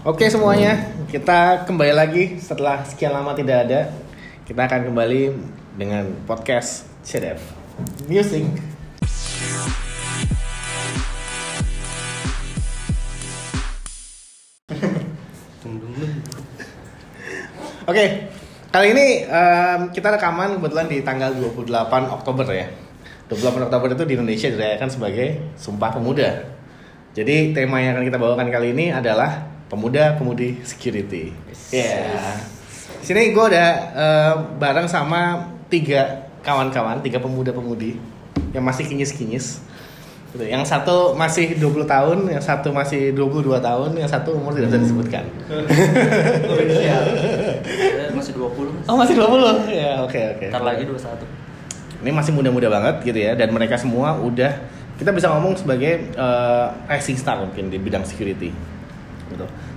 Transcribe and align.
Oke 0.00 0.32
semuanya, 0.32 0.96
kita 1.12 1.68
kembali 1.68 1.92
lagi 1.92 2.40
setelah 2.40 2.80
sekian 2.88 3.12
lama 3.12 3.36
tidak 3.36 3.68
ada. 3.68 3.92
Kita 4.48 4.64
akan 4.64 4.88
kembali 4.88 5.36
dengan 5.76 6.08
podcast 6.24 6.88
CDF 7.04 7.36
Music. 8.08 8.48
Oke, 17.84 18.32
kali 18.72 18.96
ini 18.96 19.28
em, 19.28 19.80
kita 19.92 20.16
rekaman 20.16 20.56
kebetulan 20.56 20.88
di 20.88 21.04
tanggal 21.04 21.36
28 21.36 21.68
Oktober 22.08 22.48
ya. 22.48 22.72
28 23.28 23.68
Oktober 23.68 23.92
itu 23.92 24.08
di 24.08 24.16
Indonesia 24.16 24.48
dirayakan 24.48 24.88
sebagai 24.88 25.52
Sumpah 25.60 25.92
Pemuda. 25.92 26.56
Jadi 27.12 27.52
tema 27.52 27.84
yang 27.84 28.00
akan 28.00 28.08
kita 28.08 28.16
bawakan 28.16 28.48
kali 28.48 28.72
ini 28.72 28.96
adalah 28.96 29.49
pemuda-pemudi 29.70 30.66
security. 30.66 31.30
Ya. 31.70 32.10
Di 33.00 33.04
sini 33.06 33.30
gue 33.30 33.44
udah 33.46 33.70
eh, 33.94 34.34
bareng 34.58 34.90
sama 34.90 35.46
tiga 35.70 36.26
kawan-kawan, 36.42 37.00
tiga 37.00 37.22
pemuda-pemudi 37.22 37.96
yang 38.50 38.66
masih 38.66 38.84
kinyis-kinyis. 38.90 39.62
Gitu. 40.30 40.46
Yang 40.46 40.70
satu 40.70 41.14
masih 41.18 41.58
20 41.58 41.86
tahun, 41.90 42.18
yang 42.30 42.42
satu 42.42 42.70
masih 42.70 43.10
22 43.14 43.58
tahun, 43.58 43.90
yang 43.98 44.10
satu 44.10 44.38
umur 44.38 44.54
tidak 44.54 44.74
bisa 44.74 44.80
disebutkan. 44.86 45.24
Saya 48.10 48.10
masih 48.14 48.34
20 48.34 48.90
Oh 48.90 48.96
masih 48.98 49.14
20? 49.18 49.70
Ya 49.70 50.02
oke 50.02 50.20
oke. 50.38 50.46
Ntar 50.50 50.62
lagi 50.62 50.82
21 50.86 52.02
Ini 52.02 52.10
masih 52.16 52.32
muda-muda 52.32 52.68
banget 52.72 53.04
gitu 53.04 53.18
ya 53.18 53.36
dan 53.36 53.52
mereka 53.52 53.76
semua 53.76 54.16
udah 54.16 54.56
kita 54.96 55.10
bisa 55.16 55.32
ngomong 55.32 55.56
sebagai 55.56 56.12
eh, 56.12 56.66
rising 56.88 57.16
star 57.16 57.40
mungkin 57.40 57.72
di 57.72 57.78
bidang 57.80 58.04
security. 58.04 58.52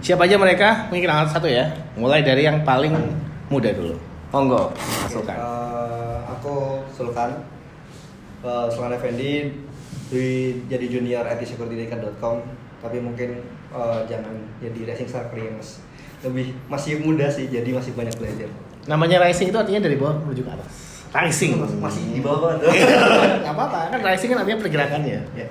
Siapa 0.03 0.27
aja 0.27 0.35
mereka? 0.35 0.91
Mungkin 0.91 1.07
angkat 1.07 1.39
satu 1.39 1.47
ya. 1.47 1.63
Mulai 1.95 2.27
dari 2.27 2.43
yang 2.43 2.59
paling 2.67 2.91
muda 3.47 3.71
dulu. 3.71 3.95
Monggo, 4.35 4.75
masukkan. 5.07 5.31
Eh, 5.39 6.17
aku 6.27 6.83
Sulkan 6.91 7.39
uh, 8.43 8.67
Sulkan 8.67 8.91
Effendi 8.99 9.47
di 10.11 10.59
jadi 10.67 10.91
junior 10.91 11.23
IT 11.23 11.55
security.com 11.55 12.43
tapi 12.83 12.99
mungkin 12.99 13.47
eh, 13.71 13.99
jangan 14.11 14.35
jadi 14.59 14.91
racing 14.91 15.07
star 15.07 15.31
clearance 15.31 15.79
lebih 16.19 16.51
masih 16.67 16.99
muda 16.99 17.31
sih 17.31 17.47
jadi 17.47 17.71
masih 17.71 17.95
banyak 17.95 18.11
belajar 18.19 18.51
Namanya 18.83 19.23
rising 19.23 19.55
itu 19.55 19.55
artinya 19.55 19.87
dari 19.87 19.95
bawah 19.95 20.19
menuju 20.19 20.43
ke 20.43 20.51
atas. 20.51 20.73
Rising. 21.15 21.55
masih, 21.55 21.77
masih 21.79 22.03
di 22.11 22.19
bawah 22.19 22.59
Gak 23.47 23.53
apa-apa, 23.55 23.95
kan 23.95 23.99
rising 24.03 24.35
kan 24.35 24.43
artinya 24.43 24.59
pergerakannya. 24.59 25.19
ya. 25.39 25.47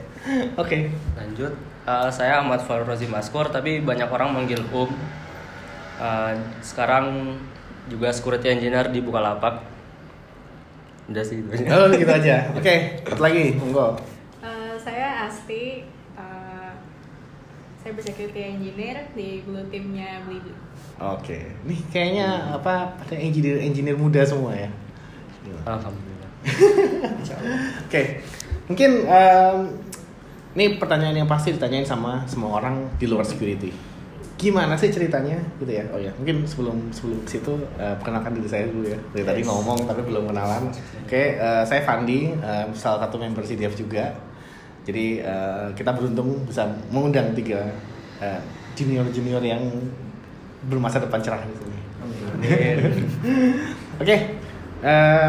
Oke. 0.61 0.93
Lanjut 1.17 1.72
Eh, 1.83 2.11
Saya 2.11 2.39
Ahmad 2.39 2.63
Falrozi 2.63 3.07
Maskur 3.07 3.49
Tapi 3.49 3.83
banyak 3.83 4.07
orang 4.07 4.31
manggil 4.33 4.63
Um 4.71 4.91
Eh, 5.99 6.33
Sekarang 6.61 7.37
juga 7.87 8.11
security 8.11 8.49
engineer 8.49 8.89
di 8.89 9.03
Bukalapak 9.03 9.59
Udah 11.11 11.23
sih 11.23 11.43
itu 11.43 11.51
aja 11.51 11.67
Oh, 11.75 11.91
gitu 11.91 12.07
aja. 12.09 12.47
Oke, 12.55 13.03
satu 13.03 13.21
lagi, 13.21 13.59
monggo. 13.59 13.99
Eh, 14.39 14.75
saya 14.79 15.27
Asti, 15.27 15.83
eh, 16.15 16.73
saya 17.77 17.91
security 17.99 18.39
engineer 18.55 19.11
di 19.13 19.43
blue 19.43 19.67
teamnya 19.67 20.23
Blibli. 20.23 20.55
Oke. 21.03 21.59
Nih 21.67 21.83
kayaknya 21.91 22.55
apa 22.55 22.95
ada 22.97 23.15
engineer 23.19 23.59
engineer 23.61 23.99
muda 23.99 24.23
semua 24.23 24.55
ya. 24.55 24.71
Alhamdulillah 25.67 26.31
Oke, 27.91 28.23
mungkin 28.71 28.91
em, 29.05 29.57
ini 30.53 30.77
pertanyaan 30.77 31.17
yang 31.25 31.29
pasti 31.29 31.57
ditanyain 31.57 31.87
sama 31.89 32.29
semua 32.29 32.61
orang 32.61 32.85
di 33.01 33.09
luar 33.09 33.25
security. 33.25 33.73
Gimana 34.37 34.75
sih 34.77 34.91
ceritanya 34.93 35.39
gitu 35.57 35.71
ya? 35.71 35.87
Oh 35.95 36.01
ya, 36.03 36.13
mungkin 36.19 36.45
sebelum 36.45 36.91
sebelum 36.93 37.25
ke 37.25 37.39
situ 37.39 37.57
eh, 37.79 37.95
perkenalkan 37.97 38.37
diri 38.37 38.49
saya 38.51 38.65
dulu 38.69 38.85
ya. 38.85 38.99
Dari 39.15 39.25
tadi 39.25 39.41
Yes. 39.41 39.49
ngomong 39.49 39.87
tapi 39.89 40.03
belum 40.05 40.29
kenalan. 40.29 40.69
Oke, 41.07 41.39
eh, 41.41 41.63
saya 41.65 41.81
Fandi, 41.87 42.35
eh, 42.37 42.67
salah 42.77 43.07
satu 43.07 43.17
member 43.17 43.41
CDF 43.47 43.79
juga. 43.79 44.13
Jadi 44.85 45.23
eh, 45.23 45.67
kita 45.73 45.95
beruntung 45.95 46.45
bisa 46.45 46.69
mengundang 46.91 47.33
tiga 47.33 47.71
junior 48.79 49.03
junior 49.11 49.43
yang 49.43 49.63
bermasa 50.71 51.03
depan 51.03 51.19
cerah 51.23 51.43
di 51.43 51.55
sini. 51.59 51.79
Oke, 54.03 54.17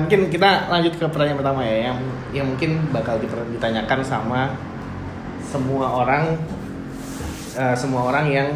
mungkin 0.02 0.19
kita 0.30 0.69
lanjut 0.69 0.94
ke 0.98 1.06
pertanyaan 1.09 1.38
pertama 1.42 1.62
ya, 1.66 1.90
yang 1.90 1.98
yang 2.34 2.46
mungkin 2.50 2.81
bakal 2.94 3.18
ditanyakan 3.22 4.00
sama 4.06 4.50
semua 5.53 5.86
orang, 6.02 6.34
eh, 7.53 7.75
semua 7.78 8.02
orang 8.09 8.25
yang 8.25 8.50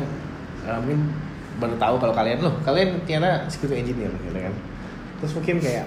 eh, 0.66 0.78
mungkin 0.82 1.14
baru 1.62 1.78
tahu 1.78 1.96
kalau 2.02 2.14
kalian 2.18 2.42
loh, 2.42 2.58
kalian 2.66 2.98
ternyata 3.06 3.46
security 3.46 3.86
engineer 3.86 4.10
gitu 4.26 4.34
kan. 4.34 4.54
Terus 5.22 5.32
mungkin 5.38 5.56
kayak, 5.62 5.86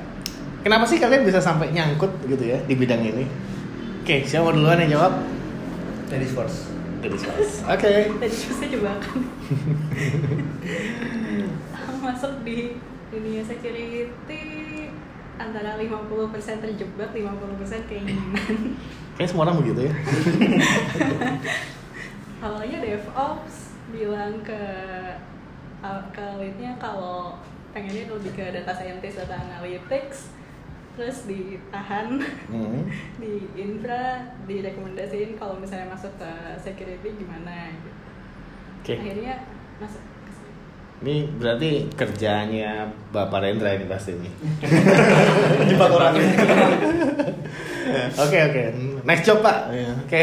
kenapa 0.62 0.86
sih 0.86 1.02
kalian 1.02 1.26
bisa 1.26 1.42
sampai 1.42 1.74
nyangkut 1.74 2.10
gitu 2.30 2.42
ya 2.46 2.58
di 2.62 2.74
bidang 2.78 3.02
ini? 3.02 3.26
Oke, 4.02 4.26
siapa 4.26 4.50
mau 4.50 4.54
duluan 4.54 4.78
yang 4.86 4.98
jawab? 4.98 5.12
ladies 6.10 6.34
first 6.34 6.66
Dari 7.00 7.16
first. 7.16 7.64
Oke. 7.64 8.12
Tadi 8.12 8.28
saya 8.28 8.68
jebakan. 8.68 9.24
Masuk 12.04 12.44
di 12.44 12.76
dunia 13.08 13.40
security 13.40 14.44
antara 15.40 15.80
50% 15.80 16.60
terjebak, 16.60 17.08
50% 17.16 17.88
keinginan. 17.88 18.76
Kayaknya 19.20 19.36
semua 19.36 19.44
orang 19.52 19.60
begitu 19.60 19.80
ya. 19.84 19.92
Awalnya 22.48 22.78
DevOps 22.80 23.76
bilang 23.92 24.40
ke 24.40 24.62
ke 26.08 26.24
leadnya 26.40 26.72
kalau 26.80 27.36
pengennya 27.76 28.08
lebih 28.08 28.32
ke 28.32 28.48
data 28.48 28.72
scientist, 28.72 29.20
data 29.20 29.36
analytics, 29.44 30.32
terus 30.96 31.28
ditahan 31.28 32.16
Hmm. 32.48 32.88
di 33.20 33.44
infra 33.60 34.24
direkomendasiin 34.48 35.36
kalau 35.36 35.60
misalnya 35.60 35.92
masuk 35.92 36.16
ke 36.16 36.32
security 36.56 37.20
gimana 37.20 37.76
gitu. 37.76 37.92
Oke. 38.80 39.04
Akhirnya 39.04 39.44
masuk. 39.84 40.00
Ini 41.00 41.32
berarti 41.40 41.88
kerjanya 41.96 42.84
Bapak 43.08 43.40
Rendra 43.40 43.72
ini 43.72 43.88
pasti 43.88 44.12
nih. 44.20 44.32
jebak 45.72 45.90
orang 45.96 46.12
Oke 48.20 48.38
oke, 48.38 48.62
next 49.08 49.24
job 49.24 49.40
pak. 49.40 49.72
Ya, 49.72 49.90
Oke. 49.96 50.22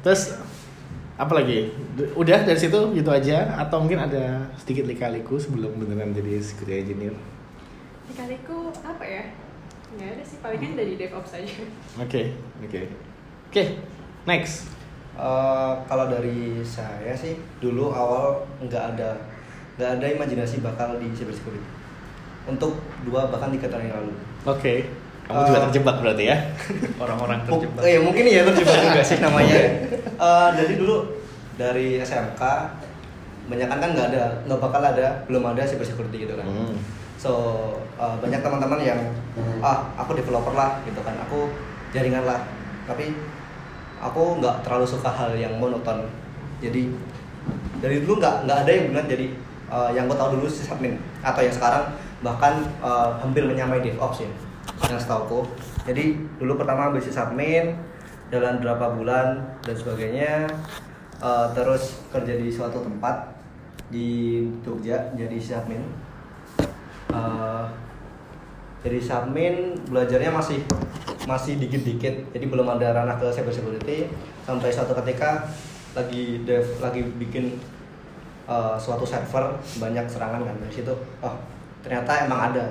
Terus 0.00 0.40
apa 1.14 1.32
lagi? 1.36 1.70
Udah 2.16 2.42
dari 2.42 2.58
situ 2.58 2.90
gitu 2.96 3.10
aja 3.12 3.54
atau 3.60 3.84
mungkin 3.84 4.02
ada 4.02 4.48
sedikit 4.58 4.88
lika-liku 4.88 5.38
sebelum 5.38 5.76
beneran 5.78 6.16
jadi 6.16 6.40
security 6.40 6.90
engineer? 6.90 7.14
Kaliku 8.16 8.72
apa 8.82 9.04
ya? 9.04 9.24
Nggak 9.94 10.08
ada 10.18 10.22
sih, 10.26 10.38
palingan 10.42 10.74
dari 10.74 10.96
DevOps 10.98 11.36
aja. 11.36 11.54
Oke 12.00 12.32
oke 12.64 12.80
oke. 13.52 13.64
Next. 14.24 14.72
Eh, 15.14 15.72
kalau 15.86 16.10
dari 16.10 16.58
saya 16.66 17.14
sih 17.14 17.38
dulu 17.62 17.94
awal 17.94 18.42
nggak 18.58 18.98
ada 18.98 19.14
nggak 19.74 19.90
ada 19.98 20.06
imajinasi 20.06 20.62
bakal 20.62 20.98
di 21.02 21.10
cyber 21.14 21.34
security 21.34 21.66
untuk 22.46 22.78
dua 23.02 23.26
bahkan 23.32 23.50
tiga 23.50 23.66
tahun 23.72 23.90
yang 23.90 23.96
lalu 24.02 24.12
Oke. 24.44 24.84
Kamu 25.24 25.40
juga 25.48 25.56
Eh, 25.56 25.64
terjebak 25.72 25.96
berarti 26.04 26.24
ya? 26.28 26.36
Orang-orang 27.02 27.40
terjebak 27.48 27.80
eh, 27.80 27.96
mungkin 27.96 28.28
ya 28.28 28.44
terjebak 28.44 28.76
juga 28.76 29.00
sih 29.00 29.18
namanya. 29.24 29.56
Eh, 30.20 30.48
dari 30.52 30.74
dulu 30.76 30.96
dari 31.56 31.96
SMK 31.96 32.42
banyak 33.48 33.68
kan 33.68 33.88
nggak 33.96 34.08
ada 34.12 34.44
nggak 34.44 34.60
bakal 34.60 34.84
ada 34.84 35.24
belum 35.24 35.48
ada 35.48 35.64
cyber 35.64 35.88
security 35.88 36.28
gitu 36.28 36.36
kan. 36.36 36.44
Hmm. 36.44 36.76
So 37.16 37.32
eh, 37.96 38.16
banyak 38.20 38.44
teman-teman 38.44 38.84
yang 38.84 39.00
ah 39.64 39.88
aku 39.96 40.12
developer 40.12 40.52
lah 40.52 40.84
gitu 40.84 41.00
kan, 41.00 41.16
aku 41.24 41.48
jaringan 41.96 42.28
lah. 42.28 42.44
Tapi 42.84 43.16
aku 44.04 44.44
nggak 44.44 44.60
terlalu 44.60 44.84
suka 44.84 45.08
hal 45.08 45.32
yang 45.40 45.56
monoton. 45.56 46.04
Jadi 46.60 46.92
dari 47.80 48.04
dulu 48.04 48.20
nggak 48.20 48.44
nggak 48.44 48.58
ada 48.60 48.70
yang 48.76 48.84
benar 48.92 49.04
jadi 49.08 49.26
eh, 49.70 49.90
yang 49.96 50.10
gue 50.10 50.16
tahu 50.16 50.40
dulu 50.40 50.46
sysadmin 50.48 50.98
atau 51.20 51.40
yang 51.40 51.54
sekarang 51.54 51.84
bahkan 52.20 52.64
eh, 52.82 53.10
hampir 53.20 53.44
menyamai 53.44 53.80
DevOps 53.84 54.24
ya 54.24 54.30
yang 54.90 55.00
setauku. 55.00 55.46
Jadi 55.84 56.16
dulu 56.40 56.56
pertama 56.56 56.88
ambil 56.88 57.04
sysadmin 57.04 57.76
dalam 58.32 58.58
berapa 58.58 58.96
bulan 58.96 59.58
dan 59.62 59.74
sebagainya. 59.76 60.48
Eh, 61.20 61.46
terus 61.54 62.04
kerja 62.10 62.34
di 62.36 62.48
suatu 62.50 62.82
tempat 62.82 63.36
di 63.92 64.42
Jogja 64.64 65.12
jadi 65.14 65.36
sysadmin 65.38 65.84
Eh, 67.14 67.64
jadi 68.84 68.96
sysadmin 69.00 69.54
belajarnya 69.88 70.30
masih 70.34 70.60
masih 71.24 71.56
dikit-dikit. 71.56 72.34
Jadi 72.34 72.44
belum 72.50 72.68
ada 72.68 72.92
ranah 72.92 73.16
ke 73.16 73.30
cyber 73.32 73.54
security 73.54 74.10
sampai 74.44 74.68
suatu 74.68 74.92
ketika 75.00 75.48
lagi 75.94 76.42
dev 76.42 76.66
lagi 76.82 77.06
bikin 77.16 77.54
uh, 78.48 78.76
suatu 78.78 79.04
server 79.06 79.56
banyak 79.80 80.04
serangan 80.08 80.42
kan. 80.42 80.56
Dari 80.60 80.72
situ 80.72 80.94
oh 81.20 81.34
ternyata 81.84 82.24
emang 82.24 82.52
ada 82.52 82.64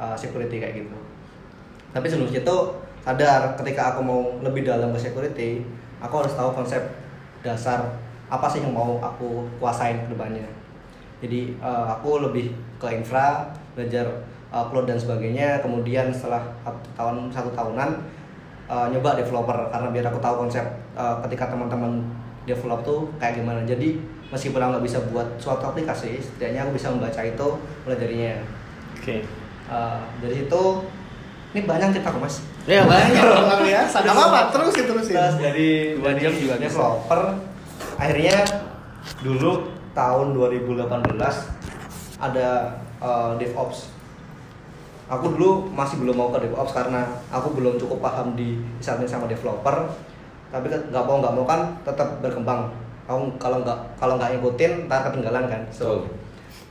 uh, 0.00 0.16
security 0.16 0.60
kayak 0.60 0.84
gitu. 0.84 0.96
Tapi 1.94 2.06
sebelum 2.10 2.32
itu 2.32 2.56
sadar 3.04 3.52
ketika 3.60 3.94
aku 3.94 4.00
mau 4.00 4.22
lebih 4.40 4.64
dalam 4.64 4.88
ke 4.96 4.98
security 4.98 5.60
aku 6.04 6.24
harus 6.24 6.32
tahu 6.36 6.52
konsep 6.52 6.80
dasar 7.40 7.80
apa 8.28 8.48
sih 8.48 8.60
yang 8.64 8.72
mau 8.72 9.00
aku 9.00 9.48
kuasain 9.60 10.04
ke 10.04 10.08
depannya. 10.12 10.48
Jadi 11.24 11.56
eh, 11.56 11.86
aku 11.88 12.20
lebih 12.20 12.52
ke 12.76 12.88
infra 12.92 13.48
belajar 13.72 14.04
eh, 14.52 14.64
cloud 14.68 14.84
dan 14.84 15.00
sebagainya. 15.00 15.60
Kemudian 15.64 16.12
setelah 16.12 16.44
satu 16.64 16.88
tahun 16.96 17.16
satu 17.32 17.50
tahunan 17.52 17.90
eh, 18.68 18.86
nyoba 18.92 19.16
developer 19.16 19.56
karena 19.72 19.88
biar 19.92 20.04
aku 20.12 20.20
tahu 20.20 20.48
konsep 20.48 20.64
eh, 20.96 21.16
ketika 21.28 21.52
teman-teman 21.52 22.04
develop 22.44 22.84
tuh 22.84 23.08
kayak 23.20 23.40
gimana. 23.40 23.64
Jadi 23.64 24.00
meskipun 24.28 24.60
aku 24.60 24.70
nggak 24.76 24.86
bisa 24.86 24.98
buat 25.08 25.28
suatu 25.36 25.64
aplikasi 25.68 26.16
setidaknya 26.18 26.64
aku 26.64 26.76
bisa 26.76 26.88
membaca 26.88 27.20
itu 27.20 27.48
mulai 27.84 27.98
darinya 27.98 28.34
Oke. 28.94 29.20
Eh, 29.64 30.00
dari 30.20 30.34
situ 30.38 30.62
ini 31.52 31.60
banyak 31.62 31.92
cerita 31.92 32.08
kok 32.08 32.20
mas 32.20 32.36
Ya 32.64 32.80
banyak 32.88 33.20
luar 33.44 33.60
biasa. 33.60 34.00
Gak 34.00 34.16
apa-apa, 34.16 34.40
terusin 34.48 34.88
terusin. 34.88 35.12
Terus 35.12 35.36
dari 35.36 35.70
Dua 36.00 36.16
jam 36.16 36.32
juga 36.32 36.54
bisa. 36.56 36.64
developer 36.64 37.20
akhirnya 38.00 38.36
dulu 39.20 39.68
tahun 39.92 40.26
2018 40.32 40.88
ada 42.16 42.48
eh, 42.98 43.30
DevOps. 43.36 43.92
Aku 45.04 45.36
dulu 45.36 45.68
masih 45.68 46.00
belum 46.00 46.16
mau 46.16 46.32
ke 46.32 46.40
DevOps 46.40 46.72
karena 46.72 47.04
aku 47.28 47.52
belum 47.52 47.76
cukup 47.76 48.00
paham 48.00 48.32
di 48.32 48.56
samping 48.80 49.04
sama 49.04 49.28
developer. 49.28 49.84
Tapi 50.48 50.64
nggak 50.72 51.04
mau 51.04 51.20
nggak 51.20 51.34
mau 51.36 51.44
kan 51.44 51.60
tetap 51.84 52.24
berkembang. 52.24 52.72
Aku 53.04 53.36
kalau 53.36 53.60
nggak 53.60 53.78
kalau 54.00 54.16
nggak 54.16 54.36
ngikutin 54.38 54.88
ntar 54.88 55.04
ketinggalan 55.08 55.44
kan. 55.44 55.62
So 55.68 56.08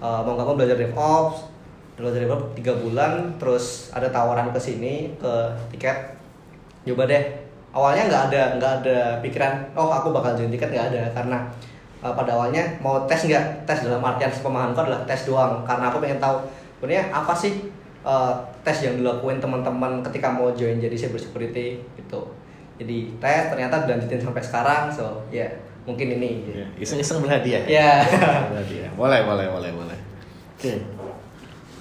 eh, 0.01 0.19
mau 0.25 0.33
nggak 0.33 0.47
mau 0.47 0.57
belajar 0.57 0.77
DevOps. 0.77 1.53
Belajar 1.93 2.25
DevOps 2.25 2.57
tiga 2.57 2.73
bulan, 2.73 3.37
terus 3.37 3.93
ada 3.93 4.09
tawaran 4.09 4.49
ke 4.49 4.57
sini 4.57 5.13
ke 5.21 5.33
tiket. 5.69 6.17
Coba 6.89 7.05
deh. 7.05 7.21
Awalnya 7.73 8.09
nggak 8.09 8.23
ada 8.29 8.41
nggak 8.57 8.73
ada 8.81 8.97
pikiran 9.21 9.65
oh 9.73 9.89
aku 9.89 10.13
bakal 10.13 10.33
join 10.33 10.49
tiket 10.49 10.73
nggak 10.73 10.89
ada. 10.93 11.01
Karena 11.13 11.37
uh, 12.01 12.13
pada 12.17 12.33
awalnya 12.33 12.65
mau 12.81 13.05
tes 13.05 13.29
nggak? 13.29 13.69
Tes 13.69 13.85
dalam 13.85 14.01
artian 14.01 14.33
pemahamanku 14.33 14.81
adalah 14.81 15.05
tes 15.05 15.29
doang. 15.29 15.61
Karena 15.61 15.93
aku 15.93 16.01
pengen 16.01 16.17
tahu 16.17 16.41
sebenarnya 16.77 17.13
apa 17.13 17.33
sih 17.37 17.69
uh, 18.01 18.33
tes 18.65 18.89
yang 18.89 18.97
dilakuin 18.97 19.37
teman-teman 19.37 20.01
ketika 20.01 20.33
mau 20.33 20.49
join 20.57 20.81
jadi 20.81 20.97
cyber 20.97 21.21
security 21.21 21.77
gitu. 21.93 22.21
Jadi 22.81 23.21
tes 23.21 23.53
ternyata 23.53 23.85
dilanjutin 23.85 24.21
sampai 24.21 24.41
sekarang. 24.41 24.89
So 24.89 25.21
ya 25.29 25.45
mungkin 25.83 26.07
ini 26.15 26.29
Ya, 26.53 26.65
Iseng-iseng 26.79 27.19
berhadiah. 27.19 27.63
ya 27.65 27.91
Berhadiah. 28.51 28.91
Boleh, 28.95 29.19
boleh, 29.21 29.47
boleh, 29.47 29.71
boleh. 29.71 29.97
Oke. 30.55 30.73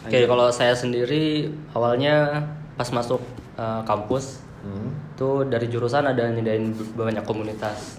Oke, 0.02 0.18
kalau 0.26 0.50
saya 0.50 0.74
sendiri 0.74 1.46
awalnya 1.70 2.42
pas 2.74 2.90
masuk 2.90 3.22
uh, 3.54 3.82
kampus 3.82 4.42
Hmm. 4.62 4.94
itu 5.18 5.42
dari 5.50 5.66
jurusan 5.66 6.06
ada 6.06 6.30
nyediain 6.30 6.70
banyak 6.94 7.26
komunitas. 7.26 7.98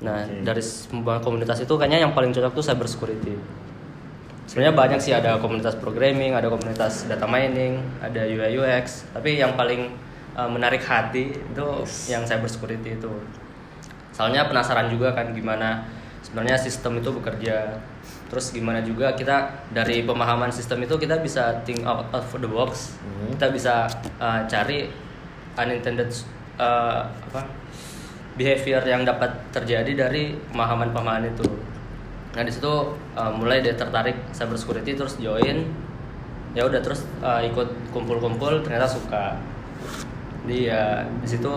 Nah, 0.00 0.24
Oke. 0.24 0.40
dari 0.40 0.64
semua 0.64 1.20
komunitas 1.20 1.60
itu 1.60 1.76
kayaknya 1.76 2.08
yang 2.08 2.16
paling 2.16 2.32
cocok 2.32 2.56
tuh 2.56 2.64
cyber 2.64 2.88
security. 2.88 3.36
Sebenarnya 4.48 4.72
banyak 4.72 4.96
sih 4.96 5.12
ada 5.12 5.36
komunitas 5.36 5.76
programming, 5.76 6.32
ada 6.32 6.48
komunitas 6.48 7.04
data 7.04 7.28
mining, 7.28 7.84
ada 8.00 8.24
UI 8.24 8.56
UX, 8.56 9.04
tapi 9.12 9.36
yang 9.36 9.60
paling 9.60 9.92
uh, 10.32 10.48
menarik 10.48 10.80
hati 10.80 11.36
itu 11.36 11.66
yang 12.08 12.24
cyber 12.24 12.48
security 12.48 12.96
itu. 12.96 13.12
Soalnya 14.14 14.46
penasaran 14.46 14.86
juga 14.88 15.10
kan 15.10 15.34
gimana 15.34 15.82
sebenarnya 16.22 16.54
sistem 16.54 17.02
itu 17.02 17.10
bekerja. 17.10 17.82
Terus 18.30 18.54
gimana 18.54 18.80
juga 18.80 19.12
kita 19.18 19.66
dari 19.74 20.06
pemahaman 20.06 20.54
sistem 20.54 20.86
itu 20.86 20.94
kita 20.96 21.18
bisa 21.18 21.60
think 21.66 21.82
out 21.82 22.06
of 22.14 22.24
the 22.38 22.46
box. 22.46 22.94
Hmm. 23.02 23.34
Kita 23.34 23.50
bisa 23.50 23.90
uh, 24.22 24.46
cari 24.46 24.86
unintended 25.58 26.10
uh, 26.58 27.10
apa 27.10 27.42
behavior 28.34 28.82
yang 28.82 29.06
dapat 29.06 29.30
terjadi 29.54 30.06
dari 30.06 30.34
pemahaman-pemahaman 30.50 31.30
itu. 31.30 31.46
Nah 32.34 32.42
di 32.42 32.50
situ 32.50 32.98
uh, 33.14 33.30
mulai 33.30 33.62
dia 33.62 33.78
tertarik 33.78 34.18
cyber 34.34 34.58
security 34.58 34.98
terus 34.98 35.14
join, 35.22 35.70
ya 36.50 36.66
udah 36.66 36.82
terus 36.82 37.06
uh, 37.22 37.38
ikut 37.46 37.94
kumpul-kumpul 37.94 38.66
ternyata 38.66 38.90
suka. 38.90 39.38
Jadi 40.44 40.68
ya 40.68 41.00
di 41.24 41.28
situ 41.28 41.52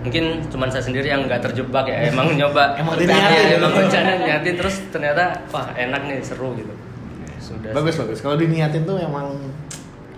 mungkin 0.00 0.40
cuman 0.48 0.72
saya 0.72 0.80
sendiri 0.80 1.12
yang 1.12 1.28
nggak 1.28 1.44
terjebak 1.44 1.84
ya 1.84 2.08
emang 2.08 2.32
nyoba 2.40 2.72
Emang 2.80 2.96
Ya, 2.96 3.60
emang 3.60 3.72
rencana 3.76 4.16
niatin 4.16 4.56
terus 4.56 4.80
ternyata 4.88 5.36
wah 5.52 5.68
enak 5.76 6.08
nih 6.08 6.24
seru 6.24 6.56
gitu 6.56 6.72
sudah 7.36 7.76
Bagus, 7.76 8.00
bagus. 8.00 8.18
Kalau 8.24 8.40
diniatin 8.40 8.88
tuh 8.88 8.96
emang 8.96 9.36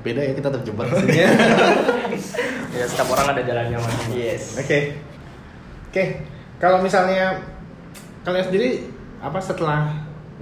beda 0.02 0.18
ya 0.18 0.34
kita 0.34 0.50
terjebak 0.50 0.86
sini. 0.98 1.22
ya 2.78 2.84
setiap 2.90 3.08
orang 3.14 3.38
ada 3.38 3.42
jalannya 3.42 3.78
mas 3.78 3.98
yes 4.14 4.42
Oke. 4.58 4.98
Oke. 5.90 6.04
Kalau 6.62 6.78
misalnya 6.78 7.42
kalian 8.22 8.46
sendiri 8.46 8.70
apa 9.18 9.38
setelah 9.42 9.90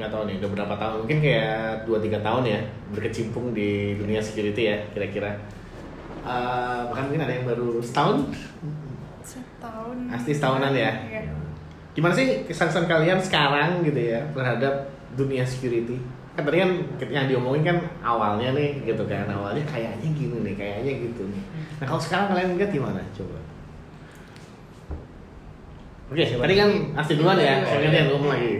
nggak 0.00 0.08
tahu 0.08 0.22
nih 0.28 0.36
udah 0.40 0.50
berapa 0.56 0.74
tahun 0.80 0.96
mungkin 1.04 1.18
kayak 1.20 1.84
2-3 1.84 2.24
tahun 2.24 2.42
ya 2.48 2.60
berkecimpung 2.96 3.52
di 3.52 3.96
dunia 4.00 4.20
security 4.24 4.72
ya 4.72 4.76
kira-kira 4.96 5.36
Eh, 6.20 6.80
bahkan 6.92 7.04
mungkin 7.08 7.24
ada 7.24 7.32
yang 7.32 7.46
baru 7.48 7.80
setahun. 7.80 8.28
Setahun. 9.24 9.96
Pasti 10.12 10.30
setahunan 10.36 10.72
ya? 10.76 10.92
Iya. 11.08 11.22
gimana 11.90 12.14
sih 12.14 12.46
kesan-kesan 12.46 12.86
kalian 12.86 13.18
sekarang 13.18 13.82
gitu 13.82 13.98
ya 13.98 14.22
terhadap 14.30 14.94
dunia 15.18 15.42
security? 15.42 15.98
Kan 16.38 16.46
tadi 16.46 16.62
kan 16.62 16.70
yang 17.10 17.26
diomongin 17.26 17.66
kan 17.66 17.76
awalnya 17.98 18.54
nih 18.54 18.86
gitu 18.86 19.02
kan 19.10 19.26
awalnya 19.26 19.66
kayaknya 19.66 20.08
gini 20.14 20.38
nih 20.46 20.54
kayaknya 20.54 20.92
gitu 21.10 21.26
nih. 21.26 21.42
Nah 21.82 21.86
kalau 21.90 21.98
sekarang 21.98 22.30
kalian 22.30 22.54
lihat 22.54 22.70
gimana? 22.70 23.02
Coba. 23.10 23.38
Oke 26.14 26.24
tadi 26.30 26.54
kan 26.54 26.70
asli 26.94 27.14
duluan 27.18 27.38
ya 27.42 27.58
saya 27.66 27.78
gantian 27.82 28.06
ngomong 28.14 28.30
lagi. 28.38 28.52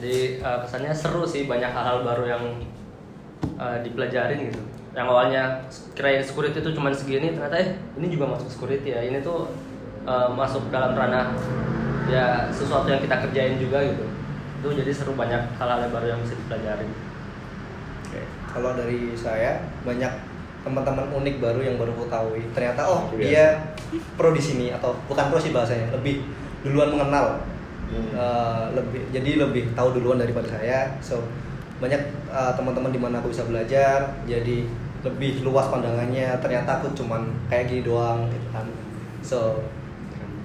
Jadi 0.00 0.16
uh, 0.40 0.58
kesannya 0.64 0.92
seru 0.96 1.28
sih 1.28 1.44
banyak 1.44 1.68
hal-hal 1.68 2.00
baru 2.08 2.24
yang 2.24 2.44
uh, 3.60 3.76
dipelajarin 3.84 4.48
gitu 4.48 4.69
yang 4.90 5.06
awalnya 5.06 5.62
kirain 5.94 6.18
security 6.18 6.58
itu 6.58 6.70
cuma 6.74 6.90
segini 6.90 7.30
ternyata 7.30 7.56
eh 7.62 7.78
ini 7.94 8.10
juga 8.10 8.34
masuk 8.34 8.50
security 8.50 8.90
ya 8.90 9.00
ini 9.06 9.22
tuh 9.22 9.46
uh, 10.02 10.26
masuk 10.34 10.66
dalam 10.74 10.98
ranah 10.98 11.30
ya 12.10 12.50
sesuatu 12.50 12.90
yang 12.90 12.98
kita 12.98 13.22
kerjain 13.22 13.54
juga 13.62 13.78
gitu 13.86 14.04
itu 14.60 14.68
jadi 14.82 14.90
seru 14.92 15.14
banyak 15.14 15.40
hal-hal 15.56 15.78
yang 15.86 15.92
baru 15.94 16.06
yang 16.16 16.20
bisa 16.20 16.34
dipelajarin 16.36 16.90
Oke, 18.10 18.26
Kalau 18.50 18.74
dari 18.74 19.14
saya 19.14 19.62
banyak 19.86 20.10
teman-teman 20.66 21.06
unik 21.22 21.38
baru 21.38 21.60
yang 21.62 21.78
baru 21.78 21.94
aku 21.94 22.10
tahu. 22.10 22.28
Ternyata 22.50 22.82
oh 22.84 23.06
Iya. 23.14 23.22
dia 23.22 23.44
pro 24.18 24.34
di 24.34 24.42
sini 24.42 24.74
atau 24.74 24.98
bukan 25.06 25.30
pro 25.30 25.38
sih 25.38 25.54
bahasanya, 25.54 25.94
lebih 25.94 26.26
duluan 26.66 26.90
mengenal. 26.90 27.38
Hmm. 27.86 28.10
Eh, 28.10 28.64
lebih 28.74 29.06
jadi 29.14 29.46
lebih 29.46 29.70
tahu 29.78 29.94
duluan 29.94 30.18
daripada 30.18 30.50
saya. 30.50 30.90
So 30.98 31.22
banyak 31.80 32.02
eh, 32.28 32.52
teman-teman 32.54 32.92
di 32.92 33.00
mana 33.00 33.18
aku 33.18 33.32
bisa 33.32 33.48
belajar. 33.48 34.20
Jadi 34.28 34.68
lebih 35.00 35.42
luas 35.42 35.66
pandangannya. 35.72 36.36
Ternyata 36.38 36.84
aku 36.84 36.92
cuman 36.92 37.26
kayak 37.48 37.72
gini 37.72 37.82
doang 37.82 38.28
gitu 38.28 38.48
kan. 38.52 38.66
So 39.24 39.40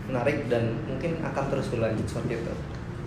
menarik 0.06 0.46
dan 0.48 0.78
mungkin 0.86 1.18
akan 1.22 1.44
terus 1.50 1.68
berlanjut 1.74 2.06
seperti 2.06 2.38
itu. 2.38 2.54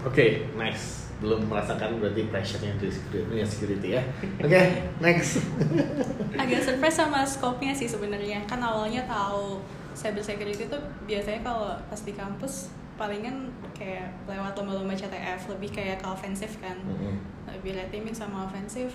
oke 0.06 0.26
next 0.58 1.11
belum 1.18 1.50
merasakan 1.50 1.99
berarti 1.99 2.30
pressure-nya 2.30 2.78
di 2.78 2.87
security, 2.87 3.26
dunia 3.26 3.47
security 3.47 3.88
ya 3.99 4.02
oke 4.38 4.62
next 5.02 5.42
agak 6.42 6.61
surprise 6.62 6.99
sama 6.99 7.26
scope-nya 7.26 7.75
sih 7.75 7.90
sebenarnya 7.90 8.47
kan 8.47 8.62
awalnya 8.62 9.02
tahu 9.11 9.58
cyber 9.99 10.23
security 10.23 10.70
itu 10.70 10.78
biasanya 11.11 11.40
kalau 11.42 11.75
pas 11.90 12.00
di 12.02 12.14
kampus 12.14 12.70
palingan 12.99 13.49
kayak 13.73 14.11
lewat 14.26 14.52
lomba-lomba 14.52 14.93
CTF 14.93 15.49
lebih 15.49 15.71
kayak 15.71 16.02
ke 16.02 16.07
ofensif 16.07 16.59
kan. 16.59 16.76
Mhm. 16.76 17.17
lebih 17.49 17.73
retimin 17.75 18.12
sama 18.12 18.45
ofensif 18.45 18.93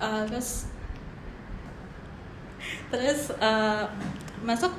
Uh, 0.00 0.24
terus 0.26 0.66
terus 2.90 3.30
uh, 3.38 3.86
masuk 4.42 4.70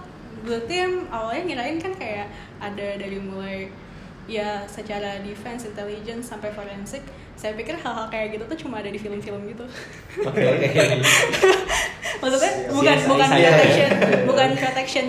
blue 0.43 0.59
team 0.67 1.07
awalnya 1.07 1.47
ngirain 1.47 1.79
kan 1.79 1.93
kayak 1.95 2.27
ada 2.59 2.99
dari 2.99 3.19
mulai 3.19 3.71
ya 4.23 4.63
secara 4.65 5.19
defense, 5.19 5.63
intelligence 5.63 6.27
sampai 6.27 6.51
forensik 6.51 7.03
saya 7.35 7.55
pikir 7.55 7.75
hal-hal 7.75 8.07
kayak 8.07 8.35
gitu 8.35 8.43
tuh 8.45 8.57
cuma 8.67 8.79
ada 8.79 8.87
di 8.87 8.95
film-film 8.95 9.47
gitu. 9.47 9.63
Oke 10.21 10.43
oke. 10.43 10.67
Maksudnya 12.21 12.51
Iya, 12.51 12.67
bukan 12.71 12.95
CSI 12.95 13.07
bukan 13.07 13.27
saya. 13.27 13.47
protection 13.47 13.89
bukan 14.23 14.49
protection. 14.55 15.05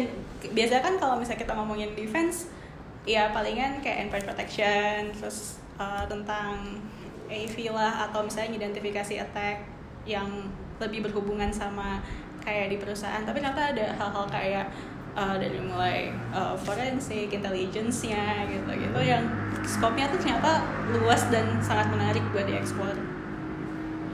Biasanya 0.51 0.83
kan 0.83 0.95
kalau 0.99 1.15
misalnya 1.19 1.41
kita 1.43 1.53
ngomongin 1.55 1.91
defense 1.95 2.51
ya 3.05 3.31
palingan 3.37 3.85
kayak 3.85 4.09
endpoint 4.09 4.25
protection 4.25 5.13
terus 5.13 5.61
uh, 5.77 6.05
tentang 6.09 6.81
AV 7.29 7.73
lah 7.73 8.09
atau 8.09 8.25
misalnya 8.25 8.57
identifikasi 8.57 9.21
attack 9.21 9.65
yang 10.09 10.49
lebih 10.81 11.05
berhubungan 11.09 11.49
sama 11.53 12.01
kayak 12.45 12.73
di 12.73 12.77
perusahaan 12.77 13.25
tapi 13.25 13.41
ternyata 13.41 13.73
ada 13.73 13.87
hal-hal 13.97 14.27
kayak 14.29 14.67
uh, 15.17 15.37
dari 15.39 15.59
mulai 15.63 16.13
uh, 16.35 16.57
forensik, 16.59 17.31
intelligence-nya 17.31 18.51
gitu-gitu 18.51 19.01
yang 19.01 19.25
scope-nya 19.65 20.11
tuh 20.13 20.21
ternyata 20.21 20.61
luas 20.93 21.25
dan 21.31 21.57
sangat 21.63 21.89
menarik 21.89 22.23
buat 22.35 22.45
diekspor. 22.45 22.95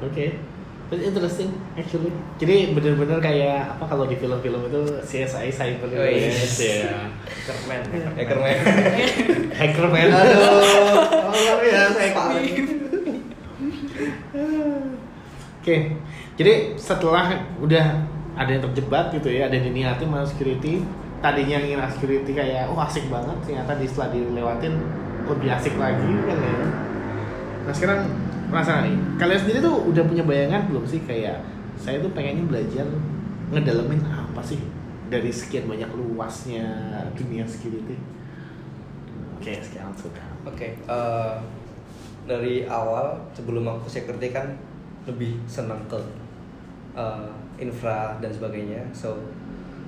Oke. 0.04 0.49
It's 0.90 1.06
interesting 1.06 1.54
actually. 1.78 2.10
Jadi 2.42 2.74
bener-bener 2.74 3.22
kayak 3.22 3.78
apa 3.78 3.84
kalau 3.86 4.10
di 4.10 4.18
film-film 4.18 4.66
itu 4.66 4.80
CSI 5.06 5.46
Cyber 5.54 5.86
Oh, 5.86 6.02
iya. 6.02 6.34
ya. 6.34 7.06
Hackerman 7.22 7.80
Hackerman. 8.18 8.56
Hackerman. 9.62 10.06
Aduh. 10.10 10.34
Oh, 10.34 11.30
luar 11.30 11.58
biasa 11.62 11.98
Hackerman. 12.10 12.42
Oke, 15.60 15.76
jadi 16.40 16.72
setelah 16.80 17.36
udah 17.60 17.86
ada 18.32 18.48
yang 18.50 18.64
terjebak 18.72 19.12
gitu 19.12 19.28
ya, 19.28 19.46
ada 19.46 19.54
yang 19.60 19.70
diniatin 19.70 20.08
sama 20.08 20.24
security, 20.24 20.80
tadinya 21.20 21.60
ngira 21.60 21.84
security 21.92 22.32
kayak 22.32 22.64
oh 22.72 22.80
asik 22.80 23.04
banget, 23.12 23.36
ternyata 23.44 23.76
di 23.76 23.84
setelah 23.84 24.08
dilewatin 24.08 24.74
lebih 25.28 25.48
asik 25.52 25.76
lagi 25.76 26.10
kan 26.24 26.38
ya. 26.40 26.54
Nah 27.68 27.72
sekarang 27.76 28.00
penasaran 28.50 28.90
nih, 28.90 28.96
kalian 29.16 29.40
sendiri 29.40 29.58
tuh 29.62 29.76
udah 29.88 30.04
punya 30.04 30.24
bayangan 30.26 30.66
belum 30.68 30.84
sih 30.84 31.00
kayak 31.06 31.40
saya 31.80 32.02
tuh 32.04 32.12
pengennya 32.12 32.44
belajar 32.44 32.86
ngedalemin 33.50 34.04
apa 34.06 34.42
sih 34.44 34.60
dari 35.10 35.32
sekian 35.32 35.66
banyak 35.66 35.90
luasnya 35.96 36.66
dunia 37.18 37.42
security. 37.48 37.98
Oke, 39.40 39.56
sekarang 39.64 39.96
sudah. 39.96 40.26
Oke, 40.44 40.76
eh, 40.76 41.34
dari 42.28 42.68
awal 42.68 43.16
sebelum 43.32 43.64
aku 43.66 43.88
security 43.88 44.30
kan 44.30 44.54
lebih 45.08 45.40
senang 45.48 45.80
ke 45.88 45.98
eh, 46.94 47.30
infra 47.58 48.20
dan 48.20 48.30
sebagainya. 48.30 48.84
So 48.92 49.16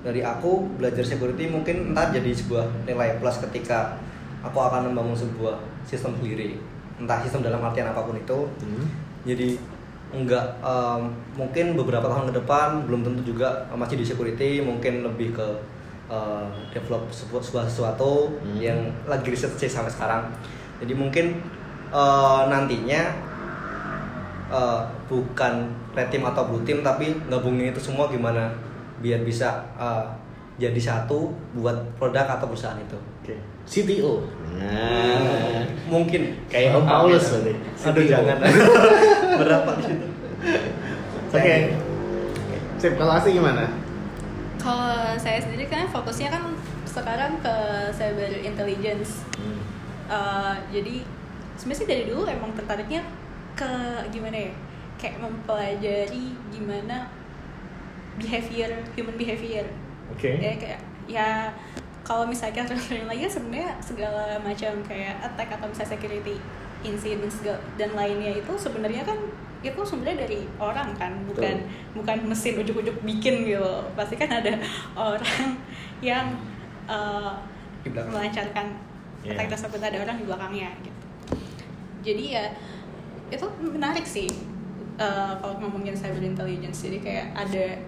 dari 0.02 0.24
aku 0.24 0.66
belajar 0.80 1.06
security 1.06 1.46
mungkin 1.46 1.94
entar 1.94 2.10
jadi 2.10 2.34
sebuah 2.34 2.66
nilai 2.88 3.22
plus 3.22 3.38
ketika 3.38 3.94
aku 4.42 4.58
akan 4.58 4.90
membangun 4.90 5.14
sebuah 5.14 5.62
sistem 5.86 6.18
sendiri, 6.18 6.58
entah 7.02 7.18
sistem 7.20 7.42
dalam 7.42 7.58
artian 7.60 7.90
apa 7.90 8.00
pun 8.06 8.14
itu. 8.14 8.38
Hmm. 8.62 8.86
Jadi 9.26 9.58
enggak 10.12 10.44
em, 10.60 11.08
mungkin 11.34 11.72
beberapa 11.72 12.04
tahun 12.04 12.28
ke 12.28 12.34
depan 12.44 12.84
belum 12.84 13.00
tentu 13.00 13.32
juga 13.32 13.64
masih 13.72 13.96
di 13.96 14.04
security 14.04 14.60
mungkin 14.60 15.00
lebih 15.02 15.32
ke 15.32 15.46
eh, 16.12 16.44
develop 16.70 17.08
sebuah, 17.08 17.40
sebuah 17.40 17.64
sesuatu 17.64 18.28
Hmm. 18.44 18.60
yang 18.60 18.78
lagi 19.08 19.32
riset 19.32 19.56
sih 19.56 19.72
sampai 19.72 19.88
sekarang 19.88 20.28
jadi 20.84 20.92
mungkin 20.92 21.40
eh, 21.88 22.42
nantinya 22.44 23.02
eh, 24.52 24.80
bukan 25.08 25.54
red 25.96 26.08
team 26.12 26.24
atau 26.28 26.44
blue 26.48 26.60
team 26.64 26.84
tapi 26.84 27.16
gabungin 27.32 27.72
itu 27.72 27.80
semua 27.80 28.04
gimana 28.12 28.52
biar 29.00 29.24
bisa 29.24 29.64
eh, 29.80 30.04
jadi 30.60 30.80
satu 30.80 31.32
buat 31.56 31.76
produk 31.96 32.28
atau 32.38 32.46
perusahaan 32.48 32.76
itu 32.76 32.98
Oke. 33.22 33.36
CTO. 33.62 34.20
Nah, 34.58 35.62
mungkin 35.86 36.34
kayak 36.50 36.76
Om 36.76 36.84
Paulus 36.84 37.24
berarti. 37.30 37.52
aduh 37.86 38.04
jangan 38.04 38.36
berapa 39.40 39.70
di 39.78 39.82
situ 39.86 40.06
Oke. 41.32 41.56
Sip, 42.76 42.98
kalau 42.98 43.14
Asi 43.14 43.32
gimana? 43.32 43.64
Kalau 44.58 45.14
saya 45.16 45.38
sendiri 45.38 45.70
kan 45.70 45.86
fokusnya 45.88 46.28
kan 46.28 46.50
sekarang 46.84 47.38
ke 47.40 47.56
cyber 47.94 48.42
intelligence. 48.42 49.24
Uh, 50.10 50.58
jadi 50.68 51.06
sebenarnya 51.56 51.78
sih 51.80 51.88
dari 51.88 52.04
dulu 52.10 52.28
emang 52.28 52.52
tertariknya 52.52 53.00
ke 53.56 53.70
gimana 54.12 54.50
ya? 54.50 54.52
Kayak 55.00 55.24
mempelajari 55.24 56.36
gimana 56.52 57.08
behavior 58.18 58.70
human 58.92 59.16
behavior. 59.16 59.64
Oke. 60.10 60.30
Ya 60.42 60.52
kayak 60.58 60.80
ya 61.06 61.28
kalau 62.02 62.26
misalnya 62.26 62.66
kita 62.66 62.74
renungin 62.74 63.06
lagi 63.06 63.24
sebenarnya 63.30 63.70
segala 63.78 64.34
macam 64.42 64.72
kayak 64.82 65.14
attack 65.22 65.48
atau 65.54 65.66
misalnya 65.70 65.90
security 65.94 66.36
incident 66.82 67.30
dan 67.78 67.94
lainnya 67.94 68.42
itu 68.42 68.52
sebenarnya 68.58 69.06
kan 69.06 69.18
itu 69.62 69.78
sebenarnya 69.86 70.26
dari 70.26 70.42
orang 70.58 70.90
kan 70.98 71.14
bukan 71.22 71.62
bukan 71.94 72.16
mesin 72.26 72.58
ujuk-ujuk 72.58 72.98
bikin 73.06 73.46
gitu. 73.46 73.86
Pasti 73.94 74.18
kan 74.18 74.42
ada 74.42 74.58
orang 74.98 75.54
yang 76.02 76.34
uh, 76.90 77.38
melancarkan 77.86 78.90
Iya. 79.22 79.38
attack 79.38 79.54
tersebut 79.54 79.78
ada 79.78 80.02
orang 80.02 80.18
di 80.18 80.24
belakangnya 80.26 80.74
gitu. 80.82 81.00
Jadi 82.02 82.24
ya 82.34 82.50
itu 83.30 83.46
menarik 83.62 84.02
sih 84.02 84.26
uh, 84.98 85.38
kalau 85.38 85.62
ngomongin 85.62 85.94
cyber 85.94 86.18
intelligence. 86.18 86.82
Jadi 86.82 86.98
kayak 86.98 87.30
ada 87.30 87.78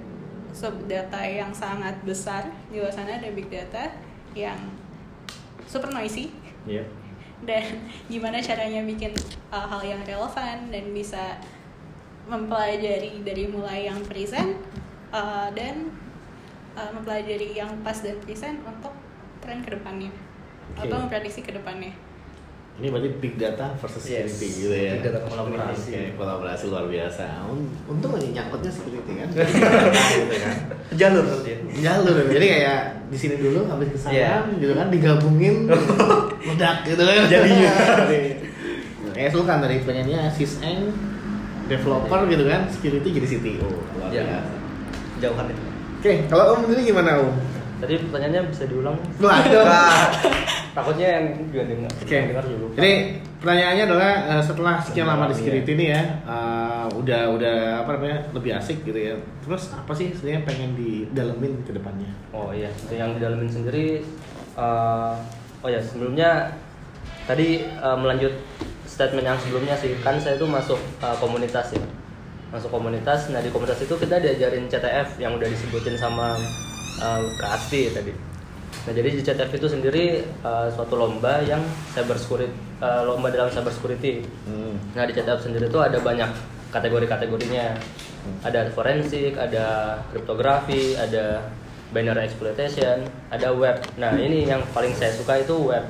sub 0.54 0.86
data 0.86 1.18
yang 1.26 1.50
sangat 1.50 1.98
besar 2.06 2.46
di 2.70 2.78
luar 2.78 2.94
sana 2.94 3.18
ada 3.18 3.26
big 3.34 3.50
data 3.50 3.90
yang 4.38 4.56
super 5.66 5.90
noisy 5.90 6.30
Iya. 6.64 6.86
dan 7.48 7.82
gimana 8.08 8.40
caranya 8.40 8.80
bikin 8.86 9.12
uh, 9.52 9.66
hal 9.68 9.82
yang 9.84 10.00
relevan 10.06 10.72
dan 10.72 10.84
bisa 10.94 11.36
mempelajari 12.24 13.20
dari 13.20 13.44
mulai 13.52 13.84
yang 13.84 14.00
present 14.08 14.56
uh, 15.12 15.52
dan 15.52 15.92
uh, 16.72 16.88
mempelajari 16.94 17.52
yang 17.52 17.68
pas 17.84 18.00
dan 18.00 18.16
present 18.24 18.64
untuk 18.64 18.96
tren 19.44 19.60
ke 19.60 19.76
depannya 19.76 20.08
Oke. 20.78 20.88
atau 20.88 21.04
memprediksi 21.04 21.44
ke 21.44 21.52
depannya 21.52 21.92
Ini 22.74 22.90
berarti 22.90 23.06
big 23.16 23.38
data 23.38 23.70
versus 23.78 24.02
Yes. 24.02 24.26
security 24.26 24.46
gitu 24.60 24.74
ya. 24.74 24.92
Big 24.92 25.06
data 25.06 25.22
kolaborasi. 25.22 25.88
Oke, 25.88 26.02
kolaborasi 26.18 26.64
luar 26.66 26.84
biasa. 26.84 27.46
Un- 27.46 27.70
Untung 27.86 28.10
aja 28.12 28.26
nyangkutnya 28.26 28.66
security 28.68 29.12
kan. 29.14 29.28
gitu 30.10 30.34
kan. 30.34 30.54
jalur 30.92 31.22
berarti. 31.22 31.50
Jalur 31.78 32.14
jadi 32.26 32.46
kayak 32.50 32.80
di 33.06 33.16
sini 33.16 33.34
dulu 33.38 33.62
habis 33.64 33.88
ke 33.88 33.98
sana 34.00 34.10
Iya. 34.10 34.34
gitu 34.58 34.74
kan 34.74 34.90
digabungin 34.90 35.54
meledak 35.70 36.76
gitu 36.84 36.98
kan. 37.00 37.22
Jadinya. 37.24 37.72
Kayak 39.14 39.30
Sultan 39.30 39.62
dari 39.62 39.78
pengennya 39.78 40.26
syseng 40.28 40.90
developer 41.64 42.26
gitu 42.26 42.44
kan, 42.44 42.66
security 42.66 43.08
jadi 43.14 43.26
CTO. 43.28 43.70
Luar 43.94 44.10
Ya. 44.10 44.26
biasa. 44.26 44.54
jauhan 45.14 45.46
itu 45.46 45.62
Oke, 45.96 46.12
kalau 46.26 46.44
Om 46.52 46.66
sendiri 46.66 46.82
gimana 46.84 47.22
Om? 47.22 47.30
tadi 47.78 47.94
pertanyaannya 48.02 48.42
bisa 48.50 48.66
diulang 48.66 48.98
Waduh. 49.16 49.62
Takutnya 50.74 51.06
yang 51.06 51.24
juga 51.38 51.62
dengar 51.70 51.90
lupa. 52.50 52.74
Jadi 52.74 52.92
pertanyaannya 53.38 53.84
adalah 53.86 54.10
eh, 54.26 54.42
setelah 54.42 54.74
sekian 54.82 55.06
lama 55.06 55.30
di 55.30 55.32
Iya. 55.32 55.38
security 55.38 55.70
ini 55.72 55.86
ya, 55.88 56.02
eh, 56.26 56.86
udah 56.90 57.22
udah 57.30 57.56
apa 57.86 57.90
namanya 57.94 58.18
lebih 58.34 58.50
asik 58.58 58.82
gitu 58.82 58.98
ya. 58.98 59.14
Terus 59.46 59.70
apa 59.70 59.94
sih 59.94 60.10
sebenarnya 60.10 60.42
pengen 60.42 60.74
didalemin 60.74 61.62
ke 61.62 61.70
depannya? 61.70 62.10
Oh 62.34 62.50
iya, 62.50 62.74
untuk 62.74 62.98
yang 62.98 63.14
didalemin 63.14 63.46
sendiri, 63.46 64.02
eh, 64.58 65.14
oh 65.62 65.68
ya 65.70 65.78
sebelumnya 65.78 66.50
tadi 67.24 67.62
eh, 67.62 67.96
melanjut 67.96 68.34
statement 68.84 69.24
yang 69.24 69.38
sebelumnya 69.38 69.78
sih, 69.78 69.94
kan 70.02 70.18
saya 70.18 70.34
tuh 70.34 70.50
masuk 70.50 70.82
eh, 70.98 71.16
komunitas 71.22 71.70
ya, 71.70 71.86
masuk 72.50 72.74
komunitas. 72.74 73.30
Nah 73.30 73.38
di 73.38 73.54
komunitas 73.54 73.78
itu 73.78 73.94
kita 73.94 74.18
diajarin 74.18 74.66
CTF 74.66 75.22
yang 75.22 75.38
udah 75.38 75.46
disebutin 75.46 75.94
sama 75.94 76.34
eh, 76.98 77.20
Kak 77.38 77.62
Asti 77.62 77.94
tadi. 77.94 78.33
Nah 78.84 78.92
jadi 78.92 79.08
di 79.16 79.20
CTF 79.24 79.50
itu 79.56 79.66
sendiri 79.68 80.04
eh, 80.24 80.68
suatu 80.72 80.94
lomba 81.00 81.40
yang 81.40 81.64
cyber 81.96 82.20
security, 82.20 82.52
eh, 82.84 83.00
lomba 83.04 83.32
dalam 83.32 83.48
cyber 83.48 83.72
security. 83.72 84.20
Nah 84.92 85.04
di 85.08 85.12
CTF 85.16 85.40
sendiri 85.40 85.72
tuh 85.72 85.80
ada 85.80 85.96
banyak 86.00 86.28
kategori-kategorinya. 86.68 87.78
Ada 88.40 88.72
forensik, 88.72 89.36
ada 89.36 90.00
kriptografi, 90.08 90.96
ada 90.96 91.44
binary 91.92 92.26
exploitation, 92.26 93.06
ada 93.30 93.52
web. 93.54 93.78
Nah 94.00 94.16
ini 94.18 94.48
yang 94.48 94.64
paling 94.74 94.90
saya 94.96 95.12
suka 95.14 95.38
itu 95.44 95.54
web. 95.70 95.84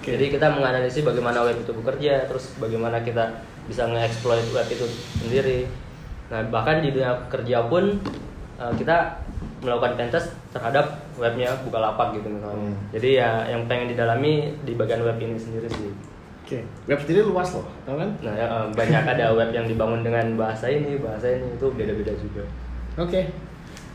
Oke. 0.00 0.16
Jadi 0.16 0.32
kita 0.32 0.48
menganalisis 0.48 1.04
bagaimana 1.04 1.44
web 1.44 1.60
itu 1.60 1.76
bekerja, 1.76 2.24
terus 2.24 2.56
bagaimana 2.56 3.04
kita 3.04 3.44
bisa 3.68 3.84
nge-exploit 3.84 4.46
web 4.56 4.64
itu 4.72 4.88
sendiri. 5.20 5.68
Nah 6.32 6.40
bahkan 6.48 6.80
di 6.80 6.88
dunia 6.94 7.28
kerja 7.28 7.68
pun 7.68 8.00
eh, 8.56 8.72
kita 8.80 9.20
melakukan 9.60 9.96
pentest 9.96 10.32
terhadap 10.52 11.04
webnya 11.20 11.52
Bukalapak 11.64 12.16
gitu 12.16 12.28
misalnya. 12.28 12.72
Hmm. 12.72 12.76
Jadi 12.96 13.08
ya 13.20 13.44
yang 13.48 13.68
pengen 13.68 13.92
didalami 13.92 14.56
di 14.64 14.72
bagian 14.74 15.04
web 15.04 15.16
ini 15.20 15.36
sendiri 15.36 15.68
sih. 15.68 15.92
Oke, 16.40 16.66
web 16.90 16.98
sendiri 16.98 17.22
luas 17.22 17.54
loh, 17.54 17.68
tau 17.86 17.94
kan? 17.94 18.10
Nah, 18.26 18.34
ya, 18.34 18.46
eh, 18.48 18.66
banyak 18.74 19.04
ada 19.06 19.30
web 19.38 19.50
yang 19.54 19.70
dibangun 19.70 20.02
dengan 20.02 20.26
bahasa 20.34 20.66
ini, 20.66 20.98
bahasa 20.98 21.30
ini 21.30 21.46
itu 21.54 21.66
beda-beda 21.70 22.10
juga. 22.18 22.42
Oke, 22.98 23.30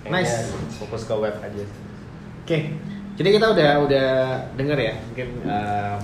Kayaknya 0.06 0.22
nice. 0.22 0.54
Fokus 0.80 1.04
ke 1.04 1.16
web 1.18 1.36
aja. 1.42 1.66
Oke, 2.46 2.58
jadi 3.16 3.30
kita 3.40 3.48
udah 3.58 3.72
udah 3.88 4.10
denger 4.60 4.78
ya 4.78 4.94
mungkin 5.10 5.28
em, 5.48 6.00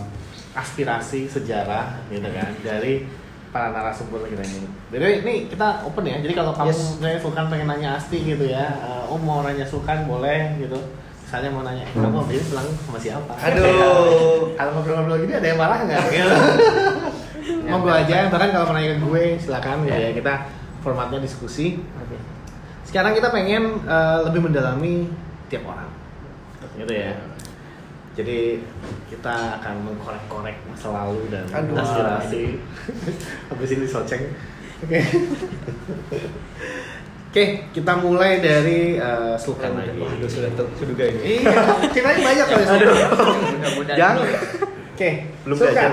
aspirasi 0.56 1.27
sejarah 1.27 2.01
gitu 2.08 2.27
kan 2.27 2.51
dari 2.63 3.06
para 3.51 3.67
narasumber 3.75 4.24
kita 4.25 4.43
ini. 4.48 4.67
Jadi 4.96 5.05
ini 5.22 5.34
kita 5.51 5.84
open 5.84 6.08
ya. 6.08 6.17
Jadi 6.24 6.34
kalau 6.34 6.55
kamu 6.55 6.72
Yes. 6.72 6.96
sebenarnya 6.96 7.20
Sulkan 7.20 7.46
pengen 7.51 7.67
nanya 7.67 7.89
Asti 8.00 8.17
gitu 8.24 8.46
ya, 8.48 8.65
eh, 8.79 9.12
Om 9.12 9.22
mau 9.22 9.43
nanya 9.43 9.67
Sulkan 9.67 10.08
boleh 10.08 10.55
gitu. 10.58 10.79
Misalnya 11.27 11.50
mau 11.51 11.63
nanya, 11.63 11.84
kamu 11.96 12.27
habis 12.27 12.43
pulang 12.51 12.67
sama 12.84 13.00
siapa? 13.00 13.34
Aduh. 13.39 14.51
kalau 14.60 14.72
ngobrol-ngobrol 14.75 15.20
gini 15.24 15.34
ada 15.36 15.48
yang 15.48 15.60
marah 15.60 15.79
nggak? 15.84 16.03
Gitu. 16.12 16.36
Monggo 17.67 17.89
aja, 17.89 18.27
bahkan 18.29 18.51
kalau 18.53 18.65
mau 18.70 18.75
nanya 18.75 18.96
ke 18.96 19.01
gue 19.01 19.24
silakan 19.39 19.88
gitu 19.88 19.96
ya. 19.98 20.12
Kita 20.13 20.34
formatnya 20.84 21.20
diskusi. 21.24 21.79
Sekarang 22.84 23.15
kita 23.15 23.31
pengen 23.31 23.79
eh, 23.84 24.17
lebih 24.27 24.48
mendalami 24.48 25.08
tiap 25.48 25.67
orang, 25.67 25.88
gitu 26.75 26.91
ya. 26.91 27.15
Jadi 28.22 28.62
kita 29.10 29.58
akan 29.58 29.82
mengkorek-korek 29.82 30.62
masa 30.70 30.94
lalu 30.94 31.25
dan 31.34 31.50
Aduh. 31.50 31.74
aspirasi. 31.74 32.62
Habis 33.50 33.70
ini 33.74 33.86
soceng. 33.90 34.30
Oke. 34.86 35.01
Oke, 37.32 37.46
kita 37.74 37.98
mulai 37.98 38.38
dari 38.44 39.01
uh, 39.01 39.34
Sultan 39.42 39.74
lagi. 39.74 39.98
Waduh, 39.98 40.30
sudah 40.30 40.54
tuh 40.54 40.70
sudah 40.78 41.08
ini. 41.10 41.42
Iya, 41.42 41.50
ceritanya 41.90 42.20
banyak 42.22 42.46
kali 42.46 42.63
Aduh. 42.78 42.94
Mudah-mudahan 43.58 43.98
Jangan. 43.98 44.25
Oke, 44.94 45.10
Belum 45.42 45.58
Sultan. 45.58 45.74
belajar. 45.74 45.92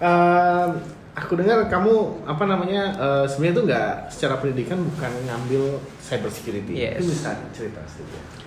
Ehm, 0.00 0.70
aku 1.12 1.32
dengar 1.36 1.58
kamu 1.68 1.94
apa 2.24 2.44
namanya 2.48 2.82
eh, 2.96 3.24
sebenarnya 3.28 3.54
tuh 3.60 3.64
nggak 3.68 3.90
secara 4.08 4.34
pendidikan 4.40 4.80
bukan 4.80 5.12
ngambil 5.28 5.62
cyber 6.00 6.32
security. 6.32 6.72
Yes. 6.72 7.04
Itu 7.04 7.12
bisa 7.12 7.36
cerita 7.52 7.84
sedikit. 7.84 8.43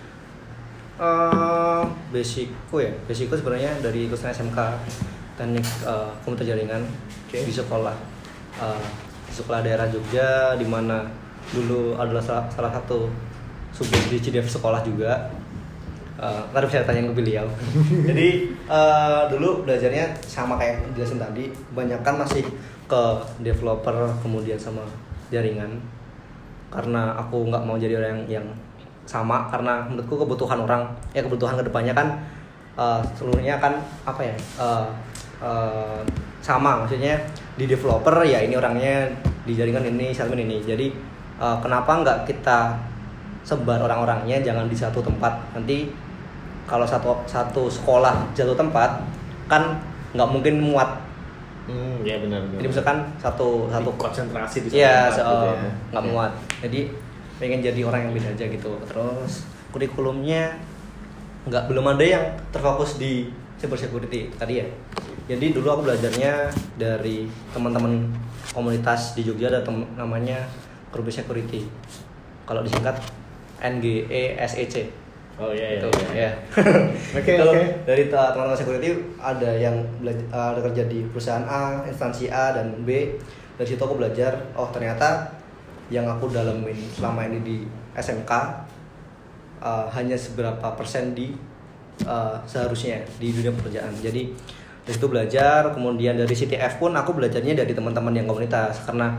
Eh, 0.97 1.83
basicku 2.09 2.81
ya, 2.81 2.89
basicku 3.05 3.37
sebenarnya 3.37 3.69
dari 3.85 4.09
lulusan 4.09 4.33
SMK 4.33 4.57
teknik 5.37 5.61
eh, 5.85 6.09
komputer 6.25 6.57
jaringan 6.57 6.81
Oke. 7.29 7.45
di 7.45 7.53
sekolah 7.53 7.93
eh, 8.57 8.85
di 9.29 9.33
sekolah 9.37 9.61
daerah 9.61 9.85
Jogja 9.93 10.57
di 10.57 10.65
mana 10.65 11.05
dulu 11.53 11.93
adalah 12.01 12.17
salah, 12.17 12.49
salah 12.49 12.73
satu 12.73 13.05
subjek 13.69 14.09
di 14.09 14.17
CDF 14.17 14.49
sekolah 14.49 14.81
juga. 14.81 15.29
Eh, 16.17 16.41
ntar 16.49 16.65
bisa 16.65 16.81
tanya 16.81 17.05
ke 17.05 17.13
beliau. 17.13 17.45
Jadi 18.09 18.57
eh, 18.57 19.21
dulu 19.29 19.69
belajarnya 19.69 20.17
sama 20.25 20.57
kayak 20.57 20.81
yang 20.81 20.97
jelasin 20.97 21.21
tadi, 21.21 21.53
kebanyakan 21.53 22.25
masih 22.25 22.41
ke 22.89 23.03
developer 23.45 24.09
kemudian 24.25 24.57
sama 24.57 24.81
jaringan 25.29 25.77
karena 26.73 27.13
aku 27.15 27.47
nggak 27.47 27.63
mau 27.63 27.75
jadi 27.79 27.99
orang 27.99 28.23
yang, 28.27 28.39
yang 28.39 28.47
sama 29.07 29.47
karena 29.47 29.87
menurutku 29.87 30.19
kebutuhan 30.19 30.59
orang 30.59 30.83
ya 31.15 31.23
kebutuhan 31.23 31.55
ke 31.55 31.63
depannya 31.63 31.95
kan 31.95 32.07
eh, 32.75 33.01
seluruhnya 33.15 33.55
kan 33.57 33.79
apa 34.03 34.21
ya 34.21 34.35
eh, 34.59 34.85
eh, 35.41 35.99
sama 36.43 36.83
maksudnya 36.83 37.15
di 37.55 37.65
developer 37.65 38.21
ya 38.21 38.43
ini 38.43 38.53
orangnya 38.53 39.07
di 39.47 39.55
jaringan 39.55 39.87
ini 39.87 40.11
admin 40.11 40.43
ini 40.43 40.57
jadi 40.61 40.85
eh, 41.39 41.57
kenapa 41.63 42.03
nggak 42.03 42.27
kita 42.27 42.75
sebar 43.41 43.79
orang-orangnya 43.79 44.43
jangan 44.43 44.67
di 44.67 44.75
satu 44.75 44.99
tempat 44.99 45.31
nanti 45.55 45.87
kalau 46.67 46.83
satu 46.83 47.15
satu 47.23 47.71
sekolah 47.71 48.35
jatuh 48.35 48.53
tempat 48.53 48.99
kan 49.47 49.79
nggak 50.11 50.29
mungkin 50.29 50.59
muat 50.61 51.07
Hmm, 51.67 51.99
ya 51.99 52.15
benar. 52.23 52.39
benar. 52.47 52.63
jadi 52.63 52.67
misalkan 52.71 52.97
satu 53.19 53.67
satu 53.67 53.91
konsentrasi 53.99 54.63
di 54.63 54.67
satu 54.71 54.79
Iya, 54.79 55.11
tempat 55.11 55.19
so, 55.19 55.23
gitu 55.27 55.47
ya. 55.51 55.71
nggak 55.91 56.03
muat. 56.07 56.31
Jadi 56.63 56.79
pengen 57.37 57.61
jadi 57.61 57.81
orang 57.85 58.09
yang 58.09 58.13
beda 58.13 58.29
aja 58.33 58.45
gitu. 58.49 58.71
Terus 58.89 59.45
kurikulumnya 59.71 60.57
nggak 61.47 61.71
belum 61.71 61.85
ada 61.95 62.03
yang 62.03 62.25
terfokus 62.51 62.99
di 62.99 63.31
cyber 63.57 63.79
security 63.79 64.29
tadi 64.35 64.61
ya. 64.61 64.67
Jadi 65.27 65.51
dulu 65.51 65.67
aku 65.67 65.81
belajarnya 65.91 66.51
dari 66.79 67.27
teman-teman 67.51 68.07
komunitas 68.55 69.11
di 69.13 69.27
Jogja 69.27 69.51
ada 69.51 69.59
tem- 69.59 69.87
namanya 69.99 70.39
Grup 70.91 71.11
Security. 71.11 71.67
Kalau 72.47 72.63
disingkat 72.63 72.95
NGE 73.59 74.39
SEC 74.47 74.87
Oh 75.37 75.53
iya 75.53 75.77
iya. 75.77 75.77
gitu 75.77 75.87
iya. 75.93 76.09
ya. 76.17 76.31
Oke, 77.21 77.33
oke. 77.37 77.61
Dari 77.85 78.09
teman-teman 78.09 78.57
security 78.57 78.89
ada 79.21 79.53
yang 79.53 79.85
belajar 80.01 80.25
ada 80.33 80.59
kerja 80.65 80.89
di 80.89 81.05
perusahaan 81.13 81.45
A, 81.45 81.85
instansi 81.85 82.25
A 82.33 82.57
dan 82.57 82.73
B. 82.81 83.13
Dari 83.53 83.67
situ 83.69 83.77
aku 83.77 84.01
belajar, 84.01 84.33
oh 84.57 84.65
ternyata 84.73 85.36
yang 85.87 86.05
aku 86.07 86.27
dalamin 86.27 86.75
selama 86.91 87.27
ini 87.27 87.39
di 87.43 87.57
SMK 87.95 88.31
uh, 89.63 89.87
hanya 89.91 90.19
seberapa 90.19 90.67
persen 90.75 91.15
di 91.15 91.31
uh, 92.03 92.35
seharusnya 92.43 93.01
di 93.17 93.31
dunia 93.31 93.55
pekerjaan. 93.55 93.95
Jadi 93.97 94.35
dari 94.87 94.93
situ 94.95 95.07
belajar, 95.11 95.71
kemudian 95.75 96.15
dari 96.15 96.31
CTF 96.31 96.79
pun 96.79 96.95
aku 96.95 97.11
belajarnya 97.15 97.59
dari 97.59 97.71
teman-teman 97.75 98.15
yang 98.15 98.27
komunitas 98.27 98.83
karena 98.87 99.15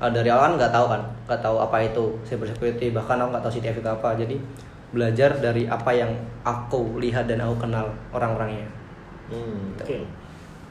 uh, 0.00 0.10
dari 0.12 0.28
awal 0.32 0.52
kan 0.52 0.52
nggak 0.60 0.72
tahu 0.72 0.86
kan, 0.88 1.02
nggak 1.28 1.40
tahu 1.40 1.56
apa 1.60 1.76
itu 1.84 2.04
cyber 2.24 2.48
security, 2.52 2.92
bahkan 2.92 3.20
aku 3.20 3.28
nggak 3.32 3.44
tahu 3.44 3.52
CTF 3.60 3.76
itu 3.80 3.90
apa. 3.90 4.08
Jadi 4.16 4.36
belajar 4.88 5.36
dari 5.36 5.68
apa 5.68 5.92
yang 5.92 6.12
aku 6.44 6.96
lihat 6.96 7.28
dan 7.28 7.44
aku 7.44 7.68
kenal 7.68 7.92
orang-orangnya. 8.12 8.64
Hmm, 9.28 9.76
Oke. 9.76 10.00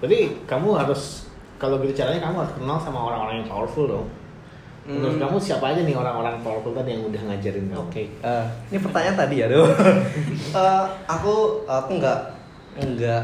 Berarti 0.02 0.34
kamu 0.50 0.74
harus 0.74 1.30
kalau 1.58 1.82
gitu 1.82 1.94
caranya 1.94 2.30
kamu 2.30 2.46
harus 2.46 2.54
kenal 2.58 2.78
sama 2.78 3.00
orang-orang 3.10 3.42
yang 3.42 3.50
powerful 3.50 3.86
dong. 3.86 4.08
Menurut 4.88 5.20
Hmm. 5.20 5.24
kamu 5.28 5.36
siapa 5.36 5.76
aja 5.76 5.84
nih 5.84 5.92
orang-orang 5.92 6.40
powerful 6.40 6.72
tadi 6.72 6.96
yang 6.96 7.04
udah 7.04 7.22
ngajarin 7.28 7.68
kamu? 7.68 7.84
Oke, 7.92 8.04
eh, 8.08 8.46
ini 8.72 8.80
pertanyaan 8.80 9.18
tadi 9.20 9.36
ya, 9.44 9.48
tuh. 9.52 9.68
Eh, 10.58 10.84
aku 11.06 11.62
aku 11.68 12.00
nggak 12.00 12.20
nggak 12.80 13.24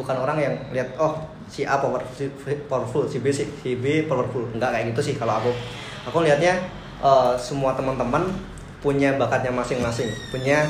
bukan 0.00 0.16
orang 0.16 0.38
yang 0.40 0.54
lihat 0.72 0.96
oh 0.96 1.20
si 1.44 1.68
A 1.68 1.76
powerful, 1.76 2.08
si, 2.16 2.32
powerful, 2.66 3.04
si 3.04 3.20
B 3.20 3.28
si, 3.28 3.44
si 3.60 3.76
B 3.76 4.08
powerful, 4.08 4.48
nggak 4.56 4.70
kayak 4.72 4.84
gitu 4.96 5.12
sih 5.12 5.14
kalau 5.14 5.36
aku. 5.36 5.52
Aku 6.08 6.24
lihatnya 6.24 6.56
eh, 7.04 7.32
semua 7.36 7.76
teman-teman 7.76 8.24
punya 8.80 9.12
bakatnya 9.20 9.52
masing-masing, 9.52 10.08
punya 10.32 10.64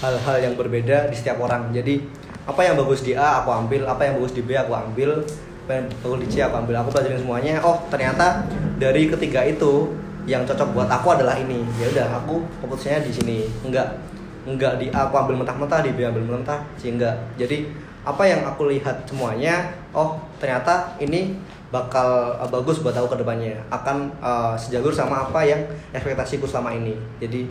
hal-hal 0.00 0.36
yang 0.40 0.56
berbeda 0.56 1.12
di 1.12 1.16
setiap 1.16 1.44
orang. 1.44 1.68
Jadi 1.76 2.00
apa 2.44 2.60
yang 2.60 2.76
bagus 2.76 3.04
di 3.04 3.12
A 3.12 3.44
aku 3.44 3.52
ambil, 3.52 3.84
apa 3.84 4.04
yang 4.04 4.16
bagus 4.16 4.32
di 4.32 4.40
B 4.40 4.56
aku 4.56 4.72
ambil, 4.72 5.24
apa 5.64 5.80
yang 5.80 5.86
bagus 6.04 6.18
di 6.20 6.28
C 6.28 6.34
aku 6.44 6.54
ambil. 6.60 6.76
Aku 6.84 6.92
pelajarin 6.92 7.16
semuanya. 7.16 7.54
Oh 7.64 7.80
ternyata 7.88 8.44
dari 8.76 9.08
ketiga 9.08 9.40
itu 9.48 9.96
yang 10.28 10.44
cocok 10.44 10.76
buat 10.76 10.88
aku 10.92 11.16
adalah 11.16 11.40
ini. 11.40 11.64
Ya 11.80 11.88
udah 11.88 12.20
aku 12.20 12.44
fokusnya 12.60 13.00
di 13.00 13.12
sini. 13.12 13.38
Enggak 13.64 13.96
enggak 14.44 14.76
di 14.76 14.92
aku 14.92 15.16
ambil 15.16 15.40
mentah-mentah, 15.40 15.80
di 15.80 15.88
ambil 16.04 16.36
mentah, 16.36 16.60
sih 16.76 16.92
enggak. 16.92 17.16
Jadi 17.40 17.72
apa 18.04 18.20
yang 18.28 18.44
aku 18.44 18.68
lihat 18.68 19.08
semuanya, 19.08 19.72
oh 19.96 20.20
ternyata 20.36 20.92
ini 21.00 21.40
bakal 21.72 22.36
uh, 22.36 22.44
bagus 22.52 22.84
buat 22.84 22.92
aku 22.92 23.16
ke 23.16 23.24
depannya. 23.24 23.56
Akan 23.72 24.12
uh, 24.20 24.52
sejagur 24.52 24.92
sama 24.92 25.24
apa 25.24 25.40
yang 25.48 25.64
ekspektasiku 25.96 26.44
selama 26.44 26.76
ini. 26.76 26.92
Jadi 27.16 27.48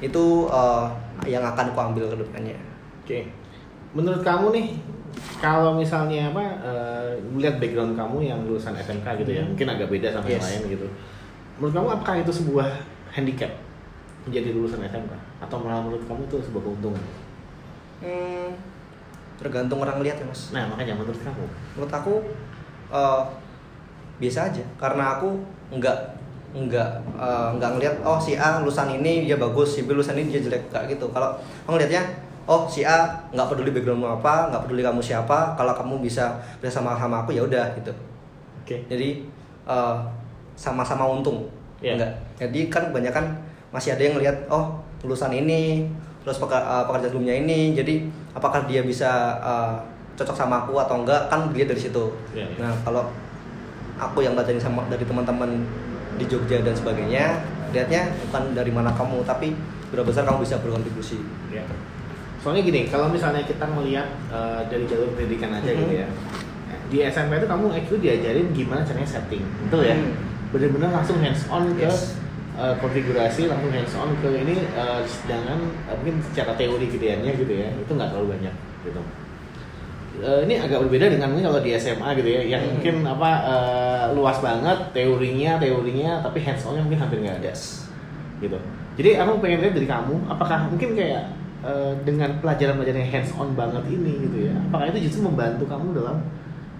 itu 0.00 0.48
uh, 0.48 0.88
yang 1.28 1.44
akan 1.44 1.76
aku 1.76 1.80
ambil 1.92 2.08
ke 2.08 2.16
depannya. 2.24 2.56
Oke. 3.04 3.28
Menurut 3.92 4.24
kamu 4.24 4.48
nih 4.56 4.66
kalau 5.36 5.74
misalnya 5.74 6.28
apa 6.28 6.42
eh, 6.58 7.10
melihat 7.26 7.58
background 7.58 7.94
kamu 7.94 8.16
yang 8.24 8.40
lulusan 8.42 8.74
SMK 8.74 9.06
gitu 9.20 9.30
ya, 9.30 9.42
Hmm. 9.42 9.50
mungkin 9.52 9.66
agak 9.68 9.88
beda 9.88 10.08
sama 10.10 10.26
yang 10.26 10.38
Yes. 10.38 10.46
lain 10.50 10.62
gitu. 10.72 10.86
Menurut 11.56 11.72
kamu 11.72 11.88
apakah 11.92 12.14
itu 12.18 12.32
sebuah 12.34 12.68
handicap 13.10 13.50
menjadi 14.24 14.48
lulusan 14.50 14.80
SMK 14.80 15.12
atau 15.38 15.56
malah 15.58 15.80
menurut 15.80 16.02
kamu 16.04 16.24
itu 16.24 16.36
sebuah 16.42 16.62
keuntungan? 16.62 17.02
Hmm, 18.00 18.50
tergantung 19.36 19.78
orang 19.78 20.00
lihat 20.00 20.16
ya 20.16 20.26
mas. 20.26 20.50
Nah, 20.50 20.66
makanya 20.66 20.94
menurut 20.94 21.16
kamu. 21.16 21.44
menurut 21.74 21.92
aku 21.92 22.14
eh, 22.90 23.22
biasa 24.14 24.46
aja 24.46 24.62
karena 24.76 25.18
aku 25.18 25.34
nggak 25.70 25.98
nggak 26.54 26.88
eh, 27.18 27.48
nggak 27.52 27.70
ngelihat 27.72 27.94
oh 28.00 28.16
si 28.16 28.34
A 28.34 28.58
lulusan 28.58 28.86
ini 28.92 29.26
dia 29.26 29.34
bagus 29.36 29.74
si 29.74 29.82
B 29.82 29.90
lulusan 29.90 30.14
ini 30.14 30.30
dia 30.30 30.40
jelek 30.40 30.70
kayak 30.70 30.86
gitu 30.88 31.10
kalau 31.10 31.34
aku 31.66 31.74
ngelihatnya 31.74 32.02
oh 32.44 32.64
si 32.66 32.84
A 32.84 33.08
nggak 33.30 33.46
peduli 33.48 33.70
backgroundmu 33.70 34.08
apa 34.14 34.48
nggak 34.48 34.62
peduli 34.64 34.80
kamu 34.80 35.00
siapa 35.00 35.54
kalau 35.54 35.72
kamu 35.72 36.00
bisa 36.00 36.36
bisa 36.58 36.78
sama 36.78 36.92
aku 36.94 37.30
ya 37.30 37.40
udah 37.40 37.72
gitu 37.74 37.92
Oke. 38.60 38.84
jadi 38.86 39.24
eh, 39.64 39.96
sama-sama 40.54 41.08
untung 41.08 41.48
Iya. 41.80 41.96
enggak 41.96 42.12
jadi 42.36 42.60
kan 42.68 42.82
kebanyakan 42.88 43.24
masih 43.68 43.92
ada 43.92 44.02
yang 44.02 44.14
ngelihat 44.16 44.36
oh 44.48 44.72
lulusan 45.02 45.28
ini 45.30 45.84
terus 46.22 46.38
peka- 46.38 46.62
eh, 46.62 46.84
pekerjaan 46.84 47.10
sebelumnya 47.10 47.34
ini 47.36 47.72
jadi 47.72 47.94
apakah 48.32 48.64
dia 48.64 48.80
bisa 48.80 49.10
eh, 49.40 49.74
cocok 50.14 50.36
sama 50.36 50.62
aku 50.62 50.78
atau 50.78 51.02
enggak 51.02 51.26
kan 51.26 51.50
dilihat 51.50 51.72
dari 51.72 51.80
situ 51.82 52.04
Iya, 52.32 52.46
iya. 52.46 52.56
nah 52.60 52.72
kalau 52.80 53.04
aku 53.94 54.20
yang 54.20 54.32
belajar 54.32 54.54
sama 54.58 54.86
dari 54.86 55.02
teman-teman 55.02 55.50
di 56.14 56.24
Jogja 56.24 56.60
dan 56.60 56.72
sebagainya 56.72 57.42
lihatnya 57.70 58.06
bukan 58.22 58.54
dari 58.54 58.70
mana 58.70 58.90
kamu 58.90 59.22
tapi 59.22 59.50
berapa 59.90 60.06
besar 60.06 60.22
kamu 60.22 60.40
bisa 60.40 60.56
berkontribusi 60.58 61.18
Ya. 61.50 61.62
Soalnya 62.44 62.60
gini, 62.62 62.80
kalau 62.86 63.08
misalnya 63.08 63.40
kita 63.40 63.64
melihat 63.64 64.04
eh, 64.28 64.60
dari 64.68 64.84
jalur 64.84 65.08
pendidikan 65.16 65.48
aja 65.50 65.64
Mhm. 65.64 65.80
gitu 65.80 65.94
ya. 65.96 66.08
Di 66.92 66.98
SMP 67.08 67.40
itu 67.40 67.48
kamu 67.48 67.72
actually 67.72 68.00
diajarin 68.04 68.52
gimana 68.52 68.84
caranya 68.84 69.08
setting. 69.08 69.40
Betul 69.64 69.88
ya? 69.88 69.96
Hmm. 69.96 70.12
Bener-bener 70.52 70.92
langsung 70.92 71.16
hands 71.18 71.48
on 71.48 71.72
ke 71.72 71.88
Yes. 71.88 72.20
eh, 72.54 72.74
konfigurasi, 72.78 73.48
langsung 73.48 73.72
hands 73.72 73.94
on 73.96 74.12
ke 74.20 74.28
ini 74.30 74.54
eh, 74.60 75.00
sedangkan 75.02 75.58
eh, 75.88 75.94
mungkin 75.96 76.20
secara 76.20 76.52
teori 76.52 76.86
gedeannya 76.86 77.32
gitu 77.34 77.52
ya. 77.56 77.72
Itu 77.74 77.96
nggak 77.96 78.12
terlalu 78.12 78.36
banyak 78.36 78.54
gitu. 78.84 79.00
Eh, 80.14 80.40
ini 80.46 80.54
agak 80.54 80.78
berbeda 80.84 81.10
dengan 81.10 81.32
mungkin 81.32 81.48
kalau 81.48 81.58
di 81.58 81.72
SMA 81.74 82.08
gitu 82.14 82.28
ya, 82.28 82.42
yang 82.46 82.62
Mhm. 82.62 82.70
mungkin 82.76 82.94
apa 83.08 83.30
eh, 83.42 84.04
luas 84.12 84.38
banget 84.38 84.78
teorinya, 84.92 85.56
teorinya, 85.56 86.20
tapi 86.20 86.44
hands 86.44 86.62
onnya 86.62 86.84
mungkin 86.84 87.00
hampir 87.00 87.18
nggak 87.18 87.40
ada 87.40 87.48
yes 87.50 87.88
gitu. 88.38 88.60
Jadi 88.94 89.10
aku 89.16 89.40
pengen 89.40 89.58
lihat 89.58 89.74
dari 89.74 89.88
kamu, 89.88 90.14
apakah 90.28 90.68
mungkin 90.68 90.94
kayak 90.94 91.24
eh, 91.64 91.92
dengan 92.04 92.30
pelajaran-pelajaran 92.38 93.00
yang 93.00 93.12
hands 93.12 93.32
on 93.34 93.56
banget 93.56 93.80
ini 93.88 94.12
gitu 94.22 94.36
ya, 94.46 94.54
apakah 94.68 94.92
itu 94.92 95.08
justru 95.08 95.24
membantu 95.24 95.64
kamu 95.64 95.96
dalam 95.96 96.18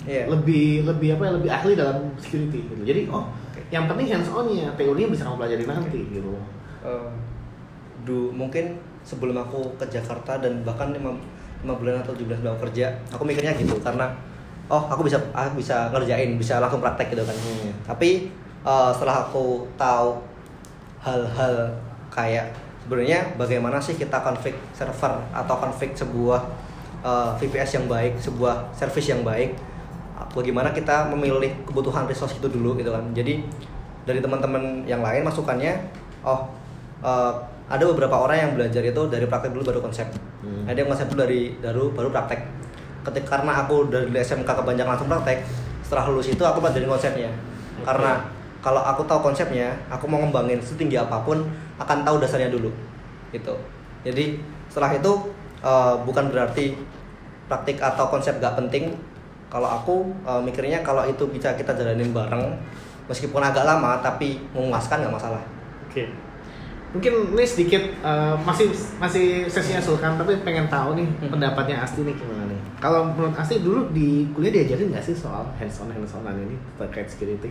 Iya. 0.05 0.29
lebih 0.29 0.85
lebih 0.85 1.17
apa 1.17 1.23
ya 1.25 1.33
lebih 1.33 1.49
ahli 1.49 1.73
dalam 1.73 1.97
security 2.21 2.61
gitu. 2.69 2.85
Jadi 2.85 3.09
oh 3.09 3.25
Oke. 3.25 3.65
yang 3.73 3.89
penting 3.89 4.05
hands 4.07 4.29
onnya, 4.29 4.69
teorinya 4.77 5.09
bisa 5.09 5.25
kamu 5.25 5.37
pelajari 5.41 5.65
nanti 5.65 6.01
gitu. 6.13 6.37
Eh, 6.85 7.09
du 8.05 8.29
mungkin 8.31 8.77
sebelum 9.01 9.33
aku 9.35 9.65
ke 9.77 9.89
Jakarta 9.89 10.37
dan 10.37 10.61
bahkan 10.61 10.93
lima, 10.93 11.17
lima 11.65 11.75
bulan 11.75 12.05
atau 12.05 12.13
17 12.13 12.37
bulan 12.37 12.57
kerja 12.59 12.93
aku 13.09 13.25
mikirnya 13.25 13.57
gitu 13.57 13.81
karena 13.81 14.13
oh 14.67 14.85
aku 14.85 15.05
bisa 15.05 15.17
aku 15.33 15.57
bisa 15.57 15.89
ngerjain 15.89 16.37
bisa 16.37 16.61
langsung 16.61 16.81
praktek 16.81 17.13
gitu 17.13 17.25
kan 17.25 17.33
Hmm. 17.33 17.73
tapi 17.85 18.29
eh, 18.61 18.91
setelah 18.93 19.25
aku 19.25 19.65
tahu 19.75 20.21
hal-hal 21.01 21.73
kayak 22.09 22.53
sebenarnya 22.85 23.35
bagaimana 23.41 23.81
sih 23.81 23.97
kita 23.97 24.21
config 24.21 24.53
server 24.77 25.25
atau 25.33 25.55
config 25.57 25.97
sebuah 25.97 26.41
eh, 27.01 27.31
VPS 27.41 27.81
yang 27.81 27.87
baik 27.89 28.21
sebuah 28.21 28.77
service 28.77 29.09
yang 29.09 29.25
baik? 29.25 29.57
Bagaimana 30.15 30.71
kita 30.71 31.11
memilih 31.11 31.51
kebutuhan 31.67 32.07
resource 32.07 32.39
itu 32.39 32.47
dulu 32.47 32.79
gitu 32.79 32.91
kan? 32.93 33.03
Jadi 33.17 33.43
dari 34.05 34.21
teman-teman 34.21 34.85
yang 34.85 35.01
lain 35.01 35.25
masukannya 35.25 35.81
oh 36.23 36.47
eh, 37.01 37.33
ada 37.65 37.85
beberapa 37.89 38.21
orang 38.21 38.37
yang 38.37 38.51
belajar 38.53 38.85
itu 38.85 39.03
dari 39.09 39.25
praktek 39.25 39.57
dulu 39.57 39.65
baru 39.73 39.81
konsep. 39.81 40.07
Hmm. 40.45 40.69
ada 40.69 40.77
yang 40.77 40.93
konsep 40.93 41.09
dulu 41.09 41.25
dari 41.25 41.57
baru 41.57 41.85
baru 41.97 42.09
praktek. 42.13 42.41
Ketika 43.05 43.41
karena 43.41 43.65
aku 43.65 43.89
dari 43.89 44.09
SMK 44.13 44.45
kebanyakan 44.45 44.97
langsung 44.97 45.09
praktek 45.09 45.41
setelah 45.85 46.05
lulus 46.13 46.29
itu 46.29 46.41
aku 46.45 46.61
pelajarin 46.61 46.89
konsepnya. 46.89 47.33
Oke. 47.75 47.91
karena 47.91 48.13
kalau 48.65 48.81
aku 48.81 49.05
tahu 49.05 49.21
konsepnya 49.21 49.77
aku 49.93 50.09
mau 50.09 50.25
ngembangin 50.25 50.57
setinggi 50.65 50.97
apa 50.97 51.21
pun 51.21 51.45
akan 51.77 52.01
tahu 52.01 52.17
dasarnya 52.17 52.49
dulu 52.49 52.73
gitu 53.29 53.53
jadi 54.01 54.41
setelah 54.73 54.97
itu 54.97 55.13
eh, 55.61 55.95
bukan 56.09 56.33
berarti 56.33 56.73
praktik 57.45 57.77
atau 57.77 58.09
konsep 58.09 58.41
gak 58.41 58.57
penting 58.57 58.97
kalau 59.53 59.69
aku 59.69 59.95
eh, 60.25 60.41
mikirnya 60.41 60.81
kalau 60.81 61.05
itu 61.05 61.29
bisa 61.29 61.53
kita 61.53 61.77
jalanin 61.77 62.09
bareng 62.17 62.57
meskipun 63.05 63.45
agak 63.45 63.69
lama 63.69 64.01
tapi 64.01 64.41
memuaskan 64.57 65.05
nggak 65.05 65.15
masalah 65.21 65.45
Oke. 65.85 66.11
Mungkin 66.91 67.39
ini 67.39 67.47
sedikit 67.47 67.83
eh, 68.03 68.35
masih 68.43 68.67
masih 68.99 69.47
sesinya 69.47 69.79
Sulkan 69.79 70.19
tapi 70.19 70.35
pengen 70.43 70.67
tahu 70.67 70.99
nih 70.99 71.07
Hmm. 71.23 71.31
pendapatnya 71.31 71.79
Asti 71.87 72.03
nih 72.03 72.15
gimana 72.19 72.51
nih. 72.51 72.59
Kalau 72.83 73.15
menurut 73.15 73.35
Asti 73.39 73.63
dulu 73.63 73.95
di 73.95 74.27
kuliah 74.35 74.51
diajarin 74.51 74.91
nggak 74.91 75.07
sih 75.07 75.15
soal 75.15 75.47
hands 75.55 75.79
on 75.79 75.91
hands 75.95 76.15
onan 76.19 76.35
ini 76.35 76.59
terkait 76.79 77.07
security? 77.07 77.51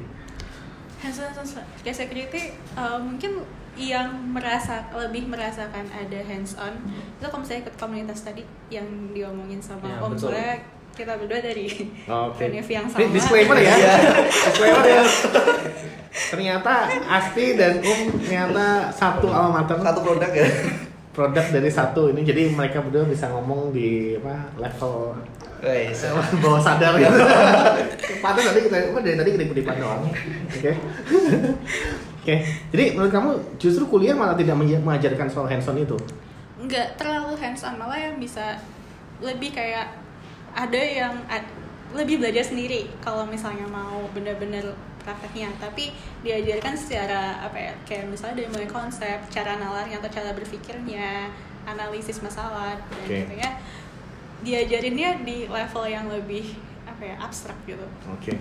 Hands-on 1.04 1.36
kayak 1.84 1.98
security 1.98 2.44
uh, 2.74 2.96
mungkin 2.96 3.44
yang 3.74 4.32
merasa 4.32 4.86
lebih 4.94 5.26
merasakan 5.28 5.90
ada 5.90 6.20
hands 6.24 6.54
on 6.56 6.78
itu 7.18 7.26
kalau 7.26 7.42
misalnya 7.42 7.62
ikut 7.66 7.76
komunitas 7.76 8.22
tadi 8.22 8.46
yang 8.70 8.86
diomongin 9.12 9.58
sama 9.58 9.90
Ya, 9.90 9.98
Om. 10.00 10.14
Surya 10.14 10.62
kita 10.94 11.18
berdua 11.18 11.42
dari 11.42 11.90
Oke. 12.06 12.54
univ 12.54 12.70
yang 12.70 12.86
Ini 12.86 12.94
sama. 12.94 13.10
disclaimer 13.10 13.58
ya. 13.58 13.74
Iya. 13.74 13.96
disclaimer 14.30 14.86
ya. 14.86 15.02
Ternyata 16.30 16.74
Asti 17.10 17.58
dan 17.58 17.82
Um 17.82 18.14
ternyata 18.22 18.94
satu 18.94 19.26
alma 19.28 19.66
mater. 19.66 19.82
satu 19.82 20.06
produk 20.06 20.30
ya 20.30 20.48
produk 21.14 21.46
dari 21.54 21.70
satu 21.70 22.10
ini 22.10 22.26
jadi 22.26 22.50
mereka 22.50 22.82
berdua 22.82 23.06
bisa 23.06 23.30
ngomong 23.30 23.70
di 23.70 24.18
apa 24.18 24.50
level 24.58 25.14
Wes. 25.64 26.04
bawah 26.44 26.60
sadar 26.60 26.92
gitu. 27.00 27.08
Padahal 28.20 28.52
tadi 28.52 28.68
kita 28.68 28.92
apa 28.92 29.00
dari 29.00 29.16
tadi 29.16 29.30
kita 29.32 29.44
ikut 29.48 29.58
doang. 29.80 30.04
Oke. 30.52 30.72
Oke. 32.20 32.36
Jadi 32.76 32.86
menurut 32.92 33.14
kamu 33.16 33.30
justru 33.56 33.88
kuliah 33.88 34.12
malah 34.12 34.36
tidak 34.36 34.60
mengajarkan 34.60 35.32
soal 35.32 35.48
hands 35.48 35.64
on 35.72 35.80
itu? 35.80 35.96
nggak 36.64 36.96
terlalu 36.96 37.36
hands 37.36 37.64
on 37.68 37.76
malah 37.76 38.00
yang 38.00 38.16
bisa 38.16 38.56
lebih 39.20 39.52
kayak 39.52 39.92
ada 40.56 40.80
yang 40.80 41.14
ad- 41.28 41.52
lebih 41.94 42.24
belajar 42.24 42.42
sendiri 42.42 42.90
kalau 43.04 43.28
misalnya 43.28 43.68
mau 43.70 44.08
bener-bener 44.16 44.74
prakteknya 45.04 45.52
tapi 45.60 45.92
diajarkan 46.24 46.74
secara 46.74 47.44
apa 47.44 47.58
ya 47.60 47.74
kayak 47.84 48.10
misalnya 48.10 48.44
dari 48.44 48.50
mulai 48.50 48.70
konsep 48.72 49.20
cara 49.30 49.60
nalarnya 49.60 50.00
atau 50.00 50.10
cara 50.10 50.32
berpikirnya 50.34 51.30
analisis 51.68 52.20
masalah 52.24 52.80
dan 52.80 53.04
Oke. 53.04 53.24
gitu 53.24 53.36
ya 53.40 53.52
diajarinnya 54.44 55.24
di 55.24 55.48
level 55.48 55.86
yang 55.88 56.08
lebih 56.12 56.56
apa 56.84 57.04
ya 57.04 57.16
abstrak 57.20 57.56
gitu 57.68 57.86
Oke. 58.12 58.36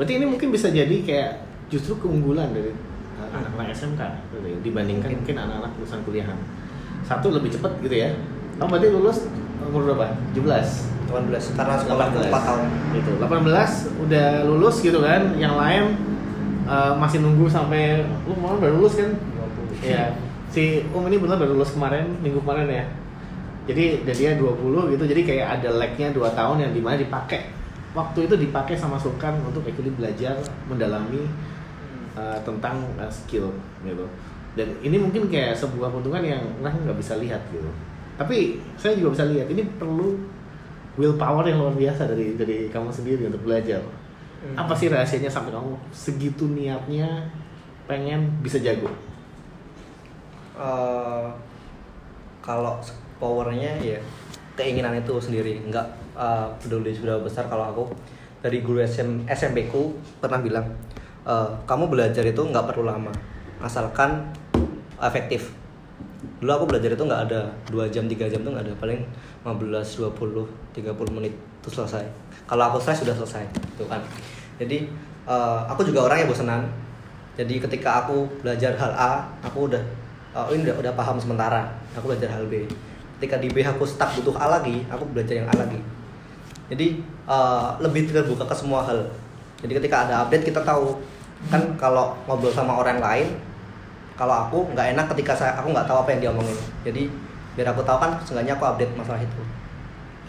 Berarti 0.00 0.16
ini 0.16 0.24
mungkin 0.24 0.48
bisa 0.48 0.72
jadi 0.72 0.96
kayak 1.04 1.32
justru 1.68 1.92
keunggulan 2.00 2.56
dari 2.56 2.72
uh, 3.20 3.30
anak-anak 3.36 3.76
SMK 3.76 4.00
gitu 4.32 4.48
ya, 4.48 4.58
dibandingkan 4.64 5.12
mungkin 5.12 5.36
anak-anak 5.36 5.76
lulusan 5.76 6.00
kuliahan. 6.08 6.38
Satu 7.04 7.28
lebih 7.28 7.52
cepat 7.52 7.76
gitu 7.84 8.00
ya. 8.00 8.16
Kamu 8.56 8.72
berarti 8.72 8.88
lulus 8.88 9.28
umur 9.68 9.92
berapa? 9.92 10.16
17. 10.32 10.90
18 11.10 11.58
karena 11.58 11.74
sekolah 11.74 12.06
4 12.14 12.30
tahun 12.30 12.60
Gitu. 12.94 13.10
18 13.18 14.06
udah 14.06 14.26
lulus 14.46 14.76
gitu 14.80 14.98
kan. 15.02 15.34
Yang 15.34 15.54
lain 15.58 15.84
uh, 16.70 16.92
masih 16.94 17.18
nunggu 17.18 17.50
sampai 17.50 18.06
lu 18.24 18.34
mau 18.38 18.54
baru 18.56 18.78
lulus 18.78 18.96
kan? 18.96 19.10
Iya. 19.82 20.14
Si 20.50 20.82
Um 20.94 21.06
ini 21.06 21.18
benar 21.18 21.38
baru 21.38 21.58
lulus 21.58 21.74
kemarin, 21.74 22.18
minggu 22.22 22.42
kemarin 22.42 22.66
ya. 22.70 22.84
Jadi 23.70 24.02
dan 24.06 24.14
dia 24.14 24.30
20 24.38 24.94
gitu. 24.96 25.04
Jadi 25.06 25.22
kayak 25.26 25.46
ada 25.60 25.68
lag-nya 25.74 26.08
2 26.14 26.38
tahun 26.38 26.56
yang 26.68 26.72
di 26.74 26.80
mana 26.82 26.96
dipakai. 26.98 27.50
Waktu 27.90 28.30
itu 28.30 28.34
dipakai 28.38 28.78
sama 28.78 28.94
Sulkan 28.94 29.34
untuk 29.42 29.66
actually 29.66 29.90
belajar 29.90 30.38
mendalami 30.70 31.26
uh, 32.14 32.38
tentang 32.46 32.86
uh, 32.98 33.10
skill 33.10 33.50
gitu. 33.82 34.06
Dan 34.54 34.74
ini 34.82 34.98
mungkin 34.98 35.30
kayak 35.30 35.54
sebuah 35.54 35.94
keuntungan 35.94 36.22
yang 36.22 36.42
orang 36.62 36.74
nggak 36.86 36.98
bisa 36.98 37.18
lihat 37.18 37.42
gitu. 37.54 37.70
Tapi 38.20 38.60
saya 38.76 39.00
juga 39.00 39.16
bisa 39.16 39.24
lihat 39.32 39.48
ini 39.48 39.64
perlu 39.80 40.12
willpower 41.00 41.48
yang 41.48 41.64
luar 41.64 41.72
biasa 41.72 42.04
dari 42.04 42.36
dari 42.36 42.68
kamu 42.68 42.92
sendiri 42.92 43.32
untuk 43.32 43.48
belajar. 43.48 43.80
Hmm. 44.44 44.60
Apa 44.60 44.76
sih 44.76 44.92
rahasianya 44.92 45.32
sampai 45.32 45.56
kamu 45.56 45.72
segitu 45.88 46.44
niatnya 46.52 47.32
pengen 47.88 48.28
bisa 48.44 48.60
jago? 48.60 48.92
Eh, 50.60 51.26
kalau 52.44 52.76
powernya 53.16 53.80
ya 53.80 53.96
keinginan 54.52 55.00
itu 55.00 55.16
sendiri 55.16 55.56
nggak 55.72 55.86
eh, 56.20 56.46
peduli 56.60 56.92
sudah 56.92 57.24
besar 57.24 57.48
kalau 57.48 57.72
aku 57.72 57.84
dari 58.44 58.60
guru 58.60 58.84
SM, 58.84 59.24
SMP 59.32 59.72
ku 59.72 59.96
pernah 60.20 60.44
bilang 60.44 60.68
eh, 61.24 61.48
kamu 61.64 61.88
belajar 61.88 62.20
itu 62.28 62.44
nggak 62.44 62.68
perlu 62.68 62.84
lama 62.84 63.12
asalkan 63.64 64.28
efektif 65.00 65.59
dulu 66.40 66.50
aku 66.56 66.64
belajar 66.72 66.96
itu 66.96 67.04
nggak 67.04 67.22
ada 67.28 67.40
dua 67.68 67.84
jam 67.92 68.08
tiga 68.08 68.24
jam 68.24 68.40
tuh 68.40 68.56
nggak 68.56 68.64
ada 68.64 68.74
paling 68.80 69.00
15 69.44 70.08
20 70.08 70.72
30 70.72 71.16
menit 71.16 71.36
itu 71.36 71.68
selesai. 71.68 72.00
Kalau 72.48 72.64
aku 72.72 72.80
selesai 72.80 73.04
sudah 73.04 73.14
selesai 73.20 73.44
itu 73.76 73.84
kan. 73.84 74.00
Jadi 74.56 74.88
eh, 75.28 75.60
aku 75.68 75.84
juga 75.84 76.08
orang 76.08 76.24
yang 76.24 76.28
bosenan. 76.32 76.64
Jadi 77.36 77.60
ketika 77.60 78.04
aku 78.04 78.24
belajar 78.40 78.72
hal 78.80 78.92
A 78.96 79.12
aku 79.44 79.68
udah 79.68 79.80
oh 80.32 80.48
ini 80.52 80.64
udah, 80.64 80.80
udah 80.80 80.92
paham 80.96 81.20
sementara. 81.20 81.68
Aku 81.92 82.08
belajar 82.08 82.32
hal 82.32 82.48
B. 82.48 82.64
Ketika 83.20 83.36
di 83.36 83.52
B 83.52 83.60
aku 83.60 83.84
stuck 83.84 84.16
butuh 84.16 84.40
A 84.40 84.48
lagi 84.48 84.80
aku 84.88 85.04
belajar 85.12 85.36
yang 85.36 85.48
A 85.52 85.54
lagi. 85.60 85.80
Jadi 86.72 87.04
eh, 87.04 87.68
lebih 87.84 88.08
terbuka 88.08 88.48
ke 88.48 88.56
semua 88.56 88.80
hal. 88.88 89.04
Jadi 89.60 89.76
ketika 89.76 90.08
ada 90.08 90.24
update 90.24 90.48
kita 90.48 90.64
tahu. 90.64 90.96
Kan 91.48 91.76
kalau 91.80 92.12
ngobrol 92.28 92.52
sama 92.52 92.76
orang 92.76 93.00
lain 93.00 93.32
kalau 94.20 94.34
aku 94.44 94.58
nggak 94.76 94.92
enak 94.92 95.06
ketika 95.16 95.32
saya 95.32 95.56
aku 95.56 95.72
nggak 95.72 95.88
tahu 95.88 96.04
apa 96.04 96.08
yang 96.12 96.20
dia 96.20 96.30
omongin 96.36 96.58
jadi 96.84 97.02
biar 97.56 97.72
aku 97.72 97.80
tahu 97.80 97.96
kan 97.96 98.20
seenggaknya 98.20 98.52
aku 98.60 98.64
update 98.68 98.92
masalah 98.92 99.24
itu 99.24 99.40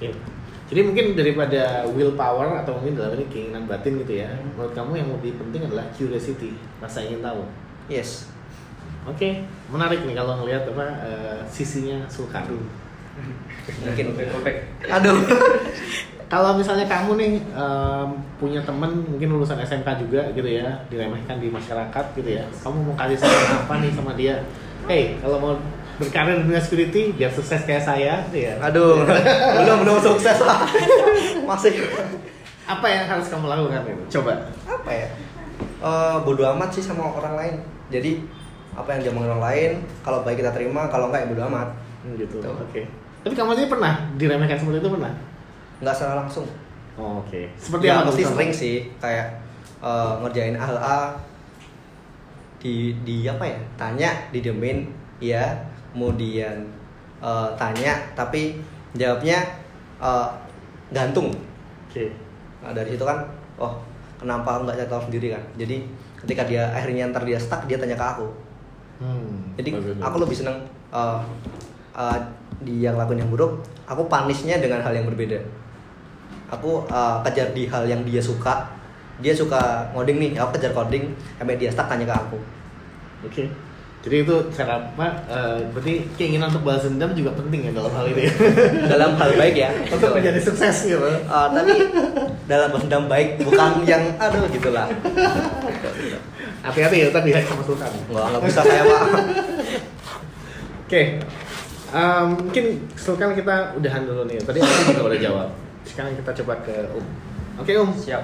Oke. 0.01 0.17
Jadi 0.65 0.82
mungkin 0.82 1.06
daripada 1.13 1.86
willpower 1.93 2.58
atau 2.65 2.73
mungkin 2.82 2.97
dalam 2.97 3.13
ini 3.13 3.30
keinginan 3.30 3.69
batin 3.69 4.01
gitu 4.01 4.17
ya. 4.17 4.34
Menurut 4.41 4.73
kamu 4.73 4.97
yang 4.97 5.10
lebih 5.13 5.38
penting 5.38 5.62
adalah 5.69 5.86
curiosity, 5.93 6.58
rasa 6.82 7.06
ingin 7.06 7.21
tahu. 7.21 7.45
yes 7.86 8.25
Oke, 9.06 9.45
menarik 9.69 10.01
nih 10.10 10.17
kalau 10.17 10.41
ngelihat 10.41 10.65
apa 10.73 10.86
eh, 11.06 11.39
sisinya 11.45 12.01
Sulkan. 12.10 12.49
Mungkin 13.80 14.06
Perfect. 14.16 14.60
aduh 14.88 15.18
Kalau 16.32 16.56
misalnya 16.56 16.88
kamu 16.88 17.20
nih 17.20 17.32
em, 17.44 18.08
punya 18.40 18.64
temen 18.64 19.04
mungkin 19.04 19.36
lulusan 19.36 19.60
SMK 19.60 20.00
juga 20.00 20.24
gitu 20.32 20.48
ya, 20.48 20.80
diremehkan 20.88 21.44
di 21.44 21.52
masyarakat 21.52 22.06
gitu 22.16 22.40
ya. 22.40 22.48
Kamu 22.64 22.88
mau 22.88 22.96
kasih 22.96 23.20
saran 23.20 23.60
apa 23.60 23.74
nih 23.84 23.92
sama 23.92 24.16
dia? 24.16 24.40
Hey, 24.88 25.20
kalau 25.20 25.36
mau 25.36 25.54
berkarir 26.00 26.40
di 26.40 26.48
dunia 26.48 26.64
security 26.64 27.12
biar 27.12 27.36
sukses 27.36 27.68
kayak 27.68 27.84
saya, 27.84 28.24
gitu 28.32 28.48
ya. 28.48 28.56
aduh 28.64 29.04
belum 29.60 29.84
belum 29.84 29.98
sukses 30.00 30.40
lah 30.40 30.64
masih 31.52 31.84
Apa 32.64 32.88
yang 32.88 33.12
harus 33.12 33.28
kamu 33.28 33.52
lakukan 33.52 33.84
itu? 33.84 34.04
Coba. 34.16 34.48
apa 34.64 34.88
ya 34.90 35.08
Eh 35.84 36.16
bodoh 36.24 36.48
amat 36.56 36.72
sih 36.72 36.80
sama 36.80 37.12
orang 37.12 37.36
lain 37.36 37.56
jadi 37.92 38.24
apa 38.72 38.88
yang 38.96 39.02
diomongin 39.04 39.36
orang 39.36 39.44
lain 39.44 39.72
kalau 40.00 40.24
baik 40.24 40.40
kita 40.40 40.56
terima 40.56 40.88
kalau 40.88 41.12
enggak 41.12 41.28
ya 41.28 41.36
bodoh 41.36 41.46
amat 41.52 41.70
Hmm, 42.02 42.16
gitu. 42.18 42.40
Tuh. 42.40 42.56
Oke. 42.56 42.88
Tapi 43.22 43.34
kamu 43.34 43.54
sendiri 43.54 43.70
pernah 43.70 43.94
diremehkan 44.16 44.58
seperti 44.58 44.80
itu 44.80 44.90
pernah? 44.90 45.14
nggak 45.78 45.94
secara 45.94 46.22
langsung 46.22 46.46
Oh, 46.94 47.18
Oke. 47.20 47.48
Seperti 47.56 47.88
ya 47.88 48.02
apa? 48.02 48.12
tuh? 48.12 48.22
sering 48.28 48.52
sih 48.52 48.76
kayak 48.98 49.28
eh, 49.80 50.14
ngerjain 50.20 50.54
hal 50.54 50.76
A 50.76 51.16
di 52.58 52.94
di 53.02 53.26
apa 53.26 53.42
ya 53.42 53.58
tanya 53.74 54.10
didiemin 54.30 54.86
ya 55.18 55.50
kemudian 55.90 56.62
eh, 57.18 57.50
tanya 57.56 57.94
tapi 58.14 58.62
jawabnya 58.94 59.42
eh, 59.98 60.28
gantung 60.92 61.34
Oke. 61.88 62.12
nah 62.62 62.72
dari 62.72 62.94
situ 62.94 63.02
kan 63.02 63.26
oh 63.58 63.74
kenapa 64.16 64.62
nggak 64.62 64.78
cari 64.78 64.90
tahu 64.90 65.02
sendiri 65.10 65.28
kan 65.32 65.42
jadi 65.56 65.82
ketika 66.20 66.46
dia 66.46 66.70
akhirnya 66.70 67.10
ntar 67.10 67.24
dia 67.24 67.38
stuck 67.38 67.66
dia 67.66 67.78
tanya 67.78 67.96
ke 67.96 68.06
aku 68.08 68.28
Hmm. 69.02 69.58
jadi 69.58 69.74
bagus, 69.74 69.98
aku 69.98 70.14
bagus. 70.14 70.22
lebih 70.22 70.38
seneng 70.38 70.58
eh, 70.92 71.20
eh, 71.96 72.18
dia 72.65 72.89
ngelakuin 72.93 73.21
yang 73.26 73.32
buruk 73.32 73.62
aku 73.86 74.06
panisnya 74.08 74.62
dengan 74.62 74.82
hal 74.82 74.93
yang 74.93 75.06
berbeda 75.10 75.39
aku 76.52 76.86
uh, 76.88 77.19
kejar 77.26 77.52
di 77.56 77.67
hal 77.67 77.88
yang 77.88 78.02
dia 78.04 78.19
suka 78.19 78.67
dia 79.21 79.32
suka 79.32 79.91
ngoding 79.93 80.17
nih 80.17 80.32
aku 80.38 80.58
kejar 80.58 80.74
coding 80.74 81.13
sampai 81.38 81.56
dia 81.58 81.69
stuck 81.69 81.86
tanya 81.89 82.10
ke 82.10 82.15
aku 82.15 82.38
Oke. 83.21 83.45
Jadi 84.02 84.26
itu 84.26 84.34
cara 84.50 84.82
apa? 84.82 85.13
eh, 85.30 85.62
berarti 85.69 86.02
keinginan 86.17 86.50
untuk 86.50 86.65
balas 86.65 86.82
dendam 86.89 87.13
juga 87.13 87.38
penting 87.38 87.69
ya 87.69 87.71
dalam 87.78 87.93
hal 87.93 88.10
ini. 88.10 88.26
dalam 88.97 89.13
hal 89.13 89.30
baik 89.38 89.54
ya 89.54 89.69
untuk 89.93 90.17
menjadi 90.17 90.41
sukses 90.41 90.89
gitu. 90.89 91.06
Uh, 91.30 91.47
tapi 91.54 91.86
dalam 92.50 92.74
dendam 92.82 93.06
baik 93.06 93.38
bukan 93.45 93.86
yang 93.86 94.02
aduh 94.17 94.41
gitulah 94.50 94.89
Hati-hati 96.65 96.97
ya, 97.06 97.08
tadi 97.13 97.30
hack 97.30 97.45
sama 97.45 97.62
Sultan. 97.62 97.89
nggak 98.10 98.26
nggak 98.26 98.43
bisa 98.45 98.62
kayak 98.65 98.86
pak 98.89 99.02
Oke. 100.89 101.02
Em, 101.91 102.27
mungkin 102.39 102.65
Sultan 102.95 103.36
kita 103.36 103.75
udahan 103.75 104.04
dulu 104.04 104.23
nih. 104.23 104.39
Tadi 104.39 104.58
aku 104.58 104.71
juga 104.89 105.04
udah 105.12 105.19
jawab. 105.19 105.49
Sekarang 105.84 106.15
kita 106.15 106.32
coba 106.43 106.54
ke 106.63 106.75
Um. 106.89 107.04
Oke 107.60 107.71
Um, 107.75 107.91
Siap. 107.91 108.23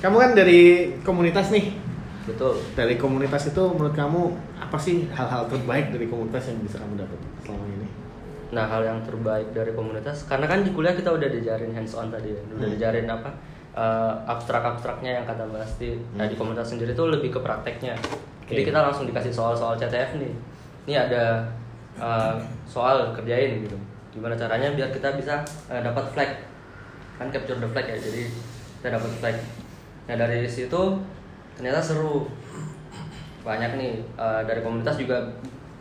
kamu 0.00 0.16
kan 0.18 0.30
dari 0.32 0.60
komunitas 1.00 1.52
nih. 1.52 1.76
Betul. 2.24 2.56
Dari 2.72 2.96
komunitas 2.96 3.46
itu 3.46 3.62
menurut 3.68 3.92
kamu 3.92 4.22
apa 4.56 4.78
sih 4.78 5.06
hal-hal 5.10 5.44
terbaik 5.46 5.92
dari 5.92 6.06
komunitas 6.06 6.48
yang 6.48 6.58
bisa 6.62 6.80
kamu 6.80 6.94
dapat 6.98 7.18
selama 7.44 7.64
ini? 7.68 7.86
Nah, 8.52 8.64
hal 8.68 8.82
yang 8.82 8.98
terbaik 9.02 9.48
dari 9.50 9.72
komunitas 9.72 10.24
karena 10.24 10.44
kan 10.44 10.60
di 10.60 10.70
kuliah 10.70 10.92
kita 10.92 11.08
udah 11.08 11.24
diajarin 11.24 11.72
hands 11.72 11.92
on 11.92 12.08
tadi 12.08 12.32
ya. 12.32 12.40
Udah 12.48 12.64
Hmm. 12.64 12.72
diajarin 12.72 13.06
apa? 13.06 13.30
eh, 13.72 14.12
abstrak-abstraknya 14.28 15.16
yang 15.16 15.24
kata 15.24 15.48
Mbak 15.48 15.64
Asti. 15.64 15.96
Nah, 16.12 16.28
di 16.28 16.36
Hmm. 16.36 16.44
komunitas 16.44 16.68
sendiri 16.68 16.92
tuh 16.92 17.08
lebih 17.08 17.32
ke 17.32 17.40
prakteknya. 17.40 17.96
Jadi 18.44 18.60
Oke. 18.60 18.68
kita 18.68 18.84
langsung 18.84 19.08
dikasih 19.08 19.32
soal-soal 19.32 19.80
CTF 19.80 20.20
nih. 20.20 20.28
Ini 20.84 20.94
ada 21.08 21.48
eh, 21.98 22.34
soal 22.64 23.12
kerjain 23.16 23.64
gitu. 23.64 23.76
Gimana 24.12 24.36
caranya 24.36 24.72
biar 24.76 24.92
kita 24.92 25.16
bisa 25.16 25.42
eh, 25.72 25.80
dapat 25.80 26.04
flag. 26.12 26.30
Kan 27.16 27.28
capture 27.28 27.58
the 27.58 27.68
flag 27.68 27.86
ya. 27.88 27.96
Jadi 27.96 28.28
kita 28.80 28.96
dapat 28.96 29.10
flag. 29.20 29.36
Nah, 30.08 30.16
dari 30.16 30.44
situ 30.48 30.98
ternyata 31.56 31.80
seru. 31.82 32.28
Banyak 33.42 33.74
nih 33.74 33.92
eh, 34.16 34.42
dari 34.46 34.60
komunitas 34.62 34.96
juga 34.96 35.18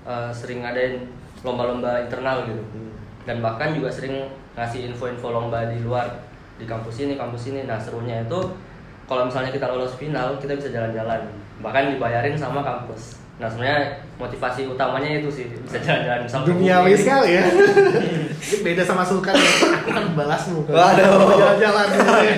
eh, 0.08 0.32
sering 0.34 0.66
ngadain 0.66 1.06
lomba-lomba 1.42 2.06
internal 2.06 2.46
gitu 2.46 2.62
dan 3.26 3.42
bahkan 3.42 3.74
juga 3.74 3.90
sering 3.90 4.30
ngasih 4.58 4.94
info-info 4.94 5.34
lomba 5.34 5.70
di 5.70 5.82
luar 5.82 6.10
di 6.58 6.66
kampus 6.66 7.06
ini 7.06 7.18
kampus 7.18 7.54
ini 7.54 7.66
nah 7.66 7.78
serunya 7.78 8.22
itu 8.22 8.40
kalau 9.10 9.26
misalnya 9.26 9.50
kita 9.54 9.66
lolos 9.70 9.98
final 9.98 10.38
kita 10.38 10.58
bisa 10.58 10.70
jalan-jalan 10.70 11.22
bahkan 11.62 11.94
dibayarin 11.94 12.38
sama 12.38 12.62
kampus 12.62 13.18
nah 13.42 13.50
sebenarnya 13.50 13.98
motivasi 14.22 14.70
utamanya 14.70 15.18
itu 15.18 15.30
sih 15.34 15.50
bisa 15.66 15.82
jalan-jalan 15.82 16.30
sama 16.30 16.46
Duniawi 16.46 16.94
sekali 16.94 17.42
ya. 17.42 17.44
Ini 18.42 18.58
beda 18.62 18.86
sama 18.86 19.02
Sultan. 19.02 19.34
Aku 19.34 19.90
kan 19.90 20.06
balasmu. 20.14 20.62
kan. 20.70 20.74
Waduh. 20.78 21.58
Jalan-jalan. 21.58 21.88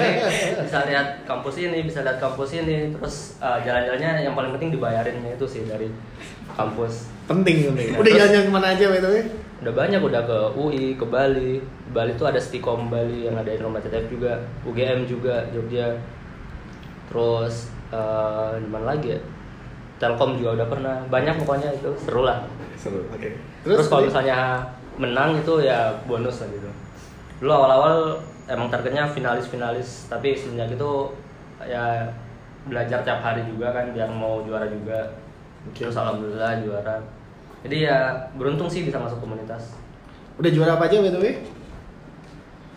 bisa 0.64 0.80
lihat 0.88 1.08
kampus 1.28 1.56
ini 1.60 1.84
bisa 1.84 2.08
lihat 2.08 2.24
kampus 2.24 2.56
ini 2.56 2.96
terus 2.96 3.36
uh, 3.44 3.60
jalan-jalannya 3.60 4.24
yang 4.24 4.32
paling 4.32 4.56
penting 4.56 4.80
dibayarinnya 4.80 5.36
itu 5.36 5.44
sih 5.44 5.68
dari 5.68 5.92
kampus 6.56 7.12
penting 7.28 7.68
penting. 7.72 7.88
Nah, 7.92 8.00
Udah 8.00 8.12
jalan-jalan 8.16 8.46
ke 8.48 8.54
mana 8.56 8.68
aja 8.72 8.86
by 8.88 9.00
the 9.04 9.12
way? 9.12 9.24
udah 9.64 9.72
banyak 9.80 10.02
udah 10.04 10.22
ke 10.28 10.38
UI 10.60 11.00
ke 11.00 11.08
Bali 11.08 11.64
Bali 11.96 12.12
tuh 12.20 12.28
ada 12.28 12.36
Stikom 12.36 12.92
Bali 12.92 13.32
yang 13.32 13.40
ada 13.40 13.48
CTF 13.56 14.12
juga 14.12 14.36
UGM 14.68 15.08
juga 15.08 15.48
Jogja 15.56 15.96
terus 17.08 17.72
eh, 17.88 18.60
di 18.60 18.68
mana 18.68 18.92
lagi 18.92 19.16
ya 19.16 19.20
Telkom 20.04 20.36
juga 20.36 20.60
udah 20.60 20.68
pernah. 20.68 20.96
Banyak 21.08 21.40
pokoknya 21.40 21.72
itu. 21.72 21.88
Seru 21.96 22.28
lah. 22.28 22.44
Seru. 22.76 23.00
Oke. 23.08 23.40
terus, 23.64 23.88
kalau 23.88 24.04
tadi- 24.04 24.12
misalnya 24.12 24.40
menang 25.00 25.40
itu 25.40 25.54
ya 25.64 25.96
bonus 26.04 26.44
lah 26.44 26.52
gitu. 26.52 26.70
Dulu 27.40 27.52
awal-awal 27.56 28.20
emang 28.52 28.68
targetnya 28.68 29.08
finalis-finalis 29.08 30.12
tapi 30.12 30.36
semenjak 30.36 30.76
itu 30.76 30.92
ya 31.64 32.04
belajar 32.68 33.00
tiap 33.08 33.24
hari 33.24 33.48
juga 33.48 33.72
kan 33.72 33.96
biar 33.96 34.12
mau 34.12 34.44
juara 34.44 34.68
juga. 34.68 35.16
Oke. 35.72 35.88
terus 35.88 35.96
alhamdulillah 35.96 36.60
juara. 36.60 37.00
Jadi 37.64 37.88
ya 37.88 38.28
beruntung 38.36 38.68
sih 38.68 38.84
bisa 38.84 39.00
masuk 39.00 39.24
komunitas. 39.24 39.80
Udah 40.36 40.52
juara 40.52 40.76
apa 40.76 40.92
aja 40.92 41.00
by 41.00 41.08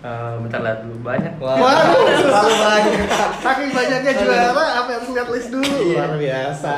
Eh, 0.06 0.32
bentar 0.38 0.62
lihat 0.62 0.78
dulu 0.80 1.02
banyak 1.02 1.32
Wah, 1.42 1.58
Waduh. 1.58 1.98
terlalu 2.14 2.54
banyak 2.54 2.94
Saking 3.44 3.70
banyaknya 3.74 4.12
juara 4.14 4.46
apa 4.78 4.90
harus 4.92 5.08
lihat 5.10 5.28
list 5.28 5.48
dulu. 5.50 5.66
Iya. 5.66 5.94
Luar 5.98 6.12
biasa. 6.14 6.74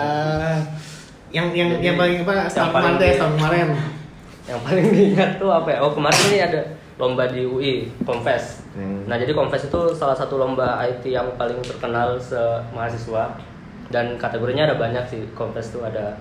Yang 1.28 1.46
yang 1.52 1.68
Jadi, 1.70 1.84
yang 1.84 1.96
paling 1.96 2.16
apa? 2.18 2.32
paling 2.48 2.48
kemarin 2.72 2.94
deh, 2.96 3.10
setahun 3.12 3.34
kemarin. 3.36 3.68
yang 4.48 4.60
paling 4.64 4.86
diingat 4.88 5.30
tuh 5.36 5.52
apa 5.52 5.68
ya 5.68 5.84
oh 5.84 5.92
kemarin 5.92 6.20
ini 6.24 6.38
ada 6.40 6.60
lomba 6.96 7.28
di 7.28 7.44
UI 7.44 7.74
Confess 8.00 8.64
Hmm. 8.72 9.04
nah 9.04 9.18
jadi 9.18 9.34
Confess 9.34 9.66
itu 9.66 9.80
salah 9.92 10.14
satu 10.14 10.38
lomba 10.38 10.80
IT 10.80 11.04
yang 11.04 11.34
paling 11.34 11.60
terkenal 11.60 12.16
se 12.16 12.38
mahasiswa 12.70 13.36
dan 13.88 14.16
kategorinya 14.16 14.64
ada 14.64 14.78
banyak 14.78 15.04
sih 15.04 15.20
Confess 15.34 15.68
tuh 15.68 15.84
ada 15.84 16.16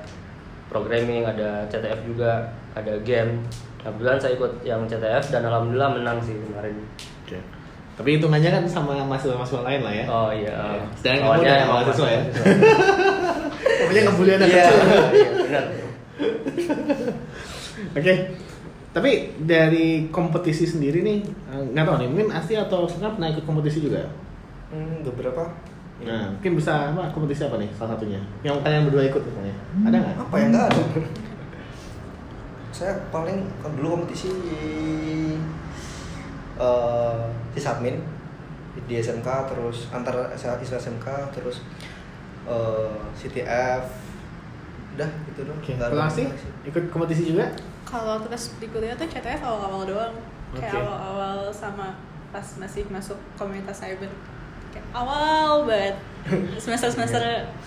programming 0.67 1.23
ada 1.23 1.63
CTF 1.67 2.03
juga 2.03 2.51
ada 2.73 2.99
game 2.99 3.47
kebetulan 3.79 4.17
saya 4.17 4.33
ikut 4.33 4.51
yang 4.61 4.81
CTF 4.83 5.23
dan 5.29 5.41
alhamdulillah 5.43 5.89
menang 5.93 6.17
sih 6.19 6.35
kemarin 6.35 6.75
Oke. 7.23 7.39
Tapi 7.93 8.09
hitungannya 8.13 8.49
kan 8.51 8.63
sama 8.63 8.93
mahasiswa-mahasiswa 9.01 9.61
lain 9.63 9.81
lah 9.81 9.89
ya. 9.91 10.05
oh 10.05 10.29
iya 10.29 10.53
Iya. 10.53 10.83
Sedangkan 10.93 11.21
kamu 11.23 11.41
udah 11.41 11.57
mahasiswa 11.67 12.07
ya? 12.07 12.21
Pokoknya 13.79 14.01
ngebully 14.03 14.31
anak 14.33 14.47
Iya. 14.47 14.61
kecil. 14.61 14.77
iya 15.11 15.29
benar 15.33 15.63
Oke. 17.97 18.13
Tapi 18.87 19.11
dari 19.39 19.87
kompetisi 20.09 20.65
sendiri 20.65 21.01
nih, 21.01 21.17
eh, 21.21 21.61
nggak 21.69 21.85
tahu 21.85 21.97
nih, 22.01 22.07
mungkin 22.09 22.29
Asti 22.31 22.53
atau 22.53 22.85
Senap 22.85 23.13
pernah 23.13 23.29
ikut 23.29 23.45
kompetisi 23.45 23.81
juga? 23.83 24.01
hmm, 24.67 25.01
beberapa 25.03 25.47
Nah, 25.97 26.29
mungkin 26.29 26.53
bisa 26.53 26.93
apa 26.93 27.09
kompetisi 27.09 27.41
apa 27.41 27.57
nih 27.57 27.69
salah 27.73 27.97
satunya? 27.97 28.21
Yang 28.41 28.61
kalian 28.61 28.85
berdua 28.85 29.03
ikut 29.03 29.17
misalnya? 29.19 29.55
Ada 29.81 29.97
nggak? 29.97 30.15
apa 30.19 30.35
yang 30.37 30.49
nggak 30.51 30.65
ada 30.69 30.81
saya 32.77 32.93
paling 33.09 33.41
dulu 33.73 33.97
kompetisi 33.97 34.29
eh 36.57 37.17
di 37.53 37.59
Submin 37.61 37.97
di 38.85 38.93
SMK 39.01 39.25
terus 39.49 39.89
antar 39.89 40.29
isu 40.37 40.77
SMK 40.77 41.33
terus 41.33 41.65
eh 42.45 42.93
CTF 43.17 43.81
udah 44.93 45.09
itu 45.29 45.41
doang 45.45 45.57
Oke. 45.61 45.71
Nggak 45.73 45.89
ada 45.89 45.95
Kalau 46.05 46.13
sih. 46.13 46.25
ikut 46.69 46.83
kompetisi 46.93 47.33
juga? 47.33 47.49
Kalau 47.85 48.21
terus 48.21 48.53
di 48.61 48.69
kuliah 48.69 48.93
tuh 48.93 49.09
CTF 49.09 49.41
awal-awal 49.41 49.85
doang. 49.89 50.13
Kayak 50.53 50.85
awal-awal 50.85 51.49
sama 51.53 51.97
pas 52.29 52.45
masih 52.61 52.85
masuk 52.93 53.17
komunitas 53.37 53.77
cyber. 53.77 54.09
Kayak 54.73 54.85
awal 54.93 55.65
banget. 55.65 55.97
Semester-semester 56.61 57.21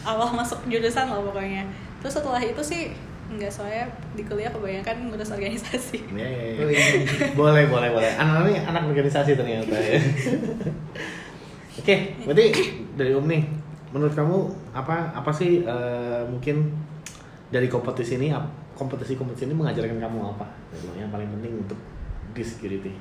awal 0.07 0.31
masuk 0.35 0.59
jurusan 0.71 1.07
lah 1.07 1.19
pokoknya. 1.23 1.67
Terus 2.03 2.15
setelah 2.19 2.43
itu 2.43 2.63
sih 2.63 2.95
enggak 3.31 3.47
soalnya 3.49 3.87
di 4.13 4.27
kuliah 4.27 4.51
kebanyakan 4.51 5.07
ngurus 5.09 5.31
organisasi. 5.31 5.99
Iya, 6.19 6.27
iya, 6.27 6.67
iya. 6.67 7.31
boleh, 7.39 7.71
boleh, 7.71 7.89
boleh. 7.95 8.11
Anak 8.19 8.51
ini 8.51 8.59
anak 8.61 8.91
organisasi 8.91 9.39
ternyata 9.39 9.75
ya. 9.79 9.97
Oke, 11.81 11.97
berarti 12.27 12.45
dari 12.99 13.15
Om 13.15 13.27
nih, 13.31 13.43
menurut 13.95 14.13
kamu 14.13 14.37
apa 14.75 15.15
apa 15.15 15.31
sih 15.31 15.63
eh, 15.63 16.23
mungkin 16.29 16.75
dari 17.49 17.71
kompetisi 17.71 18.19
ini 18.19 18.35
ap- 18.35 18.51
kompetisi-kompetisi 18.77 19.49
ini 19.49 19.55
mengajarkan 19.57 19.97
kamu 19.97 20.19
apa? 20.37 20.47
Yang 20.99 21.11
paling 21.11 21.29
penting 21.39 21.53
untuk 21.63 21.79
di 22.35 22.43
security. 22.43 22.93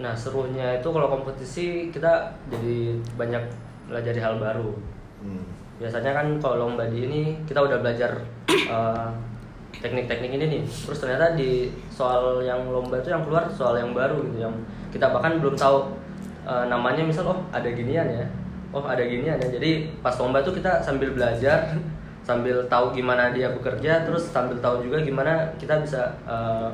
Nah 0.00 0.16
serunya 0.16 0.80
itu 0.80 0.88
kalau 0.88 1.12
kompetisi 1.12 1.92
kita 1.92 2.32
jadi 2.48 2.96
banyak 3.20 3.44
belajar 3.86 4.16
hal 4.16 4.34
baru. 4.40 4.72
Hmm. 5.20 5.44
Biasanya 5.80 6.12
kan 6.12 6.26
kalau 6.36 6.68
lomba 6.68 6.84
di 6.92 7.08
ini 7.08 7.20
kita 7.48 7.64
udah 7.64 7.80
belajar 7.80 8.20
uh, 8.68 9.08
teknik-teknik 9.82 10.36
ini 10.36 10.44
nih. 10.60 10.62
Terus 10.68 11.00
ternyata 11.00 11.32
di 11.32 11.72
soal 11.88 12.44
yang 12.44 12.68
lomba 12.68 13.00
itu 13.00 13.08
yang 13.08 13.24
keluar 13.24 13.48
soal 13.48 13.80
yang 13.80 13.96
baru 13.96 14.20
gitu 14.28 14.44
yang 14.44 14.52
kita 14.92 15.08
bahkan 15.08 15.40
belum 15.40 15.56
tahu 15.56 15.96
uh, 16.44 16.68
namanya 16.68 17.00
misal 17.00 17.32
oh 17.32 17.40
ada 17.48 17.72
ginian 17.72 18.04
ya. 18.04 18.28
Oh 18.76 18.84
ada 18.84 19.00
ginian 19.00 19.40
ya. 19.40 19.48
Jadi 19.48 19.88
pas 20.04 20.12
lomba 20.20 20.44
tuh 20.44 20.52
kita 20.52 20.84
sambil 20.84 21.16
belajar 21.16 21.72
sambil 22.28 22.60
tahu 22.68 22.92
gimana 22.92 23.32
dia 23.32 23.48
bekerja 23.48 24.04
terus 24.04 24.28
sambil 24.28 24.60
tahu 24.60 24.84
juga 24.84 25.00
gimana 25.00 25.48
kita 25.56 25.80
bisa 25.80 26.12
uh, 26.28 26.68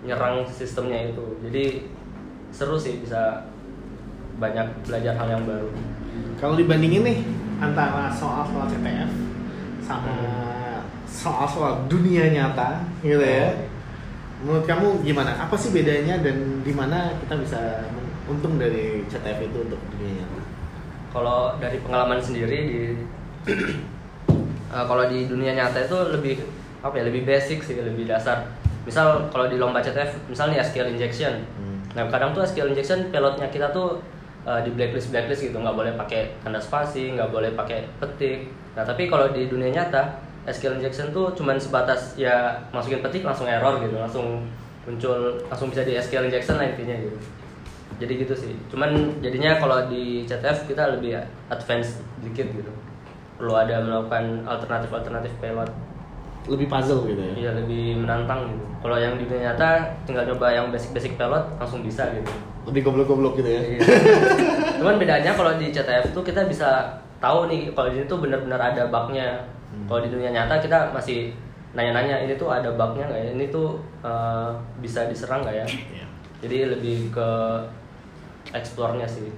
nyerang 0.00 0.48
sistemnya 0.48 1.12
itu. 1.12 1.36
Jadi 1.44 1.84
seru 2.48 2.80
sih 2.80 2.96
bisa 3.04 3.44
banyak 4.40 4.88
belajar 4.88 5.12
hal 5.20 5.28
yang 5.28 5.44
baru. 5.44 5.68
Kalau 6.40 6.56
dibandingin 6.56 7.04
nih 7.04 7.18
antara 7.62 8.10
soal-soal 8.10 8.66
CTF 8.66 9.10
sama 9.78 10.14
soal-soal 11.06 11.86
dunia 11.86 12.26
nyata 12.34 12.82
gitu 13.06 13.22
ya. 13.22 13.54
Menurut 14.42 14.66
kamu 14.66 15.06
gimana? 15.06 15.38
Apa 15.38 15.54
sih 15.54 15.70
bedanya 15.70 16.18
dan 16.18 16.66
di 16.66 16.74
mana 16.74 17.14
kita 17.22 17.38
bisa 17.38 17.86
untung 18.26 18.58
dari 18.58 19.06
CTF 19.06 19.38
itu 19.46 19.58
untuk 19.70 19.78
dunia 19.94 20.18
nyata? 20.18 20.42
Kalau 21.14 21.54
dari 21.62 21.78
pengalaman 21.78 22.18
sendiri 22.18 22.58
di 22.66 22.82
eh, 24.74 24.84
kalau 24.90 25.04
di 25.06 25.30
dunia 25.30 25.54
nyata 25.54 25.86
itu 25.86 25.98
lebih 26.10 26.42
apa 26.82 26.98
ya 26.98 27.06
lebih 27.06 27.22
basic 27.22 27.62
sih 27.62 27.78
lebih 27.78 28.10
dasar. 28.10 28.50
Misal 28.82 29.30
kalau 29.30 29.46
di 29.46 29.62
lomba 29.62 29.78
CTF 29.78 30.26
misalnya 30.26 30.58
ya 30.58 30.64
skill 30.66 30.90
injection 30.90 31.46
Hmm. 31.54 31.72
Nah 31.92 32.08
kadang 32.08 32.32
tuh 32.32 32.42
SQL 32.44 32.72
injection 32.72 33.12
pelotnya 33.12 33.48
kita 33.52 33.68
tuh 33.70 34.00
uh, 34.46 34.60
di 34.62 34.70
blacklist 34.74 35.14
blacklist 35.14 35.46
gitu 35.46 35.56
nggak 35.58 35.76
boleh 35.76 35.92
pakai 35.94 36.34
tanda 36.42 36.58
spasi 36.58 37.14
nggak 37.14 37.30
boleh 37.30 37.50
pakai 37.54 37.86
petik. 37.98 38.50
Nah 38.74 38.82
tapi 38.82 39.06
kalau 39.06 39.30
di 39.30 39.46
dunia 39.46 39.70
nyata 39.70 40.18
SQL 40.42 40.82
injection 40.82 41.14
tuh 41.14 41.30
cuman 41.38 41.54
sebatas 41.54 42.18
ya 42.18 42.58
masukin 42.74 42.98
petik 42.98 43.22
langsung 43.22 43.46
error 43.46 43.78
gitu 43.78 43.94
langsung 43.94 44.42
muncul 44.82 45.38
langsung 45.46 45.70
bisa 45.70 45.86
di 45.86 45.94
SQL 45.94 46.26
injection 46.26 46.58
lah 46.58 46.66
intinya 46.66 46.96
gitu. 46.98 47.18
Jadi 48.02 48.12
gitu 48.26 48.34
sih. 48.34 48.54
Cuman 48.66 49.22
jadinya 49.22 49.54
kalau 49.62 49.86
di 49.86 50.26
CTF 50.26 50.66
kita 50.66 50.98
lebih 50.98 51.22
advance 51.46 52.02
dikit 52.18 52.50
gitu. 52.50 52.72
Perlu 53.38 53.54
ada 53.54 53.78
melakukan 53.78 54.42
alternatif-alternatif 54.42 55.30
payload. 55.38 55.70
Lebih 56.50 56.66
puzzle 56.66 57.06
gitu 57.06 57.22
ya. 57.22 57.32
Iya 57.38 57.50
lebih 57.62 58.02
menantang 58.02 58.50
gitu. 58.50 58.64
Kalau 58.82 58.98
yang 58.98 59.14
di 59.14 59.30
dunia 59.30 59.54
nyata 59.54 59.94
tinggal 60.02 60.26
coba 60.34 60.50
yang 60.50 60.74
basic-basic 60.74 61.14
payload 61.14 61.46
langsung 61.62 61.86
bisa 61.86 62.10
gitu. 62.10 62.32
Lebih 62.62 62.80
goblok-goblok 62.82 63.34
gitu 63.36 63.48
ya. 63.48 63.60
Iya. 63.60 63.80
Cuman 64.78 64.96
bedanya 64.96 65.30
kalau 65.30 65.52
di 65.54 65.68
CTF 65.68 66.10
tuh 66.10 66.22
kita 66.22 66.46
bisa 66.46 66.86
tahu 67.18 67.46
nih 67.46 67.70
kalau 67.70 67.90
di 67.90 67.98
sini 67.98 68.06
tuh 68.06 68.18
benar-benar 68.18 68.60
ada 68.60 68.86
bugnya. 68.86 69.38
Hmm. 69.70 69.86
Kalau 69.86 70.00
di 70.02 70.10
dunia 70.10 70.30
nyata 70.30 70.58
kita 70.58 70.90
masih 70.90 71.32
nanya-nanya 71.72 72.20
ini 72.20 72.34
tuh 72.36 72.48
ada 72.48 72.70
bugnya 72.70 73.06
nggak 73.06 73.20
ya? 73.20 73.30
Ini 73.32 73.44
tuh 73.48 73.68
eh, 74.00 74.50
bisa 74.78 75.06
diserang 75.06 75.42
nggak 75.42 75.56
ya? 75.56 75.66
Iya. 75.66 76.06
Jadi 76.42 76.56
lebih 76.68 77.10
ke 77.10 77.28
explore-nya 78.52 79.06
sih. 79.06 79.30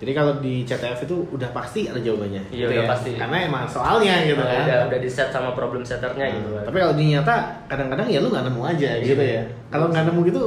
Jadi 0.00 0.16
kalau 0.16 0.32
di 0.40 0.64
CTF 0.64 1.04
itu 1.04 1.16
udah 1.28 1.52
pasti 1.52 1.84
ada 1.84 2.00
jawabannya. 2.00 2.40
Iya, 2.48 2.64
gitu 2.64 2.72
udah 2.72 2.84
ya. 2.84 2.88
pasti. 2.88 3.10
Karena 3.20 3.36
emang 3.44 3.64
soalnya 3.68 4.14
gitu 4.24 4.40
Nah, 4.40 4.48
kan. 4.48 4.64
udah 4.64 4.78
udah 4.88 4.98
di 4.98 5.10
set 5.12 5.28
sama 5.28 5.52
problem 5.52 5.84
setternya 5.84 6.24
Nah, 6.24 6.36
gitu 6.40 6.48
kan. 6.56 6.64
Tapi 6.72 6.76
kalau 6.80 6.94
di 6.96 7.04
nyata 7.12 7.34
kadang-kadang 7.68 8.06
ya 8.08 8.18
lu 8.24 8.28
nggak 8.32 8.44
nemu 8.48 8.60
aja 8.64 8.90
Iya. 8.96 9.04
gitu 9.04 9.20
ya. 9.22 9.42
Kalau 9.68 9.92
nggak 9.92 10.04
nemu 10.08 10.20
gitu, 10.24 10.42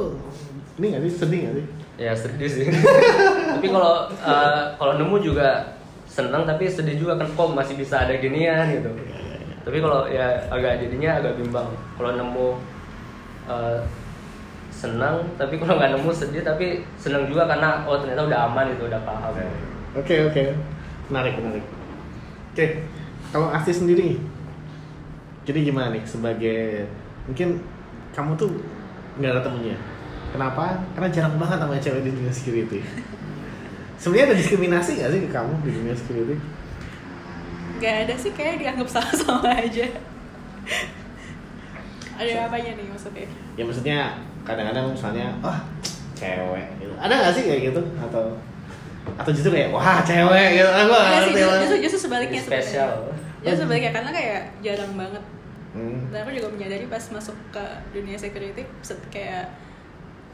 ini 0.78 0.86
nggak 0.90 1.02
sih 1.06 1.12
sedih 1.14 1.40
nggak 1.46 1.54
sih? 1.54 1.66
Ya 1.94 2.12
sedih 2.14 2.50
sih. 2.50 2.66
tapi 3.54 3.66
kalau 3.70 4.10
eh, 4.10 4.62
kalau 4.74 4.94
nemu 4.98 5.16
juga 5.22 5.78
seneng 6.10 6.46
tapi 6.46 6.66
sedih 6.66 6.98
juga 6.98 7.18
kan 7.18 7.28
kok 7.30 7.54
masih 7.54 7.74
bisa 7.78 8.02
ada 8.02 8.14
ginian 8.18 8.66
gitu. 8.70 8.90
Tapi 9.64 9.78
kalau 9.80 10.04
ya 10.10 10.42
agak 10.50 10.82
jadinya 10.82 11.22
agak 11.22 11.38
bimbang. 11.38 11.70
Kalau 11.94 12.10
nemu 12.18 12.48
eh, 13.46 13.78
senang 14.74 15.22
tapi 15.38 15.54
kalau 15.56 15.78
nggak 15.78 15.94
nemu 15.94 16.10
sedih 16.10 16.42
tapi 16.42 16.82
seneng 16.98 17.30
juga 17.30 17.46
karena 17.46 17.86
oh 17.86 17.96
ternyata 17.96 18.26
udah 18.26 18.38
aman 18.50 18.74
itu 18.74 18.84
udah 18.90 19.00
paham. 19.06 19.32
Oke 19.94 20.26
oke, 20.26 20.42
menarik 21.06 21.38
menarik. 21.38 21.64
Oke, 22.50 22.82
kalau 23.30 23.50
Asti 23.50 23.70
sendiri, 23.74 24.18
jadi 25.46 25.58
gimana 25.70 25.94
nih 25.94 26.02
sebagai 26.06 26.86
mungkin 27.30 27.62
kamu 28.10 28.34
tuh 28.34 28.50
nggak 29.18 29.30
ada 29.38 29.42
temennya. 29.42 29.78
Kenapa? 30.34 30.64
Karena 30.92 31.08
jarang 31.08 31.38
banget 31.38 31.58
sama 31.62 31.78
cewek 31.78 32.02
di 32.02 32.10
dunia 32.10 32.32
security. 32.32 32.78
Sebenarnya 33.94 34.24
ada 34.28 34.36
diskriminasi 34.36 34.90
nggak 34.98 35.10
sih 35.10 35.20
ke 35.22 35.30
kamu 35.30 35.52
di 35.62 35.70
dunia 35.70 35.94
security? 35.94 36.36
Gak 37.78 37.94
ada 38.06 38.14
sih 38.14 38.32
kayak 38.32 38.58
dianggap 38.58 38.88
sama-sama 38.98 39.46
aja. 39.48 39.86
ada 42.14 42.30
apanya 42.46 42.70
nih 42.74 42.86
maksudnya? 42.86 43.26
Ya 43.54 43.62
maksudnya 43.62 43.98
kadang-kadang 44.42 44.90
misalnya, 44.90 45.26
wah 45.38 45.58
cewek 46.14 46.66
gitu. 46.78 46.94
Ada 46.94 47.10
nggak 47.12 47.32
sih 47.34 47.42
kayak 47.44 47.60
gitu? 47.70 47.80
Atau 47.98 48.24
atau 49.14 49.30
justru 49.30 49.50
kayak 49.52 49.70
wah 49.70 50.02
cewek 50.02 50.48
gitu? 50.56 50.66
Aku 50.68 50.86
nggak 50.88 51.02
Enggak 51.02 51.02
sih, 51.04 51.14
ngerti 51.14 51.30
justru, 51.32 51.46
lah. 51.50 51.58
justru, 51.60 51.78
justru 51.82 51.98
sebaliknya 52.00 52.40
Spesial. 52.40 52.90
sebenarnya. 52.90 53.42
Justru 53.44 53.60
sebaliknya 53.62 53.92
karena 53.92 54.10
kayak 54.10 54.40
jarang 54.62 54.92
banget. 54.94 55.22
Hmm. 55.74 55.98
Dan 56.10 56.18
aku 56.22 56.30
juga 56.32 56.48
menyadari 56.50 56.86
pas 56.86 57.04
masuk 57.10 57.36
ke 57.50 57.64
dunia 57.90 58.14
security 58.14 58.62
set- 58.80 59.06
kayak 59.10 59.50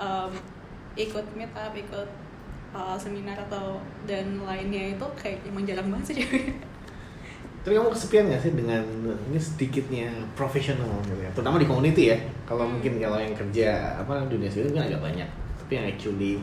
um, 0.00 0.32
ikut 0.96 1.24
meet 1.36 1.52
up, 1.52 1.70
ikut 1.76 2.08
uh, 2.72 2.96
seminar 2.96 3.36
atau 3.46 3.78
dan 4.08 4.40
lainnya 4.42 4.96
itu 4.96 5.06
kayak 5.14 5.44
emang 5.46 5.68
jarang 5.68 5.86
banget 5.92 6.04
sih 6.10 6.16
cewek. 6.24 6.44
Tapi 7.62 7.76
kamu 7.76 7.92
kesepian 7.92 8.24
gak 8.32 8.40
sih 8.40 8.56
dengan 8.56 8.80
ini 9.28 9.36
sedikitnya 9.36 10.08
profesional 10.32 10.88
gitu 11.04 11.20
ya? 11.20 11.28
Terutama 11.36 11.60
di 11.60 11.68
community 11.68 12.08
ya. 12.08 12.16
Kalau 12.48 12.64
Hmm. 12.64 12.80
mungkin 12.80 12.96
kalau 12.96 13.20
yang 13.20 13.36
kerja 13.36 14.00
apa 14.00 14.24
dunia 14.32 14.48
sendiri 14.48 14.80
kan 14.80 14.88
agak 14.88 15.00
banyak. 15.04 15.28
Tapi 15.60 15.72
yang 15.76 15.86
actually 15.92 16.40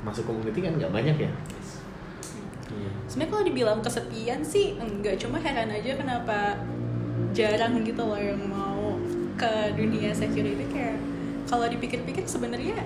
masuk 0.00 0.24
community 0.24 0.64
kan 0.64 0.72
nggak 0.80 0.88
banyak 0.88 1.16
ya. 1.28 1.30
Iya. 2.72 2.90
Sebenarnya 3.04 3.30
kalau 3.36 3.44
dibilang 3.44 3.80
kesepian 3.84 4.40
sih 4.40 4.80
enggak, 4.80 5.20
cuma 5.20 5.36
heran 5.38 5.68
aja 5.68 5.92
kenapa 5.92 6.56
jarang 7.36 7.84
gitu 7.84 8.00
loh 8.00 8.16
yang 8.16 8.40
mau 8.48 8.96
ke 9.36 9.76
dunia 9.76 10.10
security 10.16 10.64
kayak 10.72 10.96
kalau 11.46 11.66
dipikir-pikir 11.66 12.24
sebenarnya 12.24 12.82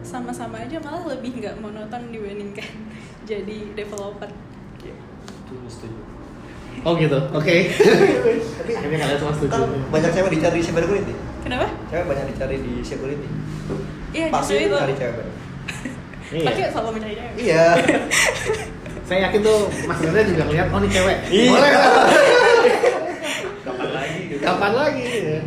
sama-sama 0.00 0.58
aja 0.58 0.80
malah 0.80 1.04
lebih 1.08 1.38
nggak 1.38 1.58
monoton 1.58 2.08
dibandingkan 2.08 2.68
jadi 3.30 3.58
developer. 3.74 4.30
Itu 4.80 5.54
setuju. 5.66 5.96
Oh 6.80 6.94
gitu. 6.94 7.18
Oke. 7.32 7.74
Tapi 7.74 8.70
kayaknya 8.70 8.98
kalian 9.02 9.18
semua 9.18 9.34
setuju. 9.34 9.50
Kan 9.50 9.62
banyak 9.90 10.10
cewek 10.12 10.30
dicari 10.30 10.56
di 10.56 10.64
security. 10.64 11.14
Kenapa? 11.42 11.66
Cewek 11.88 12.04
banyak 12.06 12.24
dicari 12.30 12.56
di 12.58 12.72
security. 12.80 13.28
Iya 14.08 14.26
Pasti 14.30 14.54
itu. 14.62 14.76
cari 14.76 14.94
cewek 14.94 15.14
banyak. 15.14 15.36
Pasti 16.28 16.60
Iya. 16.60 16.68
selalu 16.70 16.90
mencari 16.94 17.14
cewek. 17.14 17.32
Iya. 17.36 17.64
Saya 19.08 19.18
yakin 19.24 19.40
tuh 19.40 19.58
Mas 19.88 19.98
Reza 19.98 20.20
juga 20.22 20.42
ngeliat 20.44 20.68
oh 20.68 20.78
ini 20.78 20.88
cewek. 20.88 21.16
Iya. 21.28 21.50
Boleh. 21.50 21.70
Kapan 23.64 23.88
lagi? 23.90 24.20
Kapan 24.38 24.72
lagi? 24.72 25.02
ya? 25.02 25.40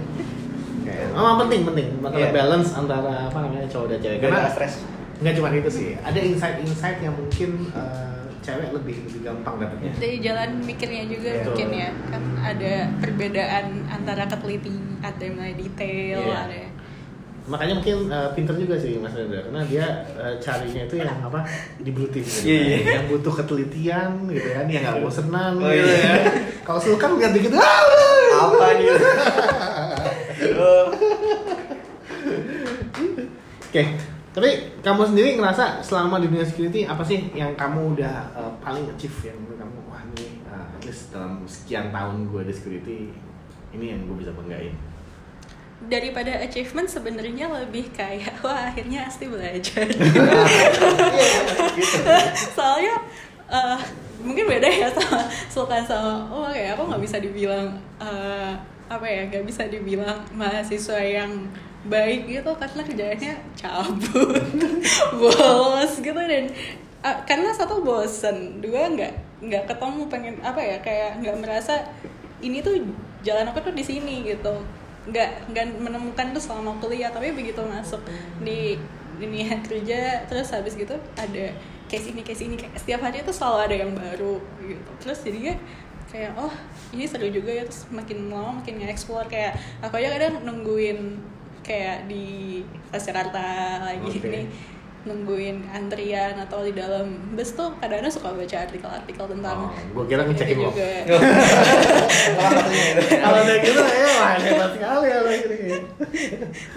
Memang 1.11 1.35
penting 1.39 1.61
penting 1.63 1.87
masalah 1.97 2.21
Iya. 2.21 2.31
balance 2.33 2.69
antara 2.71 3.13
apa 3.25 3.37
namanya 3.39 3.67
cowok 3.67 3.87
dan 3.87 3.99
cewek. 3.99 4.17
Karena 4.21 4.47
stres. 4.47 4.73
nggak 5.17 5.33
cuma 5.35 5.47
itu 5.51 5.69
sih. 5.69 5.87
Ada 5.97 6.19
insight-insight 6.19 6.97
yang 6.99 7.13
mungkin 7.13 7.49
eh, 7.69 8.19
cewek 8.41 8.69
lebih 8.71 8.95
lebih 9.03 9.21
gampang 9.21 9.55
dapetnya. 9.57 9.91
Dari 9.95 10.17
jalan 10.17 10.49
mikirnya 10.59 11.03
juga 11.05 11.29
Betul. 11.31 11.45
mungkin 11.45 11.67
ya 11.75 11.89
kan 12.07 12.23
ada 12.41 12.73
perbedaan 12.97 13.65
antara 13.87 14.23
keteliti, 14.25 14.71
ada 14.99 15.21
yang 15.21 15.35
mulai 15.35 15.53
detail, 15.53 16.19
Iya. 16.23 16.37
ada 16.41 16.59
makanya 17.43 17.73
mungkin 17.75 18.05
eh, 18.07 18.29
pinter 18.31 18.53
juga 18.55 18.77
sih 18.77 18.95
Mas 18.95 19.11
Reza 19.11 19.41
karena 19.41 19.65
dia 19.65 19.85
eh, 20.13 20.37
carinya 20.37 20.81
itu 20.83 20.95
yang 20.95 21.19
apa 21.19 21.41
di 21.75 21.89
blue 21.89 22.05
team 22.07 22.21
gitu 22.21 22.47
Iya, 22.47 22.53
kan. 22.53 22.69
iya. 22.79 22.93
yang 22.93 23.05
butuh 23.09 23.33
ketelitian 23.33 24.09
gitu 24.29 24.49
kan 24.51 24.65
yang 24.65 24.81
nggak 24.83 24.97
bosenan 25.01 25.53
Oh, 25.57 25.67
gitu 25.67 25.83
iya. 25.83 26.05
ya 26.05 26.15
kalau 26.61 26.79
sulkan 26.79 27.17
lihat 27.17 27.33
dikit 27.33 27.51
ah 27.51 27.81
Apa 28.31 28.65
nih? 28.73 28.87
Oh. 30.41 30.89
oke 33.71 33.83
tapi 34.31 34.49
kamu 34.79 35.01
sendiri 35.11 35.29
ngerasa 35.37 35.83
selama 35.83 36.23
di 36.23 36.31
dunia 36.31 36.47
security 36.47 36.87
apa 36.87 37.03
sih 37.03 37.29
yang 37.35 37.51
kamu 37.59 37.99
udah 37.99 38.15
eh, 38.31 38.51
paling 38.63 38.87
achieve 38.89 39.13
yang 39.27 39.37
menurut 39.43 39.59
kamu 39.59 39.77
wah 39.91 40.01
ini 40.15 40.39
eh, 40.47 40.65
at 40.77 40.81
least 40.87 41.11
dalam 41.11 41.43
sekian 41.45 41.91
tahun 41.91 42.31
gue 42.31 42.41
di 42.47 42.53
security 42.55 42.99
ini 43.75 43.85
yang 43.91 44.07
gue 44.07 44.17
bisa 44.23 44.31
banggain 44.33 44.73
daripada 45.89 46.37
achievement 46.45 46.85
sebenarnya 46.85 47.49
lebih 47.49 47.89
kayak 47.89 48.37
wah 48.45 48.69
akhirnya 48.69 49.09
Asti 49.09 49.25
belajar. 49.25 49.89
Soalnya 52.57 52.95
eh, 53.49 53.79
mungkin 54.21 54.45
beda 54.45 54.69
ya 54.69 54.87
sama 54.93 55.25
Sultan 55.49 55.81
sama 55.81 56.29
oh 56.29 56.45
kayak 56.53 56.77
aku 56.77 56.85
nggak 56.85 57.01
bisa 57.01 57.17
dibilang 57.17 57.73
eh, 57.97 58.53
apa 58.91 59.07
ya 59.07 59.21
nggak 59.31 59.47
bisa 59.47 59.71
dibilang 59.71 60.19
mahasiswa 60.35 60.99
yang 60.99 61.31
baik 61.87 62.29
gitu 62.29 62.51
karena 62.59 62.81
kerjanya 62.83 63.33
cabut 63.55 64.43
bolos 65.19 65.93
gitu. 66.03 66.19
Dan 66.19 66.51
eh, 67.01 67.17
karena 67.23 67.55
satu 67.55 67.79
bosen 67.79 68.59
dua 68.59 68.91
nggak 68.91 69.13
nggak 69.41 69.63
ketemu 69.65 70.01
pengen 70.11 70.35
apa 70.43 70.59
ya 70.59 70.77
kayak 70.83 71.23
nggak 71.23 71.37
merasa 71.39 71.87
ini 72.43 72.59
tuh 72.59 72.77
jalan 73.23 73.47
aku 73.47 73.63
tuh 73.63 73.73
di 73.73 73.81
sini 73.81 74.27
gitu. 74.27 74.53
Nggak 75.07 75.55
nggak 75.55 75.65
menemukan 75.79 76.35
tuh 76.35 76.43
selama 76.43 76.77
kuliah 76.83 77.09
tapi 77.09 77.31
begitu 77.31 77.63
masuk 77.63 78.03
di 78.43 78.75
dunia 79.17 79.61
kerja 79.61 80.25
terus 80.25 80.49
habis 80.49 80.73
gitu 80.73 80.97
ada 81.13 81.45
case 81.85 82.09
ini 82.09 82.25
case 82.25 82.41
ini 82.41 82.57
setiap 82.73 83.05
hari 83.05 83.21
tuh 83.21 83.33
selalu 83.33 83.57
ada 83.65 83.75
yang 83.87 83.91
baru 83.95 84.37
gitu. 84.61 84.91
Terus 85.01 85.19
jadinya 85.25 85.55
kayak 86.11 86.35
oh 86.35 86.51
ini 86.91 87.07
seru 87.07 87.31
juga 87.31 87.55
ya 87.55 87.63
terus 87.63 87.87
makin 87.87 88.27
lama 88.27 88.59
makin 88.59 88.83
nge-explore 88.83 89.31
kayak 89.31 89.55
aku 89.79 89.95
aja 89.95 90.11
kadang 90.11 90.43
nungguin 90.43 91.23
kayak 91.63 92.03
di 92.11 92.59
Jakarta 92.91 93.79
lagi 93.79 94.19
Oke. 94.19 94.27
nih 94.27 94.45
nungguin 95.01 95.65
antrian 95.73 96.37
atau 96.37 96.61
di 96.61 96.77
dalam 96.77 97.33
bus 97.33 97.57
tuh 97.57 97.73
kadang-kadang 97.81 98.13
suka 98.13 98.37
baca 98.37 98.57
artikel-artikel 98.69 99.25
tentang 99.33 99.57
Oh, 99.65 99.73
gua 99.97 100.05
kira 100.05 100.21
ngecekin 100.29 100.61
itu. 100.61 100.69
kalau 103.23 103.39
udah 103.41 103.57
gitu 103.65 103.81
ya 103.81 104.09
wah 104.19 104.31
hebat 104.37 104.69
sekali 104.77 105.07
ya 105.09 105.17
lo 105.25 105.31
ini 105.31 105.73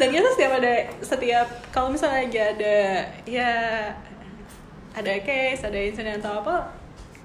dan 0.01 0.09
kita 0.09 0.29
setiap 0.33 0.53
ada 0.63 0.73
setiap 1.05 1.47
kalau 1.69 1.93
misalnya 1.93 2.25
lagi 2.25 2.41
ada 2.41 2.77
ya 3.29 3.51
ada 4.95 5.13
case 5.21 5.61
ada 5.67 5.77
insiden 5.77 6.17
atau 6.23 6.41
apa 6.41 6.73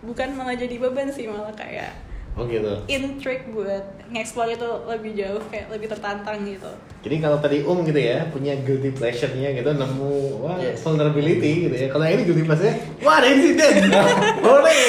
bukan 0.03 0.35
malah 0.35 0.55
jadi 0.55 0.75
beban 0.83 1.07
sih 1.07 1.31
malah 1.31 1.53
kayak 1.55 1.95
Oh 2.39 2.47
gitu. 2.47 2.71
intrigue 2.87 3.51
buat 3.51 3.83
nge-explore 4.07 4.55
itu 4.55 4.63
lebih 4.87 5.11
jauh 5.13 5.43
kayak 5.51 5.67
lebih 5.69 5.91
tertantang 5.91 6.39
gitu 6.47 6.71
Jadi 6.99 7.15
kalau 7.19 7.35
tadi 7.37 7.59
Um 7.61 7.83
gitu 7.83 7.99
ya 7.99 8.23
punya 8.31 8.55
guilty 8.63 8.95
pleasure-nya 8.95 9.51
gitu 9.53 9.69
nemu 9.69 10.39
wah 10.39 10.55
Yes. 10.55 10.79
vulnerability 10.79 11.67
gitu 11.67 11.75
ya. 11.75 11.87
Kalau 11.87 12.07
yang 12.07 12.15
ini 12.15 12.23
guilty 12.23 12.43
pleasure-nya 12.43 12.75
wah 13.03 13.19
ada 13.19 13.27
insiden. 13.27 13.91
Boleh. 14.47 14.83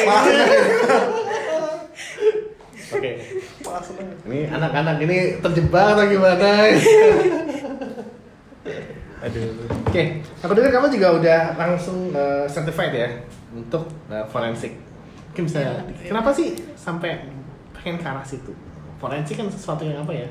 Oke. 2.90 3.10
Ini 4.26 4.50
anak-anak 4.50 4.96
ini 5.00 5.16
terjebak 5.38 5.86
atau 5.94 6.06
gimana? 6.06 6.50
Aduh. 9.20 9.52
Oke, 9.84 10.02
aku 10.40 10.52
dengar 10.54 10.72
kamu 10.72 10.86
juga 10.90 11.08
udah 11.12 11.40
langsung 11.54 12.08
eh, 12.10 12.46
certified 12.46 12.94
ya 12.94 13.08
untuk 13.52 13.84
eh, 14.08 14.24
forensik. 14.26 14.74
Mungkin 15.40 15.48
bisa, 15.48 15.60
Iya. 15.62 15.80
kenapa 16.06 16.30
sih 16.30 16.48
sampai 16.74 17.24
pengen 17.72 17.96
ke 17.96 18.04
arah 18.04 18.20
situ? 18.22 18.52
Forensik 18.96 19.34
kan 19.34 19.48
sesuatu 19.48 19.82
yang 19.82 19.96
apa 19.98 20.12
ya? 20.14 20.28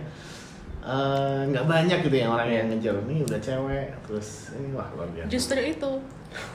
eh, 0.80 1.42
nggak 1.46 1.66
banyak 1.66 2.00
gitu 2.02 2.16
ya 2.16 2.28
orang 2.30 2.48
yang 2.48 2.66
ngejar 2.66 2.96
ini 3.04 3.20
udah 3.22 3.36
cewek 3.38 3.92
terus 4.00 4.56
ini 4.56 4.72
wah 4.72 4.88
luar 4.90 5.12
biasa. 5.12 5.28
justru 5.28 5.60
itu 5.60 5.92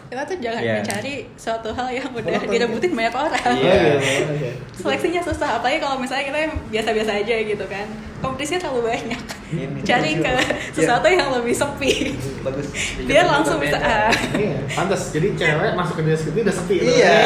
kita 0.06 0.22
tuh 0.24 0.36
jangan 0.40 0.62
Iya. 0.64 0.74
mencari 0.80 1.14
suatu 1.36 1.68
hal 1.70 1.92
yang 1.92 2.08
udah 2.08 2.24
Walaupun- 2.32 2.48
direbutin 2.48 2.92
banyak 2.94 3.12
orang 3.12 3.30
Iya. 3.36 3.44
Oh, 3.44 3.60
iya, 3.60 3.94
oke. 4.24 4.50
seleksinya 4.72 5.20
susah 5.20 5.60
apalagi 5.60 5.76
kalau 5.78 6.00
misalnya 6.00 6.24
kita 6.24 6.40
biasa-biasa 6.72 7.12
aja 7.20 7.34
gitu 7.44 7.64
kan 7.68 7.86
kompetisinya 8.18 8.60
terlalu 8.64 8.82
banyak 8.88 9.22
Ini 9.52 9.80
cari 9.84 10.10
ke 10.16 10.32
sesuatu 10.72 11.06
yang 11.06 11.28
lebih 11.30 11.54
sepi 11.54 11.92
Bagus. 12.40 12.66
dia 13.04 13.22
langsung 13.24 13.60
bisa 13.60 13.76
ah, 13.76 14.08
Iya, 14.32 14.56
pantas. 14.68 15.12
Jadi 15.12 15.36
cewek 15.36 15.76
masuk 15.76 16.00
ke 16.00 16.08
desk 16.08 16.32
itu 16.32 16.38
udah 16.40 16.54
sepi. 16.54 16.76
Iya. 16.80 17.18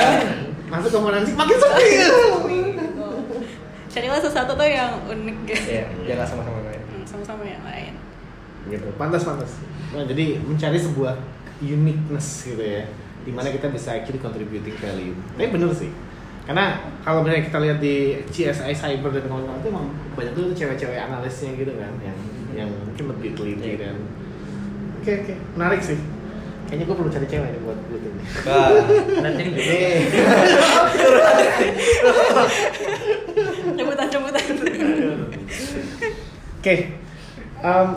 Masuk 0.68 0.90
ke 0.92 0.98
forensik 1.00 1.34
makin 1.34 1.56
sepi. 1.56 1.88
carilah 3.88 4.20
sesuatu 4.20 4.52
tuh 4.54 4.68
yang 4.68 4.94
unik 5.10 5.38
gitu. 5.48 5.64
Iya, 5.64 5.84
dia 6.04 6.14
nggak 6.20 6.28
sama-sama 6.28 6.60
lain. 6.60 6.82
Hmm, 6.92 7.04
sama-sama 7.08 7.42
yang 7.42 7.64
lain. 7.64 7.92
Gitu. 8.68 8.88
Pantas 9.00 9.24
pantas. 9.24 9.58
Nah, 9.96 10.04
jadi 10.04 10.38
mencari 10.44 10.78
sebuah 10.78 11.18
uniqueness 11.64 12.46
gitu 12.46 12.62
ya 12.62 12.84
di 13.26 13.32
mana 13.34 13.50
kita 13.50 13.72
bisa 13.72 13.96
actually 13.96 14.20
contributing 14.22 14.76
value. 14.78 15.16
Tapi 15.34 15.48
bener 15.50 15.72
sih 15.74 15.90
karena 16.48 16.80
kalau 17.04 17.20
misalnya 17.20 17.44
kita 17.44 17.58
lihat 17.60 17.76
di 17.76 18.24
CSI 18.32 18.72
Cyber 18.72 19.12
dan 19.12 19.28
kawan-kawan 19.28 19.60
itu 19.60 19.68
emang 19.68 19.86
banyak 20.16 20.32
tuh 20.32 20.44
cewek-cewek 20.56 20.96
analisnya 20.96 21.52
gitu 21.60 21.76
kan 21.76 21.92
yang 22.00 22.16
yang 22.56 22.68
mungkin 22.72 23.04
lebih 23.12 23.36
teliti 23.36 23.76
dan 23.76 24.00
oke 24.96 25.12
oke. 25.12 25.34
Menarik 25.60 25.84
sih 25.84 26.00
kayaknya 26.68 26.84
gue 26.84 26.96
perlu 27.00 27.10
cari 27.10 27.26
cewek 27.26 27.48
nih 27.48 27.60
buat 27.64 27.78
buat 27.88 28.02
ini 28.04 28.22
Wah, 28.44 28.68
Nanti 29.24 29.42
juga. 29.48 29.62
rebutan-rebutan 33.78 34.44
Oke, 36.58 36.74
em, 37.62 37.88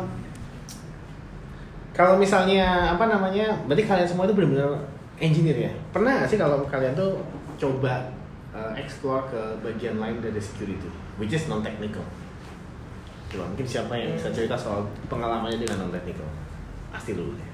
kalau 1.91 2.15
misalnya 2.15 2.93
apa 2.93 3.09
namanya, 3.09 3.57
berarti 3.67 3.83
kalian 3.89 4.07
semua 4.07 4.29
itu 4.29 4.37
benar-benar 4.37 4.85
engineer 5.17 5.57
ya? 5.67 5.71
Pernah 5.89 6.21
nggak 6.21 6.29
sih 6.29 6.37
kalau 6.39 6.63
kalian 6.69 6.93
tuh 6.93 7.19
coba 7.57 8.07
eh, 8.53 8.71
explore 8.79 9.27
ke 9.33 9.41
bagian 9.65 9.97
lain 9.97 10.21
dari 10.21 10.37
security, 10.39 10.87
which 11.17 11.33
is 11.33 11.49
non 11.49 11.65
technical? 11.65 12.05
Coba 13.33 13.49
mungkin 13.49 13.65
siapa 13.65 13.97
yang 13.97 14.13
bisa 14.13 14.29
cerita 14.29 14.53
soal 14.55 14.85
pengalamannya 15.09 15.57
dengan 15.57 15.89
non 15.89 15.91
technical? 15.91 16.29
Pasti 16.93 17.17
dulu 17.17 17.33
ya. 17.35 17.50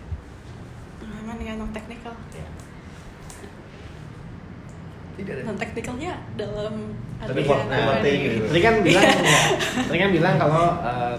Pengalaman 1.27 1.43
dengan 1.43 1.55
non 1.59 1.71
technical 1.75 2.13
Ya. 2.31 2.47
tidak 5.17 5.33
ada. 5.33 5.41
non 5.49 5.57
technicalnya 5.57 6.13
dalam 6.37 6.75
Tapi 7.17 7.41
nah, 7.41 7.97
gitu. 8.05 8.45
Tadi 8.53 8.61
kan 8.61 8.75
bilang, 8.85 9.17
tadi 9.89 9.97
kan 9.97 10.09
bilang 10.13 10.35
kalau 10.37 10.65
eh, 10.85 11.17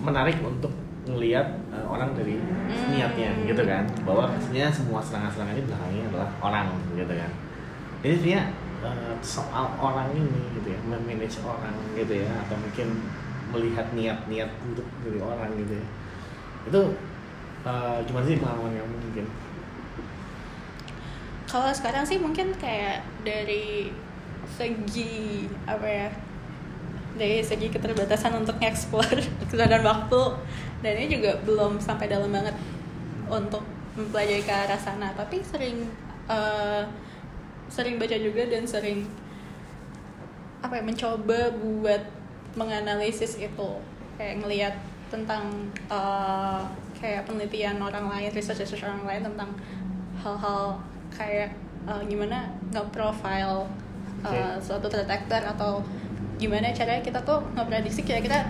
menarik 0.00 0.40
untuk 0.40 0.72
ngelihat 1.04 1.46
eh, 1.70 1.84
orang 1.84 2.16
dari 2.16 2.40
niatnya, 2.90 3.30
gitu 3.44 3.62
kan, 3.68 3.84
bahwa 4.08 4.32
sebenarnya 4.40 4.72
semua 4.72 5.04
serangan-serangan 5.04 5.52
ini 5.52 5.64
belakangnya 5.68 6.02
adalah 6.08 6.28
orang, 6.40 6.66
gitu 6.96 7.12
kan. 7.12 7.30
Jadi 8.00 8.14
sebenarnya 8.16 8.42
eh, 8.88 9.14
soal 9.20 9.64
orang 9.76 10.08
ini, 10.16 10.42
gitu 10.56 10.68
ya, 10.72 10.80
memanage 10.88 11.36
orang, 11.44 11.76
gitu 11.92 12.14
ya, 12.24 12.32
atau 12.48 12.56
mungkin 12.56 12.88
melihat 13.52 13.86
niat-niat 13.92 14.50
untuk 14.64 14.88
dari 15.04 15.20
orang, 15.20 15.52
gitu 15.60 15.76
ya. 15.76 15.86
Itu 16.72 16.80
eh, 17.66 17.98
gimana 18.06 18.24
sih 18.24 18.38
pengalaman 18.38 18.72
kamu 18.78 18.96
mungkin? 19.02 19.26
kalau 21.46 21.70
sekarang 21.70 22.02
sih 22.02 22.18
mungkin 22.18 22.50
kayak 22.58 23.06
dari 23.22 23.88
segi 24.58 25.46
apa 25.64 25.86
ya 25.86 26.08
dari 27.16 27.40
segi 27.40 27.72
keterbatasan 27.72 28.34
untuk 28.36 28.58
explore 28.60 29.22
dan 29.56 29.82
waktu 29.82 30.22
dan 30.84 30.92
ini 31.00 31.16
juga 31.16 31.38
belum 31.46 31.80
sampai 31.80 32.12
dalam 32.12 32.28
banget 32.28 32.52
untuk 33.30 33.64
mempelajari 33.96 34.44
ke 34.44 34.52
arah 34.52 34.76
sana 34.76 35.14
tapi 35.16 35.40
sering 35.40 35.88
eh, 36.28 36.82
sering 37.72 37.96
baca 37.96 38.14
juga 38.20 38.42
dan 38.46 38.68
sering 38.68 39.06
apa 40.60 40.76
ya 40.76 40.82
mencoba 40.84 41.56
buat 41.56 42.02
menganalisis 42.58 43.38
itu 43.38 43.70
kayak 44.20 44.44
ngelihat 44.44 44.74
tentang 45.08 45.72
eh, 45.88 46.62
kayak 46.96 47.28
penelitian 47.28 47.76
orang 47.78 48.08
lain 48.08 48.30
research 48.32 48.64
research 48.64 48.84
orang 48.84 49.04
lain 49.04 49.22
tentang 49.24 49.50
hal-hal 50.20 50.80
kayak 51.12 51.52
eh, 51.84 52.02
gimana 52.08 52.48
nge-profile 52.72 53.68
eh, 54.24 54.28
Oke. 54.32 54.64
suatu 54.64 54.88
threat 54.88 55.08
actor 55.08 55.42
atau 55.44 55.84
gimana 56.36 56.72
caranya 56.72 57.00
kita 57.00 57.20
tuh 57.24 57.44
ngeprediksi 57.56 58.02
kira-kira 58.04 58.48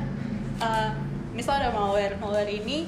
eh, 0.63 0.91
misal 1.35 1.59
ada 1.61 1.75
malware 1.75 2.17
malware 2.23 2.49
ini 2.49 2.87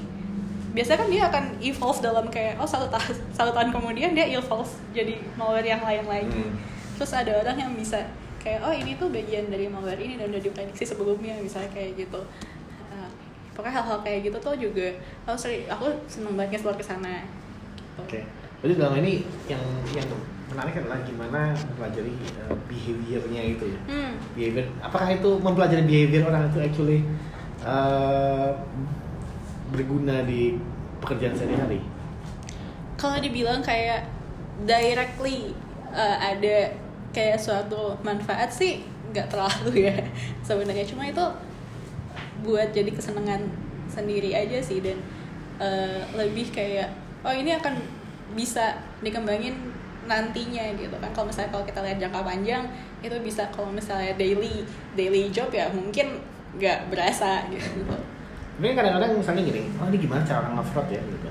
biasanya 0.72 0.98
kan 1.04 1.08
dia 1.10 1.22
akan 1.26 1.44
evolve 1.58 2.00
dalam 2.00 2.26
kayak 2.30 2.54
oh 2.60 2.68
satu 2.68 2.86
tahun 2.92 3.14
satu 3.36 3.50
tahun 3.50 3.74
kemudian 3.74 4.14
dia 4.14 4.30
evolve 4.30 4.68
jadi 4.94 5.18
malware 5.34 5.66
yang 5.66 5.82
lain 5.82 6.04
lagi 6.06 6.44
Hmm. 6.48 6.54
terus 6.96 7.12
ada 7.14 7.30
orang 7.40 7.56
yang 7.56 7.72
bisa 7.74 7.98
kayak 8.38 8.62
oh 8.62 8.70
ini 8.70 8.94
tuh 8.94 9.10
bagian 9.10 9.50
dari 9.50 9.66
malware 9.66 9.98
ini 9.98 10.14
dan 10.18 10.30
udah 10.30 10.42
diprediksi 10.42 10.86
sebelumnya 10.86 11.34
misalnya 11.42 11.70
kayak 11.74 11.98
gitu 11.98 12.20
pokoknya 13.58 13.82
hal-hal 13.82 13.98
kayak 14.06 14.30
gitu 14.30 14.38
tuh 14.38 14.54
juga 14.54 14.86
aku 15.26 15.34
sering 15.34 15.66
aku 15.66 15.90
seneng 16.06 16.38
banget 16.38 16.62
keluar 16.62 16.78
ke 16.78 16.84
sana 16.86 17.26
gitu. 17.26 17.42
Oke. 17.98 18.22
Berarti 18.62 18.74
dalam 18.78 18.94
ini 19.02 19.26
yang 19.50 19.62
yang 19.90 20.06
menarik 20.46 20.78
adalah 20.78 21.02
gimana 21.02 21.50
mempelajari 21.66 22.14
uh, 22.46 22.54
behaviornya 22.70 23.42
itu 23.58 23.64
ya. 23.66 23.80
Hmm. 23.90 24.14
Behavior. 24.38 24.66
Apakah 24.78 25.10
itu 25.10 25.30
mempelajari 25.42 25.82
behavior 25.82 26.30
orang 26.30 26.46
itu 26.54 26.58
actually 26.62 27.00
uh, 27.66 28.54
berguna 29.74 30.22
di 30.22 30.54
pekerjaan 31.02 31.34
sehari-hari? 31.34 31.82
kalau 32.98 33.22
dibilang 33.22 33.62
kayak 33.62 34.10
directly 34.66 35.54
uh, 35.94 36.18
ada 36.18 36.74
kayak 37.14 37.38
suatu 37.38 37.94
manfaat 38.02 38.50
sih 38.50 38.82
nggak 39.14 39.30
terlalu 39.30 39.88
ya 39.88 39.96
sebenarnya 40.46 40.84
cuma 40.84 41.06
itu 41.06 41.24
buat 42.44 42.70
jadi 42.70 42.90
kesenangan 42.92 43.42
sendiri 43.88 44.34
aja 44.34 44.58
sih 44.62 44.78
dan 44.84 44.98
uh, 45.58 46.02
lebih 46.14 46.52
kayak 46.52 46.92
oh 47.24 47.34
ini 47.34 47.56
akan 47.56 47.78
bisa 48.36 48.78
dikembangin 49.02 49.56
nantinya 50.08 50.72
gitu 50.76 50.96
kan 51.00 51.10
kalau 51.12 51.28
misalnya 51.28 51.52
kalau 51.52 51.64
kita 51.68 51.80
lihat 51.84 51.98
jangka 52.00 52.20
panjang 52.24 52.64
itu 53.04 53.16
bisa 53.20 53.44
kalau 53.52 53.68
misalnya 53.68 54.16
daily 54.16 54.64
daily 54.96 55.28
job 55.28 55.52
ya 55.52 55.68
mungkin 55.72 56.20
nggak 56.56 56.88
berasa 56.88 57.44
gitu 57.52 57.84
kan 57.86 58.00
kadang-kadang 58.74 59.14
misalnya 59.14 59.42
gini, 59.46 59.62
oh 59.78 59.86
ini 59.86 59.98
gimana 60.02 60.22
cara 60.26 60.42
orang 60.42 60.58
nge-fraud 60.58 60.88
ya 60.90 60.98
gitu. 60.98 61.30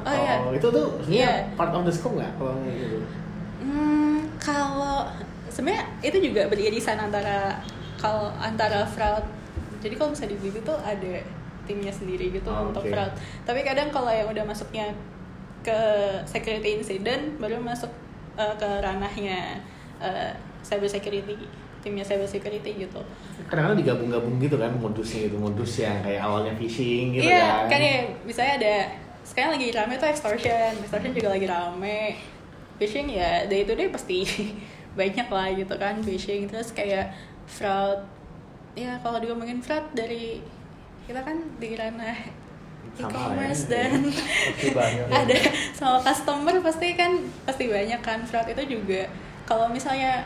Oh, 0.00 0.14
iya. 0.16 0.34
itu 0.56 0.66
tuh 0.72 0.86
sebenarnya 1.04 1.36
Iya. 1.36 1.52
part 1.52 1.72
of 1.76 1.84
the 1.84 1.92
scope 1.92 2.16
nggak 2.16 2.32
kalau 2.40 2.56
gitu? 2.64 2.98
Hmm, 3.60 4.24
kalau 4.40 5.04
sebenarnya 5.52 5.84
itu 6.00 6.32
juga 6.32 6.48
beririsan 6.48 6.96
antara 6.96 7.60
kalau 8.00 8.32
antara 8.40 8.88
fraud. 8.88 9.20
Jadi 9.80 9.94
kalau 9.96 10.12
misalnya 10.12 10.32
di 10.32 10.38
Blibli 10.38 10.60
tuh 10.60 10.76
ada 10.76 11.12
timnya 11.64 11.92
sendiri 11.92 12.28
gitu 12.30 12.50
Oh, 12.50 12.68
untuk 12.68 12.84
oke. 12.84 12.92
fraud. 12.92 13.12
Tapi 13.44 13.60
kadang 13.62 13.88
kalau 13.88 14.10
yang 14.10 14.28
udah 14.28 14.44
masuknya 14.44 14.92
ke 15.60 15.80
security 16.24 16.80
incident 16.80 17.36
baru 17.36 17.60
masuk 17.60 17.88
eh, 18.34 18.54
ke 18.56 18.68
ranahnya 18.80 19.60
eh, 20.00 20.32
cyber 20.60 20.88
security, 20.88 21.36
timnya 21.80 22.04
cyber 22.04 22.24
security 22.24 22.84
gitu. 22.84 23.00
Kadang-kadang 23.48 23.78
digabung-gabung 23.80 24.36
gitu 24.40 24.56
kan 24.56 24.72
modusnya 24.74 25.28
itu 25.28 25.36
modus 25.36 25.80
yang 25.80 26.00
kayak 26.00 26.20
awalnya 26.20 26.52
phishing 26.56 27.16
gitu 27.16 27.28
iya, 27.28 27.68
kan. 27.68 27.76
kan 27.76 27.80
ya 27.80 27.96
misalnya 28.24 28.54
ada 28.60 28.74
sekarang 29.20 29.50
lagi 29.56 29.68
rame 29.70 29.94
tuh 29.96 30.08
extortion, 30.08 30.70
extortion 30.80 31.12
juga 31.12 31.28
lagi 31.32 31.46
rame. 31.46 32.16
Phishing 32.80 33.12
ya 33.12 33.44
day 33.44 33.68
to 33.68 33.76
day 33.76 33.92
pasti 33.92 34.24
banyak 34.98 35.28
lah 35.28 35.48
gitu 35.52 35.74
kan 35.76 36.00
phishing 36.00 36.48
terus 36.48 36.72
kayak 36.72 37.12
fraud. 37.46 38.00
Ya 38.78 38.98
kalau 39.02 39.18
diomongin 39.18 39.58
fraud 39.62 39.90
dari 39.92 40.40
kita 41.06 41.26
kan 41.26 41.42
di 41.58 41.74
ranah 41.74 42.16
e-commerce 42.98 43.66
ya. 43.66 43.90
dan 43.90 44.08
banyak. 44.74 45.06
ada 45.26 45.36
sama 45.74 45.98
customer 46.02 46.54
pasti 46.62 46.94
kan 46.94 47.18
pasti 47.46 47.64
banyak 47.66 48.00
kan 48.02 48.22
fraud 48.26 48.46
itu 48.50 48.78
juga 48.78 49.10
kalau 49.46 49.66
misalnya 49.70 50.22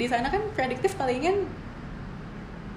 di 0.00 0.08
sana 0.08 0.32
kan 0.32 0.40
prediktif 0.56 0.96
palingan 0.96 1.44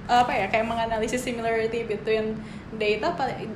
apa 0.06 0.30
ya 0.30 0.46
kayak 0.54 0.70
menganalisis 0.70 1.26
similarity 1.26 1.82
between 1.90 2.38
data 2.78 3.10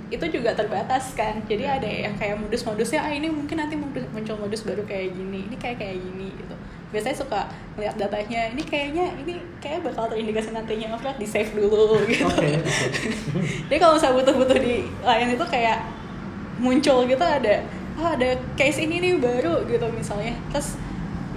itu 0.10 0.26
juga 0.34 0.58
terbatas 0.58 1.14
kan 1.14 1.46
jadi 1.46 1.78
ada 1.78 1.86
yang 1.86 2.18
kayak 2.18 2.42
modus-modusnya 2.42 3.06
ah 3.06 3.14
ini 3.14 3.30
mungkin 3.30 3.62
nanti 3.62 3.78
muncul 3.78 4.02
muncul 4.10 4.36
modus 4.42 4.66
baru 4.66 4.82
kayak 4.82 5.14
gini 5.14 5.46
ini 5.46 5.56
kayak 5.62 5.78
kayak 5.78 6.02
gini 6.02 6.34
gitu 6.34 6.56
biasanya 6.90 7.18
suka 7.22 7.42
ngeliat 7.78 7.96
datanya 8.02 8.50
ini 8.50 8.64
kayaknya 8.66 9.06
ini 9.22 9.38
kayak 9.62 9.86
bakal 9.86 10.10
terindikasi 10.10 10.50
nantinya 10.52 10.98
oke 10.98 11.06
di 11.22 11.28
save 11.28 11.54
dulu 11.54 12.02
gitu. 12.10 12.26
Jadi 13.70 13.78
kalau 13.78 13.94
misalnya 13.96 14.16
butuh-butuh 14.22 14.58
di 14.58 14.76
lain 15.06 15.28
itu 15.38 15.46
kayak 15.46 15.80
muncul 16.60 17.06
gitu 17.06 17.22
ada 17.24 17.62
oh 18.00 18.10
ada 18.16 18.36
case 18.58 18.84
ini 18.84 19.00
nih 19.00 19.14
baru 19.22 19.64
gitu 19.70 19.86
misalnya. 19.94 20.34
Terus 20.50 20.76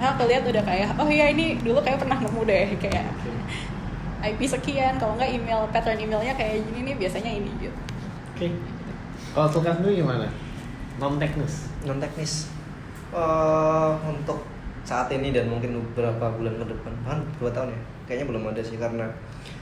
mereka 0.00 0.24
lihat 0.26 0.42
udah 0.48 0.62
kayak 0.64 0.88
oh 0.98 1.08
iya 1.08 1.30
ini 1.30 1.60
dulu 1.60 1.78
kayak 1.84 2.00
pernah 2.00 2.18
nemu 2.18 2.40
deh 2.48 2.66
kayak. 2.80 3.06
IP 4.22 4.46
sekian 4.46 5.02
kalau 5.02 5.18
nggak 5.18 5.34
email 5.34 5.66
pattern 5.74 5.98
emailnya 5.98 6.30
kayak 6.38 6.62
gini 6.70 6.90
nih 6.90 6.96
biasanya 6.96 7.30
ini 7.42 7.50
gitu. 7.58 7.74
Oke. 8.32 8.54
Kalau 9.34 9.48
Sulkan 9.50 9.82
sendiri 9.82 9.98
gimana? 10.00 10.30
Non 11.02 11.18
teknis. 11.18 11.66
non 11.82 11.98
teknis 11.98 12.46
Eh, 13.12 13.92
untuk 14.08 14.40
saat 14.82 15.08
ini 15.10 15.30
dan 15.30 15.46
mungkin 15.46 15.78
beberapa 15.92 16.26
bulan 16.34 16.58
ke 16.58 16.66
depan. 16.68 16.92
Bahkan 17.06 17.18
dua 17.38 17.50
tahun 17.50 17.68
ya 17.70 17.80
kayaknya 18.06 18.26
belum 18.28 18.42
ada 18.50 18.62
sih 18.62 18.76
karena 18.76 19.06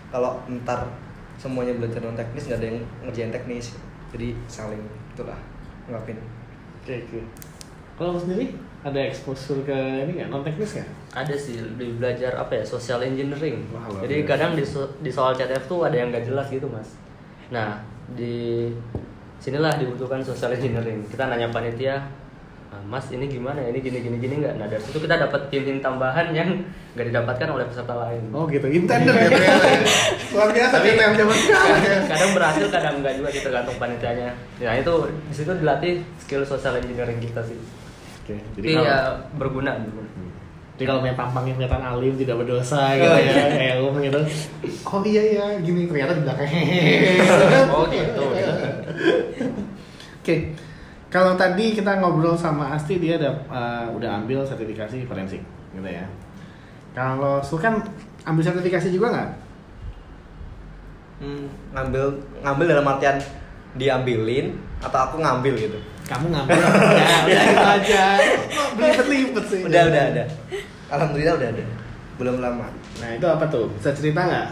kalau 0.09 0.41
ntar 0.62 0.89
semuanya 1.37 1.77
belajar 1.77 2.01
non 2.05 2.16
teknis 2.16 2.49
nggak 2.49 2.59
ada 2.61 2.66
yang 2.66 2.79
ngerjain 3.05 3.33
teknis. 3.33 3.66
Jadi 4.11 4.35
saling 4.51 4.83
itulah 5.14 5.39
ngapin 5.87 6.18
Oke 6.81 7.05
oke. 7.07 7.21
Kalau 8.01 8.16
lu 8.16 8.21
sendiri 8.21 8.57
ada 8.81 8.97
exposure 8.97 9.61
ke 9.62 9.77
ini 10.09 10.21
nggak? 10.21 10.29
Non 10.33 10.41
teknis 10.41 10.81
nggak? 10.81 10.89
ada 11.11 11.35
sih 11.35 11.59
lebih 11.59 11.99
belajar 11.99 12.33
apa 12.39 12.55
ya 12.55 12.64
social 12.64 13.03
engineering. 13.03 13.66
Wah, 13.75 13.83
jadi 13.99 14.23
kadang 14.23 14.55
di, 14.55 14.62
so- 14.62 14.95
di 15.03 15.11
soal 15.11 15.35
CTF 15.35 15.66
tuh 15.66 15.83
ada 15.83 15.99
yang 15.99 16.14
nggak 16.14 16.23
jelas 16.23 16.47
gitu 16.47 16.71
mas. 16.71 16.87
Nah 17.51 17.83
di 18.14 18.71
sinilah 19.43 19.75
dibutuhkan 19.77 20.23
social 20.23 20.55
engineering. 20.55 21.03
Kita 21.11 21.27
nanya 21.27 21.51
panitia 21.51 21.99
"Ah, 21.99 22.03
mas 22.81 23.07
ini 23.09 23.27
gimana 23.27 23.59
ya 23.59 23.68
ini 23.68 23.79
gini 23.79 23.99
gini 23.99 24.16
gini 24.16 24.35
nggak 24.39 24.55
nah 24.55 24.66
dari 24.66 24.79
situ 24.79 24.99
kita 24.99 25.14
dapat 25.16 25.47
tim-tim 25.47 25.79
tambahan 25.79 26.31
yang 26.31 26.55
nggak 26.93 27.07
didapatkan 27.07 27.49
oleh 27.49 27.66
peserta 27.66 27.95
lain 27.97 28.23
Oh 28.31 28.47
gitu, 28.47 28.66
intended 28.66 29.11
ya. 29.11 29.27
Luar 30.35 30.51
biasa 30.51 30.79
Tapi- 30.79 30.95
yang 30.95 31.14
zaman 31.14 31.35
sekarang 31.37 31.81
ya. 31.81 31.97
kadang 32.07 32.31
berhasil 32.33 32.66
kadang 32.68 32.95
enggak 32.99 33.14
juga 33.16 33.29
sih 33.29 33.43
tergantung 33.43 33.75
panitianya 33.77 34.31
nah 34.59 34.75
itu 34.75 34.95
di 35.07 35.35
situ 35.35 35.53
dilatih 35.53 35.93
skill 36.18 36.43
social 36.43 36.75
engineering 36.77 37.18
kita 37.18 37.43
sih 37.43 37.59
Oke, 38.21 38.39
jadi 38.55 38.68
kalau 38.73 38.87
ya 38.87 38.99
berguna 39.35 39.71
berguna. 39.77 40.09
jadi 40.75 40.85
kalau 40.87 41.01
main 41.01 41.14
tampangnya 41.14 41.55
kelihatan 41.57 41.83
alim 41.83 42.14
tidak 42.16 42.37
berdosa 42.39 42.81
gitu 42.95 43.11
ya, 43.21 43.35
kayak 43.51 43.75
lu 43.77 43.91
gitu. 43.99 44.21
Oh 44.83 45.03
iya 45.03 45.23
ya, 45.27 45.47
gini 45.59 45.85
ternyata 45.85 46.14
di 46.14 46.23
belakang. 46.23 46.49
Oh, 47.68 47.85
gitu. 47.85 48.23
Oke, 50.21 50.35
kalau 51.11 51.34
tadi 51.34 51.74
kita 51.74 51.98
ngobrol 51.98 52.32
sama 52.32 52.70
Asti 52.70 52.96
dia 52.96 53.18
ada 53.18 53.34
eh, 53.50 53.86
udah 53.90 54.22
ambil 54.22 54.40
sertifikasi 54.40 55.04
forensik, 55.04 55.42
gitu 55.72 55.84
ya. 55.84 56.06
Kalau 56.90 57.38
Sulkan 57.40 57.82
ambil 58.22 58.42
sertifikasi 58.42 58.88
juga 58.88 59.11
nggak? 59.11 59.30
Hmm, 61.20 61.44
ngambil 61.70 62.04
ngambil 62.40 62.64
dalam 62.66 62.86
artian 62.88 63.16
diambilin 63.74 64.56
atau 64.80 64.98
aku 64.98 65.16
ngambil 65.20 65.52
gitu 65.54 65.78
Kamu 66.08 66.26
ngambil? 66.26 66.58
ya, 66.96 67.16
udah 67.28 67.42
itu 67.44 67.66
aja. 67.76 68.04
Kok 68.48 68.68
Belibet-libet 68.74 69.44
sih. 69.46 69.61
udah 69.62 69.82
udah 69.86 70.02
ada 70.11 70.24
alhamdulillah 70.90 71.34
udah 71.36 71.48
ada 71.52 71.64
belum 72.16 72.36
lama 72.40 72.66
Nah 72.98 73.11
itu 73.14 73.26
apa 73.26 73.44
tuh? 73.46 73.68
Bisa 73.76 73.92
cerita 73.92 74.20
nggak? 74.22 74.48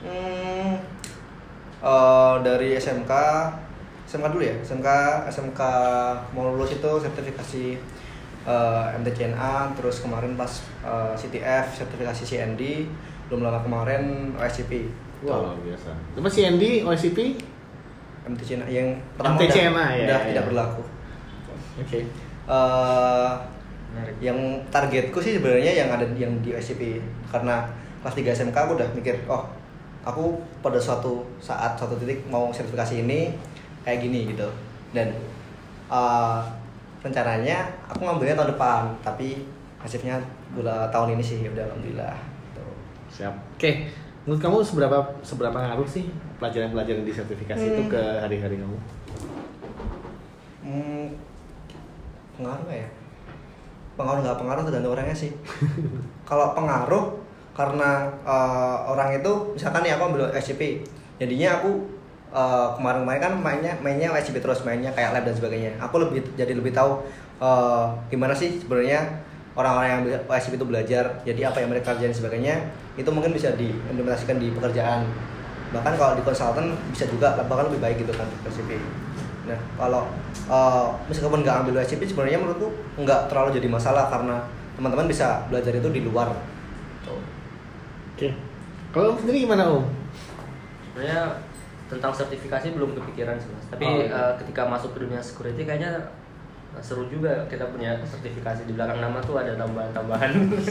hmm, 0.00 0.72
eh, 1.80 2.34
dari 2.40 2.68
SMK 2.74 3.12
SMK 4.10 4.26
dulu 4.34 4.42
ya 4.42 4.54
SMK 4.66 4.88
SMK 5.30 5.60
mau 6.34 6.50
lulus 6.50 6.74
itu 6.74 6.90
sertifikasi 6.98 7.78
eh, 8.42 8.86
MTCNA 8.98 9.78
terus 9.78 10.02
kemarin 10.02 10.34
pas 10.34 10.50
eh, 10.82 11.14
CTF 11.14 11.86
sertifikasi 11.86 12.22
CND 12.26 12.90
belum 13.30 13.46
lama 13.46 13.62
kemarin 13.62 14.34
OSCP 14.34 14.90
Wah, 15.22 15.52
luar 15.52 15.60
biasa. 15.62 15.92
Masih 16.16 16.48
Andy, 16.48 16.80
OSCP? 16.82 17.38
MTCNA 18.26 18.66
yang 18.66 18.88
pertama 19.14 19.38
MTCNA, 19.38 19.70
udah, 19.70 19.88
ya, 19.94 20.04
udah 20.04 20.18
ya. 20.18 20.26
tidak 20.34 20.44
berlaku 20.50 20.82
Oke. 21.78 22.00
eh 22.50 23.32
Menarik. 23.90 24.16
yang 24.22 24.38
targetku 24.70 25.18
sih 25.18 25.38
sebenarnya 25.38 25.74
yang 25.74 25.88
ada 25.90 26.06
yang 26.14 26.30
di 26.42 26.54
SCP 26.54 27.02
karena 27.26 27.66
kelas 28.02 28.14
3 28.14 28.38
SMK 28.38 28.54
aku 28.54 28.72
udah 28.78 28.86
mikir 28.94 29.18
oh 29.26 29.42
aku 30.06 30.38
pada 30.62 30.78
suatu 30.78 31.26
saat 31.42 31.74
suatu 31.74 31.98
titik 31.98 32.22
mau 32.30 32.54
sertifikasi 32.54 33.02
ini 33.02 33.34
kayak 33.80 34.00
gini 34.00 34.30
gitu 34.30 34.48
dan 34.92 35.08
eh, 35.88 36.40
rencananya 37.00 37.64
aku 37.86 38.04
ngambilnya 38.04 38.34
tahun 38.34 38.52
depan 38.52 38.82
tapi 39.00 39.48
hasilnya 39.80 40.20
gula 40.52 40.84
tahun 40.88 41.16
ini 41.16 41.22
sih 41.22 41.38
udah 41.42 41.64
alhamdulillah 41.64 42.12
gitu. 42.44 42.64
Siap. 43.10 43.34
Oke. 43.56 43.88
Menurut 44.28 44.36
kamu 44.38 44.56
seberapa 44.60 44.98
seberapa 45.24 45.56
ngaruh 45.56 45.88
sih 45.88 46.12
pelajaran-pelajaran 46.36 47.02
di 47.02 47.10
sertifikasi 47.10 47.64
itu 47.66 47.82
Hmm. 47.82 47.90
ke 47.90 48.02
hari-hari 48.20 48.56
kamu? 48.56 48.76
hmm, 50.60 51.08
pengaruh 52.36 52.62
nggak 52.64 52.78
ya 52.78 52.88
pengaruh 53.96 54.20
nggak 54.20 54.38
pengaruh 54.38 54.62
tergantung 54.64 54.92
orangnya 54.92 55.16
sih 55.16 55.32
kalau 56.28 56.52
pengaruh 56.52 57.16
karena 57.52 58.08
eh, 58.22 58.76
orang 58.86 59.16
itu 59.16 59.32
misalkan 59.52 59.80
nih 59.80 59.96
aku 59.96 60.02
ambil 60.12 60.28
SCP 60.32 60.84
jadinya 61.16 61.60
aku 61.60 61.80
eh, 62.30 62.68
kemarin-kemarin 62.78 63.20
kan 63.20 63.32
mainnya 63.38 63.72
mainnya 63.82 64.08
SCP 64.16 64.42
terus 64.42 64.62
mainnya 64.62 64.90
kayak 64.94 65.14
lab 65.14 65.24
dan 65.26 65.34
sebagainya 65.34 65.72
aku 65.82 66.02
lebih 66.02 66.22
jadi 66.34 66.52
lebih 66.54 66.72
tahu 66.74 67.02
eh, 67.42 67.84
gimana 68.10 68.32
sih 68.32 68.62
sebenarnya 68.62 69.06
orang-orang 69.54 69.88
yang 69.90 70.02
SCP 70.30 70.56
itu 70.56 70.66
belajar 70.66 71.04
jadi 71.26 71.50
apa 71.50 71.58
yang 71.62 71.68
mereka 71.74 71.92
kerjain 71.94 72.14
dan 72.14 72.16
sebagainya 72.16 72.54
itu 72.94 73.10
mungkin 73.10 73.34
bisa 73.34 73.52
diimplementasikan 73.54 74.38
di 74.38 74.54
pekerjaan 74.54 75.06
bahkan 75.70 75.94
kalau 75.94 76.18
di 76.18 76.22
konsultan 76.26 76.74
bisa 76.90 77.06
juga 77.06 77.38
bahkan 77.46 77.70
lebih 77.70 77.78
baik 77.82 77.96
gitu 78.02 78.12
kan 78.14 78.26
SCP 78.46 78.78
Nah, 79.50 79.58
kalau 79.74 80.06
uh, 80.46 80.94
meskipun 81.10 81.42
nggak 81.42 81.66
ambil 81.66 81.82
SCP 81.82 82.06
sebenarnya 82.06 82.38
menurutku 82.38 82.70
nggak 83.00 83.26
terlalu 83.26 83.58
jadi 83.58 83.66
masalah 83.66 84.06
karena 84.06 84.46
teman-teman 84.78 85.10
bisa 85.10 85.42
belajar 85.50 85.74
itu 85.74 85.88
di 85.90 86.00
luar. 86.06 86.30
Tuh. 87.02 87.18
Oke. 88.14 88.30
Kalau 88.94 89.14
kamu 89.14 89.20
sendiri 89.26 89.38
gimana 89.46 89.64
Om? 89.66 89.84
sebenarnya 90.90 91.22
tentang 91.90 92.14
sertifikasi 92.14 92.70
belum 92.70 92.94
kepikiran 92.94 93.34
sih 93.36 93.50
mas 93.50 93.66
tapi 93.66 93.82
Oh, 93.82 93.98
iya. 93.98 94.06
eh, 94.08 94.32
ketika 94.38 94.62
masuk 94.64 94.94
ke 94.94 95.02
dunia 95.02 95.18
security 95.18 95.62
kayaknya 95.62 95.90
eh, 96.70 96.80
seru 96.80 97.04
juga 97.04 97.42
kita 97.46 97.66
punya 97.66 97.98
sertifikasi 98.00 98.62
di 98.62 98.72
belakang 98.72 98.98
nama 98.98 99.18
tuh 99.18 99.36
ada 99.36 99.52
tambahan-tambahan 99.54 100.30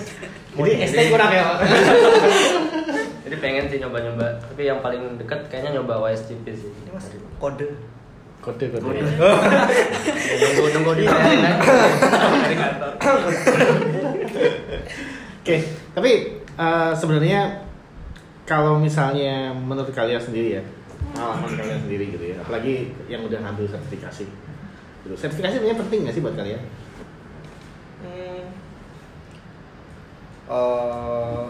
Jadi 0.58 0.72
ST 0.82 1.00
kurang 1.08 1.30
ya, 1.30 1.46
jadi 3.24 3.36
pengen 3.38 3.66
sih 3.68 3.78
nyoba-nyoba 3.78 4.26
tapi 4.42 4.64
yang 4.64 4.80
paling 4.80 5.16
dekat 5.16 5.46
kayaknya 5.48 5.78
nyoba 5.78 6.02
OSCP 6.02 6.46
sih 6.50 6.72
Ini 6.74 6.90
mas 6.90 7.06
kode. 7.38 7.68
Kode 8.40 8.66
kode. 8.72 8.82
Kode. 8.90 9.04
nunggu 10.40 10.66
nunggu 10.74 10.92
di 10.96 11.04
dari 11.04 12.56
kantor 12.56 12.92
Oke, 15.40 15.56
tapi 15.92 16.12
eh, 16.56 16.92
sebenarnya 16.94 17.42
kalau 18.46 18.78
misalnya 18.78 19.52
menurut 19.52 19.92
kalian 19.92 20.18
sendiri 20.18 20.50
ya, 20.58 20.64
pengalaman 21.14 21.52
kalian 21.56 21.80
sendiri 21.84 22.06
gitu 22.16 22.26
ya, 22.32 22.36
apalagi 22.40 22.94
yang 23.12 23.26
udah 23.26 23.40
ngambil 23.44 23.66
sertifikasi. 23.68 24.26
Gitu. 25.04 25.16
Sertifikasi 25.16 25.60
sebenarnya 25.60 25.80
penting 25.80 26.00
nggak 26.06 26.16
sih 26.16 26.24
buat 26.24 26.36
kalian? 26.36 26.62
Hmm. 28.00 28.44
Eh, 30.50 31.48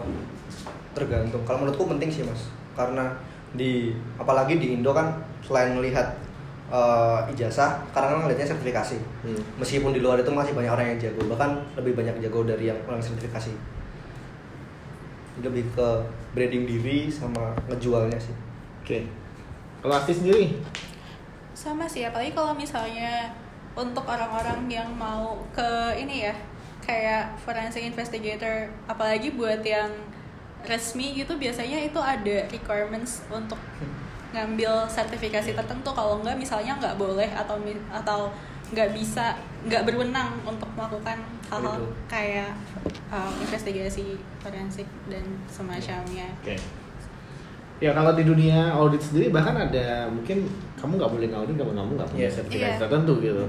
tergantung. 0.94 1.42
Kalau 1.46 1.58
menurutku 1.62 1.86
penting 1.86 2.10
sih 2.10 2.22
mas, 2.26 2.50
karena 2.74 3.14
di 3.54 3.94
apalagi 4.18 4.58
di 4.58 4.78
Indo 4.78 4.94
kan 4.94 5.22
selain 5.42 5.74
melihat 5.74 6.14
eh, 6.70 7.30
ijazah, 7.34 7.82
karena 7.90 8.14
kan 8.14 8.18
ngelihatnya 8.26 8.54
sertifikasi. 8.54 8.98
Hmm. 9.26 9.42
Meskipun 9.58 9.90
di 9.90 10.00
luar 10.02 10.22
itu 10.22 10.30
masih 10.30 10.54
banyak 10.54 10.70
orang 10.70 10.86
yang 10.94 10.98
jago, 10.98 11.26
bahkan 11.30 11.62
lebih 11.78 11.98
banyak 11.98 12.22
jago 12.22 12.46
dari 12.46 12.70
yang 12.70 12.78
orang 12.86 13.02
sertifikasi. 13.02 13.54
Lebih 15.40 15.64
ke 15.74 15.88
branding 16.36 16.64
diri 16.68 17.10
sama 17.10 17.56
ngejualnya 17.66 18.18
sih. 18.18 18.36
Oke. 18.84 19.19
Kalau 19.80 19.94
Asti 19.96 20.12
sendiri? 20.12 20.60
sama 21.60 21.84
sih 21.84 22.08
apalagi 22.08 22.32
kalau 22.32 22.56
misalnya 22.56 23.28
untuk 23.76 24.08
orang-orang 24.08 24.64
yang 24.72 24.88
mau 24.96 25.36
ke 25.52 25.92
ini 26.00 26.24
ya 26.24 26.34
kayak 26.80 27.36
forensic 27.44 27.84
investigator 27.84 28.72
apalagi 28.88 29.28
buat 29.36 29.60
yang 29.60 29.92
resmi 30.64 31.20
gitu 31.20 31.36
biasanya 31.36 31.84
itu 31.84 32.00
ada 32.00 32.48
requirements 32.48 33.20
untuk 33.28 33.60
ngambil 34.32 34.88
sertifikasi 34.88 35.52
tertentu 35.52 35.92
kalau 35.92 36.24
enggak 36.24 36.40
misalnya 36.40 36.80
nggak 36.80 36.96
boleh 36.96 37.28
atau 37.36 37.60
atau 37.92 38.32
nggak 38.72 38.96
bisa 38.96 39.36
nggak 39.68 39.84
berwenang 39.84 40.40
untuk 40.48 40.70
melakukan 40.72 41.20
hal-hal 41.52 41.92
kayak 42.08 42.56
uh, 43.12 43.34
investigasi 43.42 44.16
forensik 44.40 44.88
dan 45.12 45.26
semacamnya. 45.50 46.32
Oke. 46.40 46.56
Ya 47.80 47.90
kalau 47.90 48.12
di 48.12 48.22
dunia 48.22 48.70
audit 48.70 49.00
sendiri 49.00 49.32
bahkan 49.32 49.56
ada 49.56 50.04
mungkin 50.06 50.44
kamu 50.76 51.00
nggak 51.00 51.10
boleh 51.10 51.26
ngaudit 51.28 51.56
kalau 51.56 51.72
kamu 51.72 51.92
nggak 51.96 52.08
punya 52.08 52.22
Iya. 52.22 52.30
sertifikasi 52.30 52.72
Iya. 52.76 52.80
tertentu 52.80 53.12
gitu. 53.18 53.44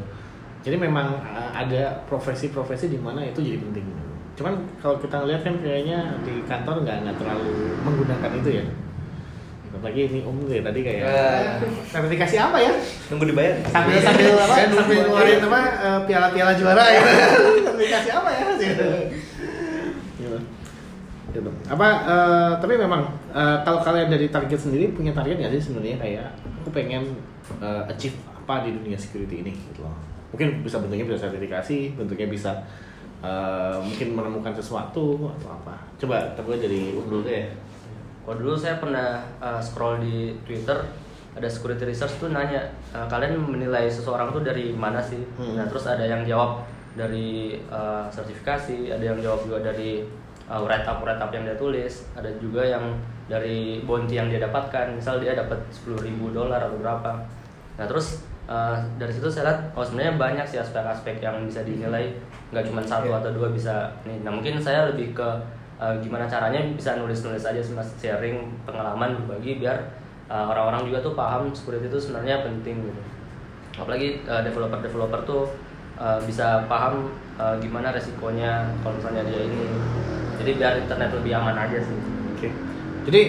Jadi 0.61 0.75
memang 0.77 1.07
uh, 1.25 1.51
ada 1.51 1.99
profesi-profesi 2.05 2.87
di 2.87 2.95
mana 2.95 3.23
itu 3.23 3.39
jadi 3.39 3.59
penting. 3.59 3.83
Cuman 4.33 4.53
kalau 4.77 4.95
kita 4.97 5.27
lihat 5.27 5.41
kan 5.41 5.59
kayaknya 5.59 6.15
di 6.21 6.39
kantor 6.45 6.81
nggak 6.81 6.97
nggak 7.03 7.15
terlalu 7.17 7.51
menggunakan 7.81 8.31
itu 8.37 8.49
ya. 8.55 8.65
Apalagi 9.71 10.01
ini 10.05 10.19
om 10.21 10.35
dari 10.45 10.59
tadi 10.61 10.79
kayak 10.79 11.03
Eh. 11.03 11.43
sertifikasi 11.87 12.35
apa 12.37 12.57
ya? 12.57 12.71
Nunggu 13.09 13.25
dibayar. 13.25 13.55
Sambil 13.67 13.99
sambil 13.99 14.27
apa? 14.37 14.55
Sambil 14.69 14.97
ngeluarin 15.01 15.39
apa 15.41 15.59
eh, 15.75 15.99
piala-piala 16.07 16.51
juara 16.55 16.83
ya. 16.87 17.01
sertifikasi 17.67 18.09
apa 18.13 18.29
ya? 18.29 18.45
Gitu. 18.55 18.87
Gitu. 21.31 21.51
Apa 21.71 21.87
eh, 22.03 22.51
tapi 22.59 22.75
memang 22.75 23.07
eh, 23.31 23.57
kalau 23.63 23.79
kalian 23.79 24.11
dari 24.11 24.27
target 24.27 24.59
sendiri 24.59 24.91
punya 24.91 25.15
target 25.15 25.39
nggak 25.39 25.53
sih 25.55 25.71
sebenarnya 25.71 25.97
kayak 25.97 26.27
aku 26.63 26.69
pengen 26.75 27.15
eh, 27.63 27.83
achieve 27.87 28.19
apa 28.35 28.67
di 28.67 28.75
dunia 28.75 28.99
security 28.99 29.41
ini 29.41 29.55
gitu 29.71 29.87
loh. 29.87 29.95
Mungkin 30.35 30.63
bisa 30.63 30.79
bentuknya 30.83 31.07
bisa 31.07 31.27
sertifikasi, 31.27 31.95
bentuknya 31.95 32.27
bisa 32.27 32.51
eh, 33.23 33.77
mungkin 33.79 34.07
menemukan 34.11 34.51
sesuatu 34.51 35.31
atau 35.39 35.49
apa. 35.55 35.75
Coba 35.95 36.35
terus 36.35 36.59
dari 36.59 36.91
dulu 36.91 37.23
deh. 37.23 37.47
Kalau 38.21 38.37
dulu 38.37 38.53
saya 38.53 38.77
pernah 38.77 39.17
uh, 39.41 39.57
scroll 39.57 39.97
di 39.97 40.29
Twitter 40.45 40.77
ada 41.33 41.47
security 41.49 41.89
research 41.89 42.21
tuh 42.21 42.29
nanya 42.29 42.69
uh, 42.93 43.09
kalian 43.09 43.33
menilai 43.39 43.89
seseorang 43.89 44.29
tuh 44.29 44.45
dari 44.45 44.77
mana 44.77 45.01
sih? 45.01 45.25
Hmm. 45.41 45.57
Nah 45.57 45.65
terus 45.65 45.89
ada 45.89 46.05
yang 46.05 46.21
jawab 46.29 46.61
dari 46.93 47.57
uh, 47.71 48.05
sertifikasi, 48.13 48.93
ada 48.93 49.01
yang 49.01 49.17
jawab 49.25 49.41
juga 49.49 49.73
dari 49.73 50.05
uh, 50.51 50.59
write 50.67 50.83
up 50.83 50.99
write 50.99 51.21
up 51.23 51.31
yang 51.31 51.47
dia 51.47 51.55
tulis, 51.55 52.03
ada 52.11 52.27
juga 52.43 52.59
yang 52.59 52.83
dari 53.31 53.79
bounty 53.87 54.19
yang 54.19 54.27
dia 54.27 54.43
dapatkan. 54.43 54.91
Misal 54.91 55.23
dia 55.23 55.31
dapat 55.31 55.55
10.000 55.71 56.03
ribu 56.03 56.35
dolar 56.35 56.59
atau 56.59 56.75
berapa. 56.75 57.15
Nah 57.79 57.85
terus 57.87 58.27
uh, 58.51 58.75
dari 58.99 59.15
situ 59.15 59.31
saya 59.31 59.47
lihat 59.47 59.59
oh 59.71 59.83
sebenarnya 59.87 60.19
banyak 60.19 60.45
sih 60.45 60.59
aspek-aspek 60.59 61.23
yang 61.23 61.39
bisa 61.47 61.63
dinilai 61.63 62.11
nggak 62.51 62.67
cuma 62.67 62.83
satu 62.83 63.07
Iya. 63.07 63.23
atau 63.23 63.31
dua 63.31 63.47
bisa 63.55 63.87
nih. 64.03 64.19
Nah 64.27 64.31
mungkin 64.35 64.59
saya 64.59 64.91
lebih 64.91 65.15
ke 65.15 65.29
uh, 65.79 65.95
gimana 66.03 66.27
caranya 66.27 66.59
bisa 66.75 66.99
nulis-nulis 66.99 67.47
aja 67.47 67.63
sih, 67.63 67.71
Mas. 67.71 67.87
sharing 67.95 68.51
pengalaman 68.67 69.15
berbagi 69.23 69.63
biar 69.63 69.79
uh, 70.27 70.51
orang-orang 70.51 70.91
juga 70.91 70.99
tuh 70.99 71.13
paham 71.15 71.55
security 71.55 71.87
itu 71.87 71.97
sebenarnya 71.97 72.43
penting 72.43 72.83
gitu. 72.83 73.01
Apalagi 73.79 74.19
uh, 74.27 74.43
developer-developer 74.43 75.23
tuh 75.23 75.47
uh, 75.95 76.19
bisa 76.27 76.67
paham 76.67 77.07
uh, 77.41 77.55
gimana 77.57 77.89
resikonya 77.89 78.69
kalau 78.85 79.01
misalnya 79.01 79.25
dia 79.25 79.41
ini. 79.49 79.65
Jadi 80.41 80.51
biar 80.57 80.73
internet 80.77 81.09
lebih 81.17 81.31
aman 81.37 81.57
aja 81.57 81.77
sih. 81.81 81.97
Oke. 82.37 82.49
Jadi 83.09 83.21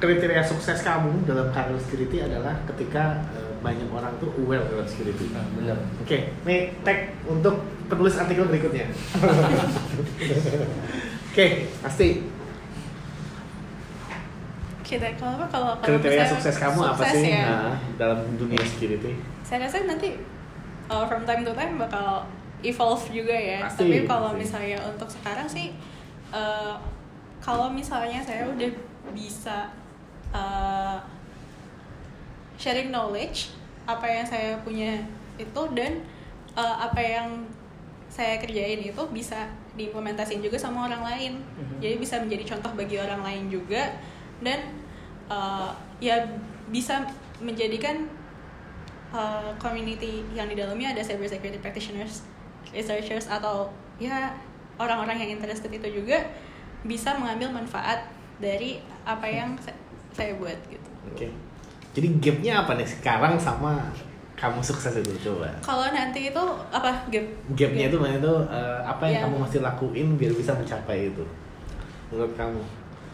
kriteria 0.00 0.42
sukses 0.42 0.80
kamu 0.80 1.28
dalam 1.28 1.52
karir 1.52 1.78
security 1.78 2.24
adalah 2.24 2.58
ketika 2.66 3.22
eh, 3.38 3.54
banyak 3.62 3.86
orang 3.92 4.10
tuh 4.18 4.34
aware 4.40 4.64
dengan 4.66 4.86
security. 4.88 5.30
Nah, 5.30 5.46
bener. 5.54 5.78
Oke, 6.02 6.34
ini 6.42 6.74
tag 6.82 7.14
untuk 7.24 7.62
penulis 7.86 8.18
artikel 8.18 8.50
berikutnya. 8.50 8.90
Oke, 11.32 11.70
pasti 11.80 12.28
Kita 14.82 15.08
kalau 15.16 15.40
apa 15.40 15.46
kalau 15.48 15.72
kalau 15.80 15.88
kriteria 15.88 16.28
sukses 16.28 16.60
kamu 16.60 16.84
apa 16.84 17.00
sukses 17.00 17.24
sih 17.24 17.32
ya, 17.32 17.48
nah, 17.48 17.80
dalam 17.96 18.28
dunia 18.36 18.60
security? 18.60 19.16
saya 19.40 19.64
rasa 19.64 19.88
nanti 19.88 20.20
uh, 20.92 21.08
from 21.08 21.24
time 21.24 21.48
to 21.48 21.56
time 21.56 21.80
bakal 21.80 22.28
evolve 22.62 23.04
juga 23.10 23.34
ya. 23.34 23.66
Pasti, 23.66 23.84
Tapi 23.84 23.96
kalau 24.06 24.30
misalnya 24.34 24.78
untuk 24.86 25.10
sekarang 25.10 25.46
sih, 25.46 25.74
uh, 26.30 26.78
kalau 27.42 27.70
misalnya 27.70 28.22
saya 28.22 28.46
udah 28.46 28.70
bisa 29.10 29.70
uh, 30.30 30.98
sharing 32.56 32.94
knowledge 32.94 33.50
apa 33.82 34.06
yang 34.06 34.22
saya 34.22 34.54
punya 34.62 35.02
itu 35.34 35.62
dan 35.74 36.06
uh, 36.54 36.86
apa 36.86 37.02
yang 37.02 37.28
saya 38.06 38.38
kerjain 38.38 38.78
itu 38.78 39.02
bisa 39.10 39.48
diimplementasiin 39.72 40.44
juga 40.44 40.60
sama 40.60 40.86
orang 40.86 41.02
lain. 41.02 41.32
Jadi 41.80 41.96
bisa 41.96 42.20
menjadi 42.20 42.54
contoh 42.54 42.76
bagi 42.76 43.00
orang 43.00 43.24
lain 43.24 43.48
juga 43.48 43.96
dan 44.44 44.68
uh, 45.32 45.72
ya 45.98 46.20
bisa 46.68 47.02
menjadikan 47.40 48.06
uh, 49.10 49.50
community 49.56 50.22
yang 50.36 50.46
di 50.46 50.54
dalamnya 50.54 50.92
ada 50.92 51.02
cyber 51.02 51.24
security 51.24 51.58
practitioners, 51.58 52.22
researchers 52.72 53.28
atau 53.28 53.68
ya 53.96 54.32
orang-orang 54.76 55.16
yang 55.18 55.36
interested 55.36 55.70
itu 55.70 55.88
juga 55.92 56.18
bisa 56.82 57.14
mengambil 57.14 57.52
manfaat 57.54 58.08
dari 58.36 58.80
apa 59.04 59.24
yang 59.24 59.54
sa- 59.56 59.76
saya 60.10 60.34
buat 60.34 60.56
gitu. 60.66 60.88
Oke. 61.06 61.28
Jadi 61.92 62.08
gapnya 62.18 62.64
apa 62.64 62.74
nih 62.74 62.88
sekarang 62.88 63.36
sama 63.36 63.78
kamu 64.34 64.58
sukses 64.58 64.96
itu 64.96 65.12
coba? 65.22 65.46
Kalau 65.60 65.86
nanti 65.88 66.26
itu 66.28 66.42
apa 66.68 66.90
gap? 67.06 67.26
Gapnya 67.54 67.86
Gap. 67.86 67.90
itu 67.92 67.96
mana 68.00 68.14
itu 68.16 68.34
eh, 68.50 68.80
apa 68.82 69.04
yang 69.06 69.14
Ya. 69.14 69.22
kamu 69.22 69.36
mesti 69.38 69.58
lakuin 69.60 70.08
biar 70.16 70.32
bisa 70.32 70.50
mencapai 70.52 71.12
itu? 71.12 71.24
Menurut 72.10 72.34
kamu? 72.34 72.62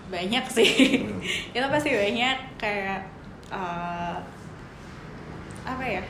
banyak 0.08 0.40
sih. 0.48 1.04
Hmm. 1.04 1.20
itu 1.52 1.66
pasti 1.68 1.92
banyak 1.92 2.36
kayak 2.56 3.04
uh, 3.52 4.16
apa 5.62 5.84
ya? 5.84 6.00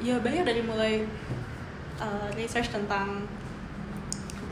Ya 0.00 0.16
banyak 0.16 0.40
dari 0.40 0.64
mulai 0.64 1.04
uh, 2.00 2.28
research 2.38 2.70
tentang 2.72 3.26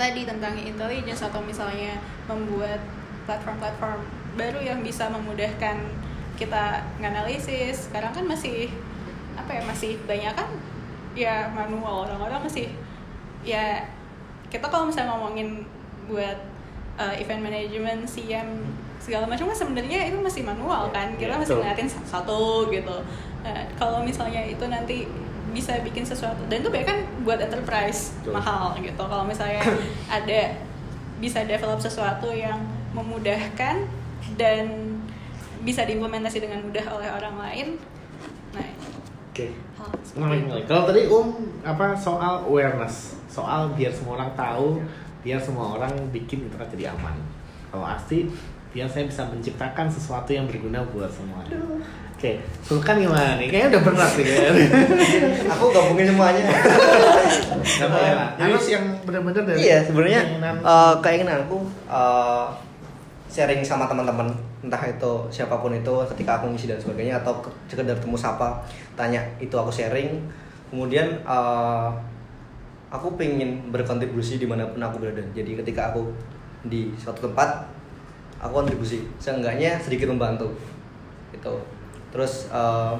tadi 0.01 0.24
tentang 0.24 0.57
intelligence 0.57 1.20
atau 1.20 1.45
misalnya 1.45 2.01
membuat 2.24 2.80
platform-platform 3.28 4.01
baru 4.34 4.61
yang 4.64 4.80
bisa 4.80 5.12
memudahkan 5.12 5.76
kita 6.41 6.80
nganalisis. 6.99 7.93
Sekarang 7.93 8.16
kan 8.16 8.24
masih 8.24 8.72
apa 9.36 9.61
ya 9.61 9.62
masih 9.68 10.01
banyak 10.09 10.32
kan 10.32 10.49
ya 11.12 11.53
manual. 11.53 12.09
Orang-orang 12.09 12.49
masih 12.49 12.72
ya 13.45 13.84
kita 14.49 14.66
kalau 14.66 14.88
misalnya 14.88 15.14
ngomongin 15.14 15.68
buat 16.09 16.38
uh, 16.99 17.14
event 17.20 17.45
management, 17.45 18.09
CM 18.09 18.64
segala 19.01 19.24
macam 19.24 19.49
kan 19.49 19.57
sebenarnya 19.57 20.09
itu 20.09 20.18
masih 20.20 20.43
manual 20.45 20.88
kan. 20.91 21.12
Kita 21.16 21.36
Iya, 21.36 21.41
masih 21.41 21.57
ngeliatin 21.61 21.88
satu 21.88 22.68
gitu. 22.72 22.97
Nah, 23.41 23.64
kalau 23.76 24.05
misalnya 24.05 24.45
itu 24.45 24.64
nanti 24.68 25.09
bisa 25.51 25.78
bikin 25.82 26.07
sesuatu 26.07 26.40
dan 26.46 26.62
itu 26.62 26.70
kan 26.70 26.98
buat 27.26 27.38
enterprise 27.42 28.14
Betul. 28.22 28.32
mahal 28.38 28.74
gitu 28.78 29.03
kalau 29.03 29.24
misalnya 29.26 29.62
ada 30.22 30.40
bisa 31.20 31.44
develop 31.44 31.78
sesuatu 31.82 32.32
yang 32.32 32.59
memudahkan 32.96 33.84
dan 34.40 34.66
bisa 35.61 35.84
diimplementasi 35.84 36.40
dengan 36.40 36.64
mudah 36.64 36.86
oleh 36.96 37.09
orang 37.12 37.36
lain 37.36 37.66
nah 38.57 38.66
Oke. 39.30 39.55
menarik. 40.18 40.66
Kalau 40.66 40.90
tadi 40.90 41.07
Um 41.07 41.55
apa 41.62 41.94
soal 41.94 42.42
awareness, 42.51 43.14
soal 43.30 43.70
biar 43.78 43.94
semua 43.94 44.18
orang 44.18 44.34
tahu, 44.34 44.82
biar 45.22 45.38
semua 45.38 45.78
orang 45.78 45.92
bikin 46.11 46.51
internet 46.51 46.68
jadi 46.74 46.90
aman. 46.90 47.14
Kalau 47.70 47.86
Asti, 47.86 48.26
biar 48.74 48.90
saya 48.90 49.07
bisa 49.07 49.22
menciptakan 49.30 49.86
sesuatu 49.86 50.34
yang 50.34 50.51
berguna 50.51 50.82
buat 50.90 51.09
semua. 51.14 51.46
Oke, 52.21 52.37
Sulkan 52.61 53.01
gimana 53.01 53.41
nih? 53.41 53.49
Kayaknya 53.49 53.68
udah 53.73 53.83
berat 53.83 54.12
nih 54.12 54.25
kan. 54.29 54.53
Aku 55.57 55.73
gabungin 55.73 56.05
semuanya. 56.05 56.45
Gak 57.64 57.89
boleh 57.89 58.12
lah. 58.12 58.29
Harus 58.37 58.64
yang 58.68 58.85
benar-benar 59.09 59.49
dari 59.49 59.64
iya, 59.64 59.81
sebenarnya 59.81 60.21
keinginan. 60.21 60.55
eh, 60.61 60.95
keinginanku 61.01 61.59
eh, 61.89 62.47
sharing 63.25 63.64
sama 63.64 63.89
teman-teman 63.89 64.29
entah 64.61 64.85
itu 64.85 65.12
siapa 65.33 65.57
pun 65.57 65.73
itu 65.73 65.95
ketika 66.12 66.37
aku 66.37 66.53
ngisi 66.53 66.68
dan 66.68 66.77
sebagainya 66.77 67.16
atau 67.16 67.33
ke- 67.41 67.49
sekedar 67.66 67.97
temu 67.97 68.12
sapa 68.12 68.61
tanya 68.93 69.25
itu 69.41 69.57
aku 69.57 69.73
sharing 69.73 70.21
kemudian 70.68 71.25
eh, 71.25 71.89
aku 72.93 73.16
pengen 73.16 73.73
berkontribusi 73.73 74.37
di 74.37 74.45
mana 74.45 74.68
pun 74.68 74.77
aku 74.77 75.01
berada 75.01 75.25
jadi 75.33 75.57
ketika 75.57 75.89
aku 75.89 76.12
di 76.68 76.93
suatu 77.01 77.25
tempat 77.25 77.64
aku 78.37 78.61
kontribusi 78.61 79.09
seenggaknya 79.16 79.81
sedikit 79.81 80.12
membantu 80.12 80.53
itu 81.33 81.55
terus 82.11 82.51
eh, 82.51 82.95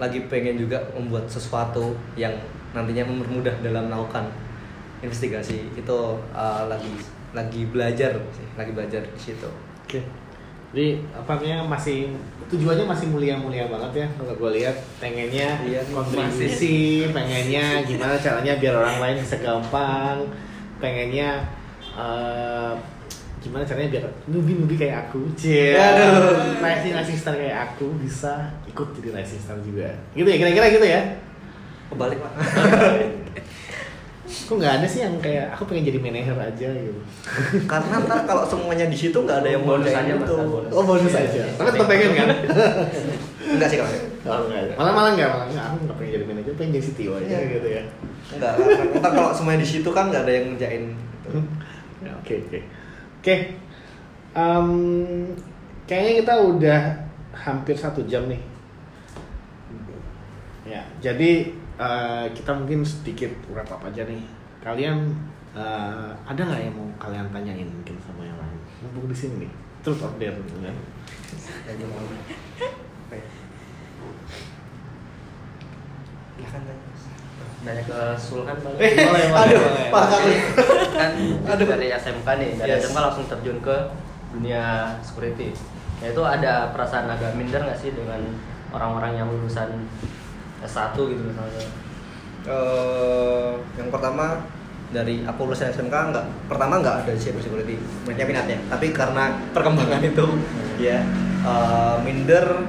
lagi 0.00 0.26
pengen 0.32 0.56
juga 0.56 0.80
membuat 0.96 1.28
sesuatu 1.28 1.92
yang 2.16 2.32
nantinya 2.72 3.04
mempermudah 3.04 3.52
dalam 3.60 3.90
melakukan 3.90 4.30
investigasi. 5.02 5.70
Itu 5.74 6.18
eh, 6.34 6.62
lagi 6.68 6.92
lagi 7.30 7.62
belajar 7.70 8.18
sih 8.34 8.46
lagi 8.58 8.72
belajar 8.74 9.02
di 9.06 9.20
situ. 9.20 9.50
Oke. 9.86 10.02
Jadi 10.70 11.02
apa 11.10 11.34
namanya 11.34 11.66
masih 11.66 12.14
tujuannya 12.46 12.86
masih 12.86 13.10
mulia-mulia 13.10 13.66
banget 13.66 14.06
ya 14.06 14.08
kalau 14.14 14.34
gue 14.38 14.50
lihat. 14.62 14.76
Pengennya 15.02 15.58
Iya, 15.66 15.82
kontribusi, 15.90 17.10
pengennya 17.10 17.82
gimana 17.82 18.14
caranya 18.14 18.54
biar 18.54 18.74
orang 18.78 18.98
lain 19.02 19.16
bisa 19.18 19.36
gampang, 19.42 20.30
pengennya 20.78 21.42
eh, 21.98 22.72
gimana 23.40 23.64
caranya 23.64 23.88
biar 23.90 24.04
nubi-nubi 24.26 24.76
kayak 24.76 25.08
aku, 25.08 25.32
cie, 25.32 25.72
Aduh. 25.72 26.60
rising 26.60 26.92
rising 26.92 27.16
star 27.16 27.34
kayak 27.34 27.72
aku 27.72 27.88
bisa 27.96 28.32
ikut 28.64 28.88
jadi 28.94 29.16
rising 29.16 29.40
star 29.40 29.56
juga, 29.58 29.88
gitu 30.12 30.24
ya 30.24 30.36
kira-kira 30.36 30.66
gitu 30.70 30.86
ya. 30.86 31.00
kebalik 31.88 32.18
pak 32.18 32.32
Kok 34.30 34.56
nggak 34.56 34.74
ada 34.78 34.86
sih 34.86 35.02
yang 35.02 35.18
kayak 35.18 35.50
aku 35.50 35.66
pengen 35.66 35.90
jadi 35.90 35.98
manajer 35.98 36.34
aja 36.34 36.68
gitu. 36.70 37.00
karena 37.66 37.94
ntar 38.00 38.22
kalau 38.24 38.42
semuanya 38.44 38.86
di 38.86 38.94
situ 38.94 39.14
nggak 39.16 39.42
ada 39.42 39.48
yang 39.48 39.62
mau 39.62 39.74
Bonus 39.74 39.90
aja, 39.90 40.06
itu 40.06 40.34
bonus. 40.38 40.70
Oh 40.70 40.84
bonus 40.84 41.14
aja. 41.14 41.42
Tapi 41.50 41.68
tetap 41.68 41.86
pengen 41.86 42.10
kan? 42.14 42.28
enggak 43.48 43.68
sih 43.68 43.78
kalau 43.78 43.90
Oh, 44.20 44.46
enggak. 44.46 44.76
Malah 44.76 44.92
malah 44.92 45.10
enggak, 45.14 45.28
malah 45.28 45.46
enggak. 45.48 45.64
Aku 45.66 45.76
nggak 45.82 45.96
pengen 45.98 46.10
jadi 46.14 46.24
manajer, 46.28 46.52
pengen 46.54 46.70
jadi 46.76 46.84
CTO 46.86 47.12
aja 47.16 47.26
Iya. 47.26 47.38
gitu 47.48 47.68
ya. 47.68 47.82
enggak 48.30 48.52
karena 48.54 48.98
ntar 49.00 49.10
kalau 49.10 49.30
semuanya 49.34 49.60
di 49.60 49.68
situ 49.68 49.88
kan 49.90 50.04
nggak 50.06 50.22
ada 50.22 50.32
yang 50.32 50.44
ngerjain 50.52 50.82
gitu. 50.94 51.30
Ya, 52.00 52.10
Oke 52.16 52.32
oke. 52.40 52.58
Oke. 53.20 53.52
Em, 54.32 54.68
kayaknya 55.84 56.12
kita 56.24 56.34
udah 56.40 56.80
hampir 57.36 57.76
satu 57.76 58.00
jam 58.08 58.24
nih. 58.32 58.40
Ya, 60.64 60.80
jadi 61.04 61.52
eh, 61.76 62.26
kita 62.32 62.56
mungkin 62.56 62.80
sedikit 62.80 63.28
wrap 63.52 63.68
up 63.68 63.84
aja 63.84 64.08
nih. 64.08 64.24
Kalian 64.64 65.12
eh, 65.52 66.10
ada 66.16 66.40
nggak 66.40 66.64
yang 66.64 66.72
mau 66.72 66.88
kalian 66.96 67.28
tanyain 67.28 67.68
mungkin 67.68 68.00
sama 68.00 68.24
yang 68.24 68.40
lain? 68.40 68.56
Mumpung 68.80 69.12
di 69.12 69.16
sini 69.16 69.44
nih. 69.44 69.52
Truth 69.84 70.00
or 70.00 70.16
dare 70.16 70.40
kan? 70.40 70.64
Ya? 70.64 70.72
Ya 76.40 76.48
kan, 76.48 76.64
Nanya 77.60 77.82
ke 77.84 77.98
Sulhan 78.16 78.56
balik. 78.56 78.80
Eh, 78.80 78.92
boleh, 79.04 79.24
boleh, 79.28 79.42
Aduh, 79.44 79.58
boleh. 79.60 79.86
Pak 79.92 80.04
kali. 80.08 80.34
kan 80.96 81.10
Aduh. 81.44 81.66
dari 81.68 81.86
SMK 81.92 82.28
nih, 82.40 82.50
dari 82.56 82.70
Yes. 82.72 82.88
SMK 82.88 82.98
langsung 82.98 83.24
terjun 83.28 83.58
ke 83.60 83.76
dunia 84.32 84.64
security. 85.00 85.52
Ya 86.00 86.08
itu 86.10 86.22
ada 86.24 86.72
perasaan 86.72 87.06
agak 87.06 87.36
minder 87.36 87.60
nggak 87.60 87.76
sih 87.76 87.92
dengan 87.92 88.20
orang-orang 88.72 89.12
yang 89.14 89.28
lulusan 89.28 89.68
S1 90.60 90.96
gitu 90.96 91.20
misalnya? 91.20 91.64
Eh, 92.40 93.52
yang 93.76 93.92
pertama 93.92 94.40
dari 94.90 95.20
aku 95.22 95.44
lulusan 95.44 95.68
SMK 95.68 95.92
nggak 95.92 96.26
pertama 96.48 96.80
nggak 96.80 97.04
ada 97.04 97.12
cyber 97.14 97.38
security 97.38 97.76
banyak 98.02 98.26
minatnya 98.26 98.58
tapi 98.66 98.90
karena 98.90 99.38
perkembangan 99.52 100.02
itu 100.02 100.26
ya 100.80 100.98
eh, 101.44 101.96
minder 102.02 102.66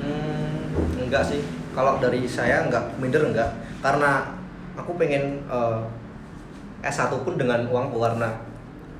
hmm, 0.00 0.98
enggak 0.98 1.22
sih 1.22 1.44
kalau 1.80 1.96
dari 1.96 2.28
saya 2.28 2.68
nggak 2.68 3.00
minder 3.00 3.24
enggak 3.24 3.48
karena 3.80 4.28
aku 4.76 5.00
pengen 5.00 5.40
eh, 5.48 5.80
S1 6.84 7.08
pun 7.24 7.40
dengan 7.40 7.64
uangku 7.64 7.96
karena 7.96 8.28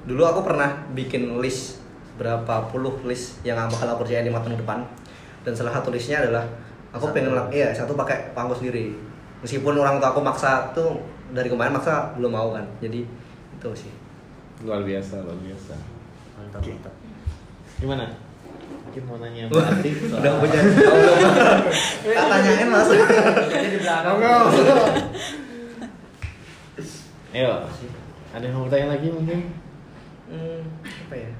dulu 0.09 0.25
aku 0.25 0.41
pernah 0.49 0.81
bikin 0.97 1.37
list 1.45 1.85
berapa 2.17 2.73
puluh 2.73 2.97
list 3.05 3.45
yang 3.45 3.61
bakal 3.69 3.85
aku 3.93 4.09
kerjain 4.09 4.25
lima 4.25 4.41
tahun 4.41 4.57
depan 4.57 4.81
dan 5.45 5.53
salah 5.53 5.77
satu 5.77 5.93
listnya 5.93 6.25
adalah 6.25 6.45
aku 6.97 7.09
Satu. 7.09 7.17
pengen 7.17 7.37
iya 7.53 7.69
satu 7.77 7.93
pakai 7.97 8.33
uangku 8.33 8.57
sendiri 8.57 8.97
meskipun 9.45 9.77
orang 9.77 10.01
tua 10.01 10.17
aku 10.17 10.25
maksa 10.25 10.73
tuh 10.73 10.97
dari 11.37 11.53
kemarin 11.53 11.77
maksa 11.77 12.17
belum 12.17 12.33
mau 12.33 12.57
kan 12.57 12.65
jadi 12.81 13.05
itu 13.61 13.69
sih 13.77 13.93
Luar 14.61 14.85
biasa, 14.85 15.25
luar 15.25 15.41
biasa. 15.41 15.73
Mantap, 16.37 16.61
mantap. 16.61 16.95
Gimana? 17.81 18.05
Mungkin 18.91 19.07
mau 19.07 19.23
nanya 19.23 19.47
soal- 19.47 19.71
udah 20.19 20.33
punya 20.43 20.61
udah 22.03 22.25
tanyain 22.27 22.67
mas 22.67 22.91
Jadi 23.47 23.67
di 23.71 23.79
belakang. 23.79 24.19
Ayo, 27.31 27.53
ada 28.29 28.43
yang 28.43 28.55
mau 28.57 28.67
bertanya 28.67 28.87
lagi 28.91 29.07
mungkin? 29.09 29.41
hmm, 30.27 30.61
apa 31.07 31.15
ya 31.17 31.31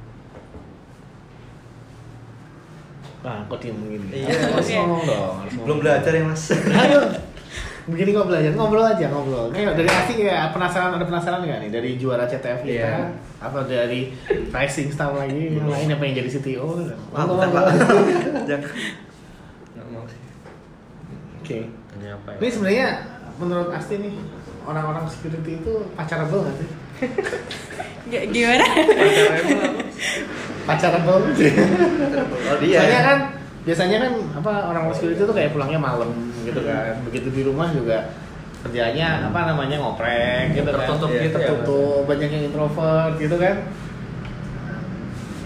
Nah, 3.21 3.43
kok 3.45 3.59
diem 3.59 3.77
begini? 3.77 4.07
Iya. 4.17 4.33
harus 4.49 4.69
ngomong 4.73 5.03
dong. 5.05 5.35
belum 5.61 5.79
belajar 5.81 6.09
ya 6.09 6.23
mas 6.25 6.55
Ayo, 6.55 7.01
begini 7.89 8.11
kok 8.13 8.27
belajar, 8.29 8.53
ngobrol 8.53 8.85
aja 8.85 9.07
ngobrol. 9.09 9.47
Kayak 9.55 9.79
dari 9.79 9.89
Ati 9.89 10.13
kayak 10.19 10.53
penasaran 10.53 10.93
ada 10.99 11.07
penasaran 11.07 11.41
nggak 11.47 11.61
nih 11.65 11.71
dari 11.73 11.91
juara 11.97 12.25
CTF 12.29 12.61
kita? 12.67 12.77
Iya. 12.77 13.15
Atau 13.41 13.65
dari 13.65 14.13
rising 14.53 14.93
star 14.93 15.17
lagi 15.17 15.57
yang 15.57 15.65
lain 15.69 15.89
yang 15.89 16.01
pengen 16.03 16.21
jadi 16.25 16.31
CTO? 16.37 16.77
Wah, 17.15 17.25
bukan 17.25 17.49
pak 17.49 17.65
nggak 19.71 19.87
mau 19.95 20.05
sih 20.05 20.21
Oke. 21.41 21.59
Ini 21.71 22.07
apa 22.13 22.29
ya? 22.35 22.39
Ini 22.41 22.49
sebenarnya 22.53 22.89
menurut 23.41 23.69
Asti 23.73 23.95
nih 23.97 24.15
orang-orang 24.69 25.05
security 25.09 25.57
itu 25.63 25.73
pacarable 25.97 26.45
nggak 26.45 26.57
sih? 26.61 26.69
Gimana 28.11 28.67
Pacarable 30.69 31.33
sih. 31.35 31.53
oh 32.29 32.57
dia 32.61 32.79
Soalnya 32.85 33.01
kan 33.03 33.19
biasanya 33.61 33.97
kan 34.01 34.13
apa 34.37 34.53
orang 34.67 34.85
security 34.91 35.21
itu 35.21 35.35
kayak 35.35 35.51
pulangnya 35.53 35.79
malam 35.79 36.11
gitu 36.43 36.61
kan. 36.63 36.95
Begitu 37.07 37.29
di 37.31 37.43
rumah 37.45 37.69
juga 37.71 38.09
kerjanya 38.61 39.25
apa 39.27 39.49
namanya 39.49 39.77
ngoprek 39.79 40.53
gitu 40.53 40.69
kan. 40.69 40.85
Tertutup 40.87 41.11
Iya, 41.11 41.21
gitu 41.25 41.37
ya, 41.37 41.47
tertutup, 41.49 42.01
banyak 42.05 42.29
yang 42.29 42.45
introvert 42.49 43.15
gitu 43.17 43.37
kan. 43.37 43.57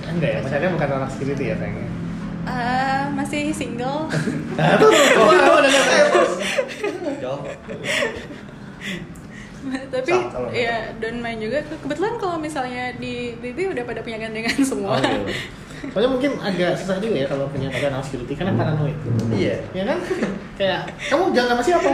Enggak 0.04 0.30
ya, 0.30 0.38
pacarnya 0.42 0.70
bukan 0.70 0.88
orang 0.92 1.10
security 1.10 1.44
ya 1.50 1.56
sayangnya. 1.58 1.88
Eh, 2.44 3.02
masih 3.16 3.42
single 3.50 4.04
Nah, 4.60 4.76
tuh, 4.76 4.92
bos. 4.92 6.32
jawab 7.16 7.40
tapi 9.64 10.12
salah. 10.12 10.52
ya 10.52 10.92
don't 11.00 11.24
mind 11.24 11.40
juga 11.40 11.64
kebetulan 11.64 12.20
kalau 12.20 12.36
misalnya 12.36 12.92
di 13.00 13.32
BB 13.40 13.72
udah 13.72 13.84
pada 13.88 14.04
punya 14.04 14.20
gandengan 14.20 14.52
Oh, 14.60 14.66
semua 14.68 15.00
iya. 15.00 15.24
Soalnya 15.90 16.10
mungkin 16.10 16.30
agak 16.38 16.72
susah 16.74 16.96
juga 16.96 17.16
ya 17.16 17.26
kalau 17.26 17.44
punya 17.46 17.68
pacar 17.68 17.92
security 18.00 18.32
karena 18.32 18.52
paranoid. 18.54 18.96
iya 19.30 19.58
Ya 19.72 19.84
kan? 19.84 19.98
Kayak 20.58 20.80
kamu 21.04 21.34
jalan 21.34 21.48
sama 21.50 21.62
siapa? 21.62 21.90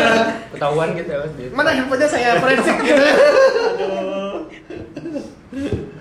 Ketahuan 0.52 0.88
gitu 0.92 1.08
ya 1.08 1.18
Mas. 1.18 1.32
di- 1.34 1.50
Mana 1.50 1.70
handphonenya 1.72 2.08
saya 2.08 2.28
forensik 2.36 2.76
gitu. 2.78 3.02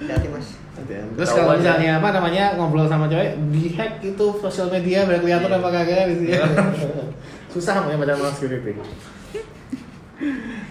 hati 0.01 0.27
mas 0.27 0.47
Terus 0.91 1.29
kalau 1.29 1.55
misalnya 1.55 1.99
apa 2.01 2.09
namanya 2.11 2.57
ngobrol 2.57 2.83
sama 2.85 3.05
cewek 3.05 3.37
di 3.49 3.71
hack 3.71 4.01
itu 4.01 4.25
sosial 4.39 4.67
media 4.67 5.05
biar 5.05 5.19
kelihatan 5.19 5.47
apa 5.47 5.67
kagak 5.69 6.09
gitu 6.11 6.23
ya. 6.31 6.43
Susah 7.47 7.83
punya 7.83 7.95
pacar 7.95 8.15
anak 8.17 8.33
security. 8.33 8.75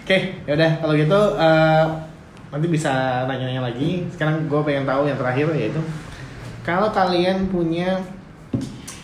Oke, 0.01 0.17
yaudah 0.45 0.71
kalau 0.77 0.93
gitu 0.93 1.19
eh, 1.37 1.85
nanti 2.51 2.67
bisa 2.67 2.91
nanya-nanya 3.25 3.63
lagi. 3.63 4.05
Sekarang 4.11 4.45
gue 4.45 4.61
pengen 4.61 4.85
tahu 4.85 5.07
yang 5.07 5.17
terakhir 5.17 5.47
yaitu 5.53 5.81
kalau 6.61 6.89
kalian 6.93 7.49
punya 7.49 7.97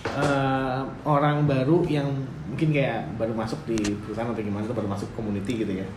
eh, 0.05 0.81
orang 1.05 1.49
baru 1.49 1.81
yang 1.89 2.05
mungkin 2.47 2.73
kayak 2.73 3.05
baru 3.17 3.33
masuk 3.33 3.59
di 3.69 3.77
perusahaan 4.01 4.29
atau 4.33 4.41
gimana 4.41 4.65
tuh 4.65 4.77
baru 4.77 4.89
masuk 4.89 5.09
community 5.17 5.65
gitu 5.65 5.73
ya. 5.81 5.87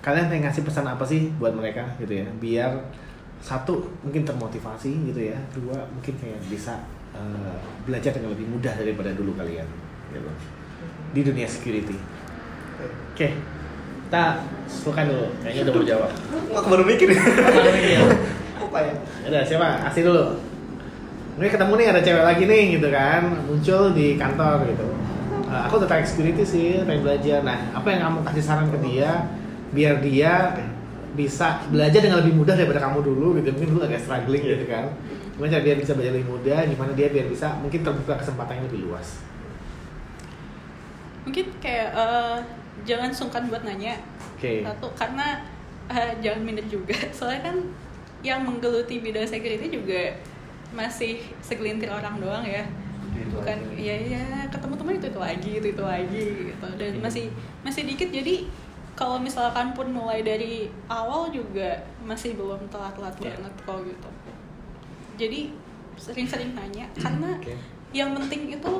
Kalian 0.00 0.30
pengen 0.32 0.48
ngasih 0.48 0.62
pesan 0.64 0.86
apa 0.88 1.04
sih 1.04 1.28
buat 1.36 1.52
mereka 1.52 1.84
gitu 2.00 2.24
ya? 2.24 2.26
Biar 2.40 2.72
satu 3.38 3.86
mungkin 4.02 4.26
termotivasi 4.26 5.14
gitu 5.14 5.20
ya, 5.30 5.38
dua 5.54 5.86
mungkin 5.94 6.14
kayak 6.16 6.40
bisa 6.48 6.80
eh, 7.12 7.56
belajar 7.84 8.16
dengan 8.16 8.32
lebih 8.34 8.48
mudah 8.48 8.74
daripada 8.76 9.12
dulu 9.14 9.36
kalian 9.36 9.66
gitu 10.12 10.30
di 11.12 11.20
dunia 11.24 11.48
security. 11.48 11.96
Oke, 13.12 13.34
kita 14.08 14.24
suka 14.68 15.02
dulu. 15.08 15.26
Kayaknya 15.42 15.62
udah 15.68 15.74
mau 15.74 15.84
jawab. 15.84 16.10
aku 16.54 16.66
baru 16.70 16.84
mikir 16.86 17.08
Apa 17.12 18.64
apa 18.68 18.78
ya 18.84 18.92
Ada 19.26 19.38
siapa? 19.48 19.68
Asli 19.88 20.04
dulu. 20.04 20.36
Ini 21.38 21.48
ketemu 21.54 21.72
nih 21.78 21.86
ada 21.94 22.00
cewek 22.02 22.24
lagi 22.26 22.42
nih 22.50 22.62
gitu 22.74 22.88
kan, 22.90 23.22
muncul 23.46 23.82
di 23.94 24.18
kantor 24.18 24.66
gitu. 24.74 24.86
Eh, 25.48 25.60
aku 25.64 25.78
udah 25.78 26.02
security 26.02 26.42
sih, 26.42 26.82
pengen 26.82 27.06
belajar. 27.06 27.46
Nah, 27.46 27.70
apa 27.78 27.86
yang 27.94 28.10
kamu 28.10 28.18
kasih 28.26 28.42
saran 28.42 28.66
ke 28.74 28.78
dia 28.82 29.30
biar 29.70 30.02
dia 30.02 30.58
bisa 31.14 31.62
belajar 31.70 32.00
dengan 32.02 32.26
lebih 32.26 32.34
mudah 32.42 32.58
daripada 32.58 32.82
kamu 32.82 33.06
dulu 33.06 33.38
gitu. 33.38 33.54
Mungkin 33.54 33.68
dulu 33.70 33.80
agak 33.86 34.02
struggling 34.02 34.42
gitu 34.42 34.66
kan. 34.66 34.90
Gimana 35.38 35.54
cara 35.54 35.62
dia 35.62 35.74
bisa 35.78 35.94
belajar 35.94 36.12
lebih 36.18 36.28
mudah, 36.34 36.58
gimana 36.66 36.90
dia 36.98 37.08
biar 37.14 37.26
bisa 37.30 37.54
mungkin 37.62 37.86
terbuka 37.86 38.18
kesempatan 38.18 38.58
yang 38.58 38.66
lebih 38.66 38.90
luas. 38.90 39.22
mungkin 41.28 41.44
kayak 41.60 41.92
eh, 41.92 42.38
jangan 42.88 43.12
sungkan 43.12 43.52
buat 43.52 43.60
nanya 43.60 44.00
Oke. 44.32 44.64
satu 44.64 44.88
karena 44.96 45.44
eh, 45.92 46.16
jangan 46.24 46.40
minder 46.40 46.64
juga 46.64 46.96
soalnya 47.16 47.52
kan 47.52 47.56
yang 48.24 48.48
menggeluti 48.48 49.04
bidang 49.04 49.28
security 49.28 49.68
juga 49.68 50.16
masih 50.70 51.20
segelintir 51.40 51.88
orang 51.88 52.18
doang 52.18 52.44
ya. 52.44 52.64
Bukan 53.28 53.58
ya 53.74 53.94
ya 53.94 54.22
ketemu 54.46 54.74
teman 54.76 54.94
itu 54.94 55.06
itu 55.08 55.20
lagi 55.20 55.50
itu 55.58 55.68
itu 55.70 55.82
lagi 55.82 56.24
gitu. 56.52 56.66
Dan 56.76 56.92
masih 56.98 57.32
masih 57.60 57.82
dikit. 57.84 58.08
Jadi 58.08 58.46
kalau 58.92 59.16
misalkan 59.16 59.72
pun 59.72 59.86
mulai 59.88 60.22
dari 60.22 60.66
awal 60.86 61.30
juga 61.30 61.78
masih 62.02 62.34
belum 62.34 62.66
telat-telat 62.66 63.14
Ya. 63.18 63.34
banget 63.34 63.54
kok 63.62 63.78
gitu. 63.82 64.08
Jadi 65.18 65.40
sering-sering 65.98 66.54
nanya 66.54 66.86
karena 66.94 67.34
Oke. 67.34 67.54
yang 67.90 68.14
penting 68.14 68.54
itu 68.54 68.72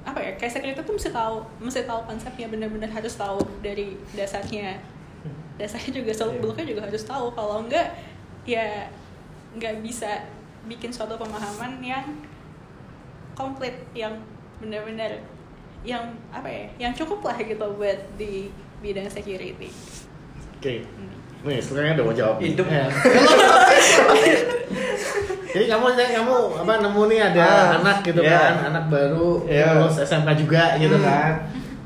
apa 0.00 0.16
ya 0.16 0.32
kayak 0.34 0.50
security 0.50 0.80
tuh 0.80 0.96
mesti 0.96 1.10
tahu 1.12 1.36
mesti 1.60 1.84
tahu 1.84 2.00
konsepnya 2.02 2.48
benar-benar 2.48 2.90
harus 2.90 3.14
tahu 3.14 3.38
dari 3.60 3.94
dasarnya. 4.16 4.80
Dasarnya 5.60 5.92
juga 6.02 6.10
seluk 6.10 6.34
Iya. 6.34 6.42
beluknya 6.42 6.66
juga 6.66 6.82
harus 6.88 7.02
tahu. 7.04 7.26
Kalau 7.30 7.62
enggak 7.62 7.94
ya 8.42 8.88
nggak 9.54 9.84
bisa 9.84 10.08
bikin 10.64 10.90
suatu 10.90 11.16
pemahaman 11.16 11.80
yang 11.80 12.04
komplit 13.32 13.72
yang 13.92 14.12
benar-benar 14.58 15.16
yang 15.80 16.04
apa 16.28 16.44
ya 16.44 16.66
yang 16.78 16.92
cukup 16.92 17.24
lah 17.24 17.36
gitu 17.36 17.64
buat 17.72 17.96
di 18.14 18.52
bidang 18.80 19.08
security 19.08 19.72
Oke. 20.60 20.84
Nih, 21.40 21.56
sekarang 21.56 21.96
udah 21.96 22.04
mau 22.04 22.12
jawab. 22.12 22.36
Hidup. 22.36 22.68
Ya. 22.70 22.84
Jadi 25.50 25.64
kamu 25.66 25.84
kamu 25.96 26.34
apa 26.62 26.72
nemu 26.78 27.02
nih 27.10 27.18
ada 27.26 27.42
Ah, 27.42 27.66
anak 27.80 28.06
gitu 28.06 28.20
iya. 28.20 28.38
kan, 28.38 28.54
anak 28.70 28.84
baru 28.86 29.42
Iya. 29.48 29.82
lulus 29.82 29.98
SMK 29.98 30.28
juga 30.38 30.76
gitu 30.76 30.94
Hmm. 30.94 31.02
kan. 31.02 31.32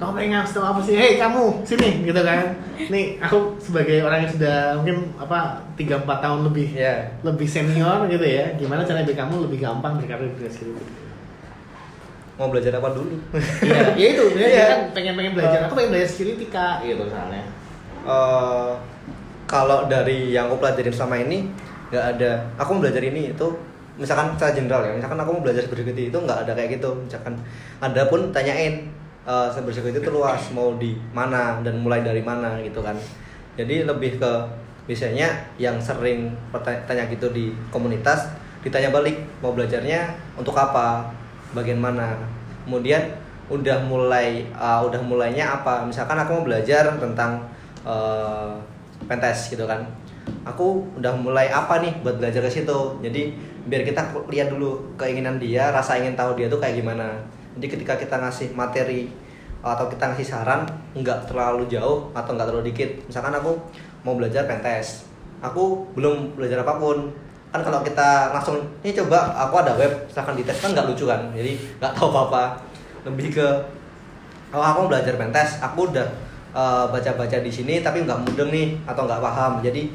Kamu 0.04 0.12
pengen 0.12 0.36
ngasih 0.36 0.54
tau 0.54 0.68
apa 0.68 0.80
sih? 0.84 0.92
Hei 0.92 1.16
kamu 1.16 1.64
sini 1.64 2.04
gitu 2.04 2.20
kan. 2.20 2.52
Nih 2.76 3.16
aku 3.16 3.56
sebagai 3.56 4.04
orang 4.04 4.28
yang 4.28 4.32
sudah 4.36 4.76
mungkin 4.76 5.08
apa 5.16 5.56
3 5.80 6.04
4 6.04 6.20
tahun 6.20 6.40
lebih 6.44 6.76
Iya. 6.76 7.08
lebih 7.24 7.48
senior 7.48 8.04
gitu 8.12 8.20
ya. 8.20 8.52
Gimana 8.60 8.84
cara 8.84 9.00
biar 9.00 9.16
kamu 9.16 9.48
lebih 9.48 9.64
gampang 9.64 9.96
berkarir 9.96 10.28
di 10.28 10.44
security? 10.44 10.84
Mau 12.36 12.52
belajar 12.52 12.76
apa 12.76 12.92
dulu? 12.92 13.16
Iya, 13.64 13.96
ya 13.96 14.06
itu 14.12 14.24
dia, 14.36 14.44
dia 14.44 14.48
Iya. 14.52 14.64
kan 14.68 14.80
pengen 14.92 15.14
pengen 15.16 15.32
belajar. 15.32 15.58
Aku 15.64 15.72
pengen 15.72 15.90
belajar 15.96 16.08
security 16.12 16.46
kak, 16.52 16.84
gitu 16.84 17.00
misalnya. 17.00 17.42
Eh, 18.04 18.70
kalau 19.48 19.88
dari 19.88 20.36
yang 20.36 20.52
aku 20.52 20.60
pelajarin 20.60 20.92
selama 20.92 21.16
ini 21.16 21.48
nggak 21.88 22.04
ada 22.16 22.44
aku 22.58 22.76
mau 22.76 22.82
belajar 22.84 23.00
ini 23.00 23.32
itu 23.32 23.46
misalkan 23.94 24.34
secara 24.34 24.50
general 24.50 24.82
ya 24.82 24.92
misalkan 24.92 25.14
aku 25.14 25.30
mau 25.30 25.42
belajar 25.46 25.62
cybersecurity 25.62 26.10
itu 26.10 26.18
nggak 26.18 26.42
ada 26.42 26.52
kayak 26.58 26.76
gitu 26.76 26.90
misalkan 26.98 27.38
ada 27.78 28.02
pun 28.10 28.34
tanyain 28.34 28.90
eh 29.24 29.48
cybersecurity 29.48 30.04
itu 30.04 30.12
luas 30.12 30.52
mau 30.52 30.76
di 30.76 30.92
mana 31.16 31.64
dan 31.64 31.80
mulai 31.80 32.04
dari 32.04 32.20
mana 32.20 32.60
gitu 32.60 32.84
kan. 32.84 32.96
Jadi 33.56 33.88
lebih 33.88 34.20
ke 34.20 34.32
biasanya 34.84 35.32
yang 35.56 35.80
sering 35.80 36.28
tanya 36.84 37.08
gitu 37.08 37.32
di 37.32 37.56
komunitas 37.72 38.28
ditanya 38.60 38.92
balik 38.92 39.16
mau 39.40 39.56
belajarnya 39.56 40.12
untuk 40.36 40.52
apa 40.56 41.08
bagian 41.56 41.80
mana. 41.80 42.16
Kemudian 42.68 43.00
udah 43.48 43.80
mulai 43.84 44.44
uh, 44.56 44.84
udah 44.84 45.00
mulainya 45.00 45.60
apa. 45.60 45.84
Misalkan 45.84 46.20
aku 46.20 46.40
mau 46.40 46.44
belajar 46.44 46.92
tentang 46.96 47.44
uh, 47.84 48.56
pentes 49.08 49.52
gitu 49.52 49.64
kan. 49.64 49.84
Aku 50.44 50.84
udah 50.96 51.12
mulai 51.16 51.48
apa 51.48 51.80
nih 51.80 51.92
buat 52.04 52.20
belajar 52.20 52.44
ke 52.44 52.50
situ. 52.52 53.00
Jadi 53.00 53.36
biar 53.64 53.84
kita 53.84 54.12
lihat 54.28 54.52
dulu 54.52 54.80
keinginan 55.00 55.40
dia 55.40 55.72
rasa 55.72 55.96
ingin 55.96 56.12
tahu 56.12 56.36
dia 56.36 56.52
tuh 56.52 56.60
kayak 56.60 56.84
gimana 56.84 57.16
jadi 57.58 57.66
ketika 57.70 57.94
kita 57.94 58.16
ngasih 58.18 58.50
materi 58.54 59.10
atau 59.64 59.88
kita 59.88 60.12
ngasih 60.12 60.26
saran 60.28 60.68
nggak 60.92 61.24
terlalu 61.30 61.64
jauh 61.72 62.12
atau 62.12 62.36
nggak 62.36 62.46
terlalu 62.52 62.74
dikit. 62.74 62.90
Misalkan 63.08 63.32
aku 63.32 63.56
mau 64.04 64.12
belajar 64.18 64.44
pentes 64.44 65.08
aku 65.40 65.88
belum 65.96 66.36
belajar 66.36 66.64
apa 66.64 66.76
pun. 66.76 67.08
Kan 67.54 67.62
kalau 67.62 67.80
kita 67.86 68.34
langsung 68.34 68.58
ini 68.82 68.92
coba 68.92 69.30
aku 69.38 69.62
ada 69.62 69.72
web 69.78 69.92
silahkan 70.10 70.36
dites. 70.36 70.58
Kan 70.60 70.76
nggak 70.76 70.86
lucu 70.90 71.04
kan? 71.06 71.20
Jadi 71.32 71.56
nggak 71.80 71.92
tahu 71.96 72.12
apa 72.12 72.20
apa 72.28 72.44
lebih 73.04 73.36
ke 73.36 73.46
kalau 74.48 74.64
aku 74.64 74.78
mau 74.86 74.90
belajar 74.90 75.14
pentes 75.20 75.60
aku 75.60 75.92
udah 75.92 76.08
eh, 76.52 76.84
baca-baca 76.90 77.38
di 77.40 77.52
sini 77.52 77.84
tapi 77.84 78.02
nggak 78.04 78.20
mudeng 78.26 78.50
nih 78.50 78.76
atau 78.84 79.06
nggak 79.06 79.22
paham. 79.22 79.64
Jadi 79.64 79.92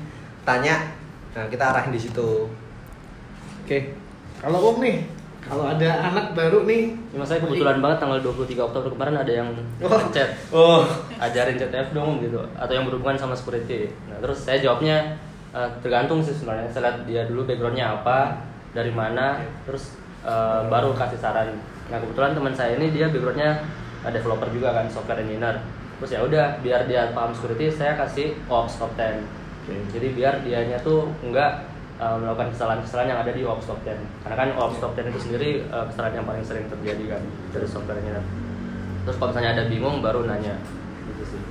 tanya 0.48 0.82
nah 1.36 1.46
kita 1.46 1.76
arahin 1.76 1.94
di 1.94 2.02
situ. 2.02 2.50
Oke. 3.66 3.94
Kalau 4.40 4.72
Om 4.72 4.80
nih, 4.80 5.04
kalau 5.40 5.66
ada 5.66 5.90
anak 6.12 6.36
baru 6.36 6.68
nih, 6.68 6.94
Cuma 7.10 7.24
saya 7.26 7.40
kebetulan 7.42 7.80
banget 7.80 7.98
tanggal 8.04 8.20
23 8.22 8.60
Oktober 8.70 8.90
kemarin 8.94 9.16
ada 9.18 9.32
yang 9.32 9.50
Oh. 9.82 10.02
chat 10.12 10.30
oh 10.52 10.84
ajarin 11.18 11.56
CTF 11.58 11.96
dong 11.96 12.20
gitu 12.22 12.38
atau 12.54 12.74
yang 12.76 12.86
berhubungan 12.86 13.16
sama 13.18 13.34
security. 13.34 13.90
Nah 14.12 14.20
terus 14.20 14.44
saya 14.44 14.60
jawabnya 14.60 15.18
eh, 15.56 15.70
tergantung 15.82 16.20
sih 16.22 16.36
sebenarnya. 16.36 16.70
Saya 16.70 16.92
lihat 16.92 16.98
dia 17.10 17.22
dulu 17.26 17.48
backgroundnya 17.48 18.02
apa, 18.02 18.44
dari 18.76 18.92
mana, 18.94 19.40
terus 19.66 19.98
eh, 20.22 20.62
baru 20.68 20.94
kasih 20.94 21.18
saran. 21.18 21.56
Nah 21.90 21.98
kebetulan 21.98 22.38
teman 22.38 22.54
saya 22.54 22.78
ini 22.78 22.94
dia 22.94 23.10
backgroundnya 23.10 23.64
eh, 24.06 24.12
developer 24.14 24.50
juga 24.54 24.76
kan, 24.76 24.86
software 24.92 25.24
engineer. 25.24 25.58
Terus 26.00 26.12
ya 26.16 26.20
udah 26.24 26.46
biar 26.64 26.88
dia 26.88 27.12
paham 27.12 27.34
security, 27.36 27.68
saya 27.68 27.96
kasih 28.00 28.36
ops 28.48 28.80
top 28.80 28.92
10. 28.96 29.20
Oke. 29.66 29.76
Jadi 29.94 30.08
biar 30.16 30.42
dianya 30.42 30.78
tuh 30.80 31.12
enggak 31.22 31.69
uh, 32.00 32.16
melakukan 32.18 32.50
kesalahan-kesalahan 32.56 33.08
yang 33.12 33.20
ada 33.22 33.32
di 33.36 33.42
Ops 33.44 33.68
Top 33.68 33.80
10 33.84 33.94
karena 34.24 34.36
kan 34.36 34.50
Ops 34.56 34.80
Top 34.80 34.96
10 34.96 35.12
itu 35.12 35.20
sendiri 35.20 35.50
uh, 35.70 35.86
kesalahan 35.92 36.24
yang 36.24 36.26
paling 36.26 36.44
sering 36.48 36.66
terjadi 36.72 37.20
kan 37.20 37.22
dari 37.52 37.68
softwarenya 37.68 38.24
terus 39.04 39.16
kalau 39.20 39.30
misalnya 39.36 39.52
ada 39.60 39.64
bingung 39.68 40.00
baru 40.00 40.26
nanya 40.26 40.56
gitu 41.12 41.24
sih 41.36 41.42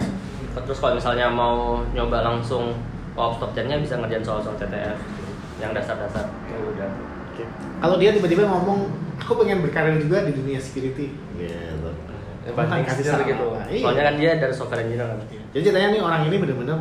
terus 0.59 0.79
kalau 0.83 0.99
misalnya 0.99 1.29
mau 1.31 1.85
nyoba 1.93 2.25
langsung 2.25 2.75
Ops 3.15 3.39
Top 3.39 3.53
10 3.53 3.69
nya 3.69 3.77
bisa 3.79 4.01
ngerjain 4.01 4.25
soal-soal 4.25 4.57
CTF 4.57 4.99
gitu. 4.99 5.33
yang 5.61 5.71
dasar-dasar 5.77 6.27
ya 6.49 6.57
udah 6.59 6.91
Oke. 7.39 7.45
kalau 7.79 7.97
dia 8.03 8.11
tiba-tiba 8.11 8.51
ngomong, 8.51 8.91
aku 9.23 9.47
pengen 9.47 9.63
berkarir 9.63 9.95
juga 10.03 10.27
di 10.27 10.35
dunia 10.35 10.59
security. 10.59 11.15
Gitu. 11.39 11.47
Ya, 11.47 12.51
Kamu 12.51 12.59
kan 12.59 12.83
banding 12.83 12.89
kasih 12.91 13.15
gitu? 13.29 13.47
Iya. 13.71 13.83
soalnya 13.85 14.05
kan 14.11 14.15
dia 14.19 14.31
dari 14.43 14.55
software 14.57 14.83
engineer 14.83 15.07
kan 15.07 15.19
Jadi 15.53 15.63
ceritanya 15.69 15.89
nih 15.95 16.01
orang 16.03 16.21
ini 16.27 16.37
bener-bener 16.41 16.79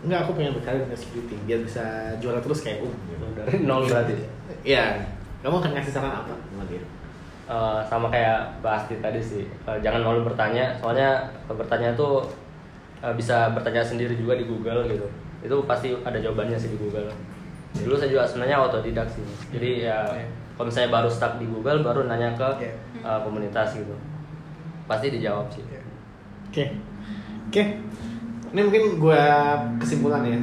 enggak 0.00 0.20
aku 0.24 0.32
pengen 0.32 0.52
berkarir 0.54 0.80
di 0.80 0.84
dunia 0.86 0.96
security 0.96 1.34
biar 1.44 1.60
bisa 1.60 1.84
juara 2.18 2.40
terus 2.40 2.60
kayak 2.60 2.80
Um. 2.80 2.92
Gitu. 3.06 3.26
dari 3.36 3.52
nol 3.68 3.84
berarti 3.84 4.14
Iya. 4.62 4.84
Kamu 5.40 5.56
akan 5.56 5.72
kasih 5.72 5.92
saran 5.92 6.12
apa 6.12 6.36
sama 6.36 6.64
dia? 6.68 6.82
Eh, 7.46 7.80
sama 7.84 8.06
kayak 8.08 8.60
Mbak 8.60 8.72
Asti 8.74 8.94
tadi 8.98 9.20
sih 9.20 9.44
Eh, 9.66 9.78
jangan 9.80 10.00
malu 10.00 10.20
bertanya 10.22 10.76
soalnya 10.76 11.16
bertanya 11.46 11.90
tuh 11.94 12.22
eh, 13.00 13.12
bisa 13.12 13.50
bertanya 13.50 13.80
sendiri 13.80 14.14
juga 14.14 14.36
di 14.36 14.44
Google 14.44 14.84
gitu 14.86 15.06
itu 15.40 15.56
pasti 15.64 15.96
ada 15.98 16.16
jawabannya 16.16 16.54
sih 16.54 16.68
di 16.68 16.78
Google 16.78 17.08
dulu 17.72 17.96
saya 17.96 18.10
juga 18.10 18.22
sebenarnya 18.22 18.56
autodidak 18.58 19.08
sih 19.08 19.24
jadi 19.50 19.70
ya 19.82 19.98
Iya. 20.12 20.26
kalau 20.54 20.68
misalnya 20.68 20.90
baru 20.92 21.08
stuck 21.08 21.36
di 21.36 21.46
Google 21.46 21.80
baru 21.80 22.04
nanya 22.04 22.34
ke 22.34 22.48
Iya. 22.60 22.72
eh, 23.00 23.18
komunitas 23.24 23.72
gitu 23.74 23.94
pasti 24.84 25.08
dijawab 25.10 25.48
sih 25.48 25.64
Oke. 26.50 26.64
Oke. 27.48 27.62
Ini 28.50 28.60
mungkin 28.66 28.98
gua 28.98 29.22
kesimpulan 29.78 30.26
ya. 30.26 30.38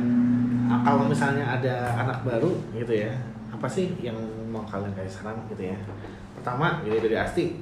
Kalau 0.67 1.07
misalnya 1.07 1.43
ada 1.43 1.95
anak 1.95 2.23
baru 2.27 2.51
gitu 2.75 2.91
ya, 2.91 3.11
apa 3.51 3.67
sih 3.67 3.95
yang 3.99 4.15
mau 4.51 4.63
kalian 4.67 4.91
kasih 4.95 5.23
saran 5.23 5.35
gitu 5.51 5.71
ya? 5.71 5.77
Pertama, 6.35 6.83
gitu 6.83 7.03
dari 7.03 7.15
Asti, 7.19 7.59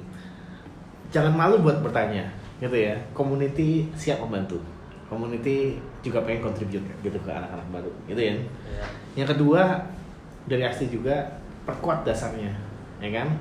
jangan 1.10 1.34
malu 1.34 1.62
buat 1.62 1.82
bertanya 1.82 2.26
gitu 2.62 2.74
ya. 2.74 2.94
Community 3.14 3.90
siap 3.94 4.22
membantu. 4.22 4.58
Community 5.06 5.78
juga 6.02 6.22
pengen 6.26 6.50
contribute 6.50 6.82
gitu 7.02 7.18
ke 7.22 7.30
anak-anak 7.30 7.66
baru 7.70 7.90
gitu 8.10 8.18
ya. 8.22 8.34
Ya. 8.34 8.86
Yang 9.22 9.38
kedua 9.38 9.86
dari 10.46 10.62
Asti 10.66 10.90
juga 10.90 11.42
perkuat 11.66 12.06
dasarnya, 12.06 12.54
ya 13.02 13.10
kan? 13.10 13.34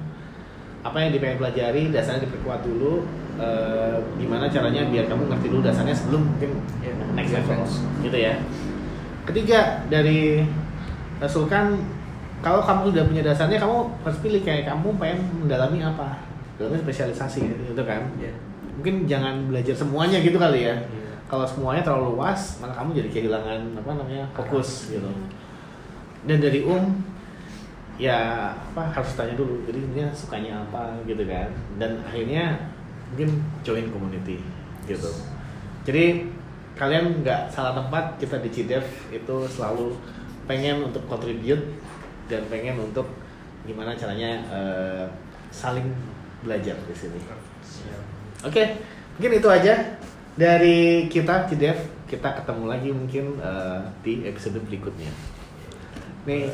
Apa 0.85 1.01
yang 1.01 1.09
dipengen 1.09 1.41
pelajari 1.41 1.89
dasarnya 1.89 2.23
diperkuat 2.23 2.61
dulu. 2.61 3.03
eh, 3.35 3.99
gimana 4.15 4.47
caranya 4.47 4.87
biar 4.87 5.11
kamu 5.11 5.27
ngerti 5.27 5.51
dulu 5.51 5.59
dasarnya 5.59 5.91
sebelum 5.91 6.23
mungkin 6.23 6.55
Iya. 6.79 6.95
next 7.19 7.35
level, 7.35 7.67
gitu 7.99 8.15
ya. 8.15 8.39
Ketiga 9.27 9.59
dari 9.91 10.39
Sulkan, 11.19 11.75
kalau 12.39 12.63
kamu 12.63 12.95
sudah 12.95 13.03
punya 13.03 13.23
dasarnya, 13.23 13.59
kamu 13.59 13.91
harus 14.07 14.19
pilih 14.23 14.39
kayak 14.39 14.71
kamu 14.71 14.87
pengen 14.95 15.19
mendalami 15.35 15.83
apa, 15.83 16.23
dalamnya 16.55 16.79
spesialisasi 16.79 17.43
gitu 17.67 17.83
kan. 17.83 18.07
Iya. 18.15 18.31
Mungkin 18.79 19.03
jangan 19.03 19.51
belajar 19.51 19.75
semuanya 19.75 20.23
gitu 20.23 20.39
kali 20.39 20.71
ya 20.71 20.75
Iya. 20.79 21.11
kalau 21.27 21.43
semuanya 21.43 21.83
terlalu 21.83 22.15
luas 22.15 22.63
maka 22.63 22.71
kamu 22.71 22.95
jadi 22.95 23.09
kehilangan 23.11 23.59
apa 23.75 23.89
namanya 23.95 24.23
fokus 24.31 24.91
gitu 24.91 25.11
dan 26.23 26.37
dari 26.37 26.63
um 26.63 27.03
ya 27.95 28.51
apa 28.51 28.91
harus 28.91 29.15
tanya 29.15 29.39
dulu 29.39 29.63
jadi 29.63 29.79
dia 29.95 30.07
sukanya 30.11 30.59
apa 30.67 30.99
gitu 31.07 31.23
kan 31.23 31.47
dan 31.79 31.95
akhirnya 32.03 32.59
mungkin 33.11 33.39
join 33.63 33.87
community 33.87 34.43
gitu 34.83 35.11
jadi 35.87 36.27
kalian 36.75 37.23
nggak 37.23 37.47
salah 37.47 37.71
tempat 37.71 38.19
kita 38.19 38.43
di 38.43 38.49
Cidev 38.51 38.83
itu 39.07 39.35
selalu 39.47 39.95
pengen 40.43 40.91
untuk 40.91 41.07
contribute 41.07 41.63
dan 42.27 42.43
pengen 42.51 42.75
untuk 42.83 43.07
gimana 43.63 43.95
caranya 43.95 44.43
eh, 44.51 45.05
saling 45.49 45.87
belajar 46.43 46.75
di 46.85 46.93
sini 46.93 47.19
Oke, 48.45 48.77
mungkin 49.17 49.41
itu 49.41 49.49
aja 49.49 49.73
dari 50.37 51.09
kita 51.09 51.49
Cidev. 51.49 51.77
Kita 52.05 52.37
ketemu 52.37 52.69
lagi 52.69 52.89
mungkin 52.93 53.41
eh, 53.41 53.81
di 54.05 54.21
episode 54.29 54.61
berikutnya. 54.69 55.09
Nih. 56.29 56.53